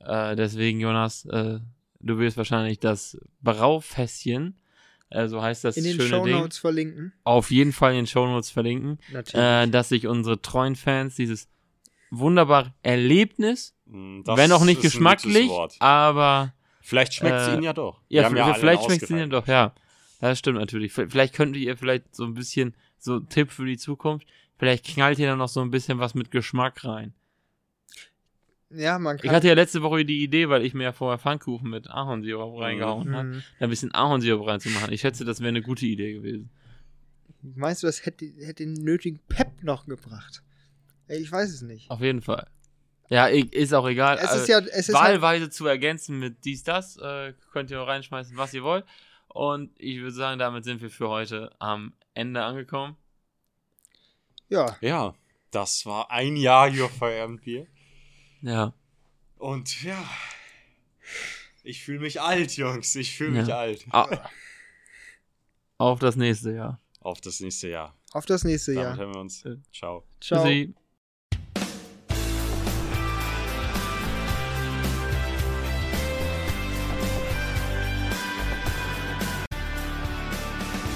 äh, 0.00 0.34
deswegen, 0.36 0.80
Jonas, 0.80 1.26
äh, 1.26 1.58
du 2.00 2.18
wirst 2.18 2.36
wahrscheinlich 2.36 2.78
das 2.80 3.18
Braufässchen, 3.42 4.56
äh, 5.10 5.26
so 5.28 5.42
heißt 5.42 5.64
das 5.64 5.76
in 5.76 5.84
den 5.84 5.96
schöne 5.96 6.08
Show 6.08 6.24
Ding, 6.24 6.34
Notes 6.38 6.58
verlinken. 6.58 7.12
auf 7.24 7.50
jeden 7.50 7.72
Fall 7.72 7.90
in 7.92 7.96
den 7.98 8.06
Shownotes 8.06 8.50
verlinken 8.50 8.98
Natürlich. 9.12 9.34
äh, 9.44 9.66
dass 9.66 9.88
sich 9.90 10.06
unsere 10.06 10.40
treuen 10.40 10.76
Fans 10.76 11.16
dieses 11.16 11.48
wunderbare 12.10 12.72
Erlebnis, 12.82 13.74
Mm, 13.90 14.22
das 14.22 14.36
wenn 14.36 14.52
auch 14.52 14.64
nicht 14.64 14.82
geschmacklich, 14.82 15.50
aber 15.80 16.52
Vielleicht 16.88 17.12
schmeckt 17.14 17.36
es 17.36 17.48
äh, 17.48 17.52
ihnen 17.54 17.62
ja 17.64 17.72
doch. 17.74 18.00
ja, 18.08 18.32
Wir 18.32 18.44
haben 18.44 18.54
vielleicht, 18.54 18.82
schmeckt 18.84 19.02
es 19.02 19.10
ihnen 19.10 19.32
ausgefeilt. 19.32 19.32
doch, 19.32 19.46
ja. 19.46 19.74
Das 20.20 20.38
stimmt 20.38 20.58
natürlich. 20.58 20.92
Vielleicht 20.92 21.34
könntet 21.34 21.60
ihr 21.62 21.76
vielleicht 21.76 22.14
so 22.16 22.24
ein 22.24 22.32
bisschen, 22.34 22.74
so 22.98 23.20
Tipp 23.20 23.50
für 23.50 23.66
die 23.66 23.76
Zukunft, 23.76 24.26
vielleicht 24.58 24.86
knallt 24.86 25.18
ihr 25.18 25.26
da 25.28 25.36
noch 25.36 25.48
so 25.48 25.60
ein 25.60 25.70
bisschen 25.70 25.98
was 25.98 26.14
mit 26.14 26.30
Geschmack 26.30 26.82
rein. 26.84 27.12
ja, 28.70 28.98
man 28.98 29.16
Ich 29.16 29.22
kann. 29.22 29.32
hatte 29.32 29.48
ja 29.48 29.54
letzte 29.54 29.82
Woche 29.82 30.04
die 30.04 30.22
Idee, 30.22 30.48
weil 30.48 30.64
ich 30.64 30.74
mir 30.74 30.84
ja 30.84 30.92
vorher 30.92 31.18
Pfannkuchen 31.18 31.70
mit 31.70 31.88
Ahornsirup 31.88 32.58
reingehauen 32.60 33.14
habe, 33.14 33.28
Mhm. 33.28 33.42
da 33.58 33.66
ein 33.66 33.70
bisschen 33.70 33.94
Ahornsirup 33.94 34.46
reinzumachen. 34.46 34.92
Ich 34.92 35.02
schätze, 35.02 35.24
das 35.24 35.40
wäre 35.40 35.48
eine 35.50 35.62
gute 35.62 35.86
Idee 35.86 36.14
gewesen. 36.14 36.50
Meinst 37.42 37.82
du, 37.82 37.86
das 37.86 38.04
hätte, 38.04 38.24
hätte 38.40 38.64
den 38.64 38.72
nötigen 38.72 39.20
Pep 39.28 39.62
noch 39.62 39.86
gebracht? 39.86 40.42
Ich 41.06 41.30
weiß 41.30 41.50
es 41.50 41.62
nicht. 41.62 41.90
Auf 41.90 42.00
jeden 42.00 42.20
Fall. 42.22 42.46
Ja, 43.10 43.26
ist 43.26 43.72
auch 43.72 43.86
egal. 43.88 44.18
Es 44.18 44.32
Äh, 44.32 44.36
ist 44.36 44.48
ja, 44.48 44.58
es 44.58 44.88
ist 44.88 44.94
halt, 44.94 45.20
wahlweise 45.22 45.48
zu 45.50 45.66
ergänzen 45.66 46.18
mit 46.18 46.44
dies, 46.44 46.62
das. 46.62 46.96
Äh, 46.98 47.32
könnt 47.52 47.70
ihr 47.70 47.80
reinschmeißen, 47.80 48.36
was 48.36 48.52
ihr 48.54 48.62
wollt. 48.62 48.84
Und 49.28 49.70
ich 49.78 49.98
würde 49.98 50.12
sagen, 50.12 50.38
damit 50.38 50.64
sind 50.64 50.80
wir 50.82 50.90
für 50.90 51.08
heute 51.08 51.50
am 51.58 51.92
Ende 52.14 52.42
angekommen. 52.44 52.96
ja, 54.48 54.76
Ja, 54.80 55.14
das 55.50 55.86
war 55.86 56.10
ein 56.10 56.36
Jahr 56.36 56.68
Your 56.70 56.88
Feierabend 56.90 57.42
Bier. 57.42 57.66
Ja. 58.42 58.72
Und 59.38 59.82
ja, 59.82 60.02
ich 61.62 61.82
fühle 61.84 62.00
mich 62.00 62.20
alt, 62.20 62.56
Jungs. 62.56 62.94
Ich 62.96 63.16
fühle 63.16 63.30
mich 63.40 63.48
Ja. 63.48 63.58
alt. 63.58 63.86
Ah. 63.90 64.28
Auf 65.78 65.98
das 66.00 66.16
nächste 66.16 66.52
Jahr. 66.52 66.80
Auf 67.00 67.20
das 67.20 67.40
nächste 67.40 67.68
Jahr. 67.68 67.94
auf 68.12 68.26
das 68.26 68.42
nächste 68.44 68.74
Damit 68.74 68.88
Jahr. 68.90 68.96
hören 68.98 69.14
wir 69.14 69.20
uns. 69.20 69.40
Ciao. 69.42 69.62
Ciao. 69.72 70.04
Tschüssi. 70.44 70.74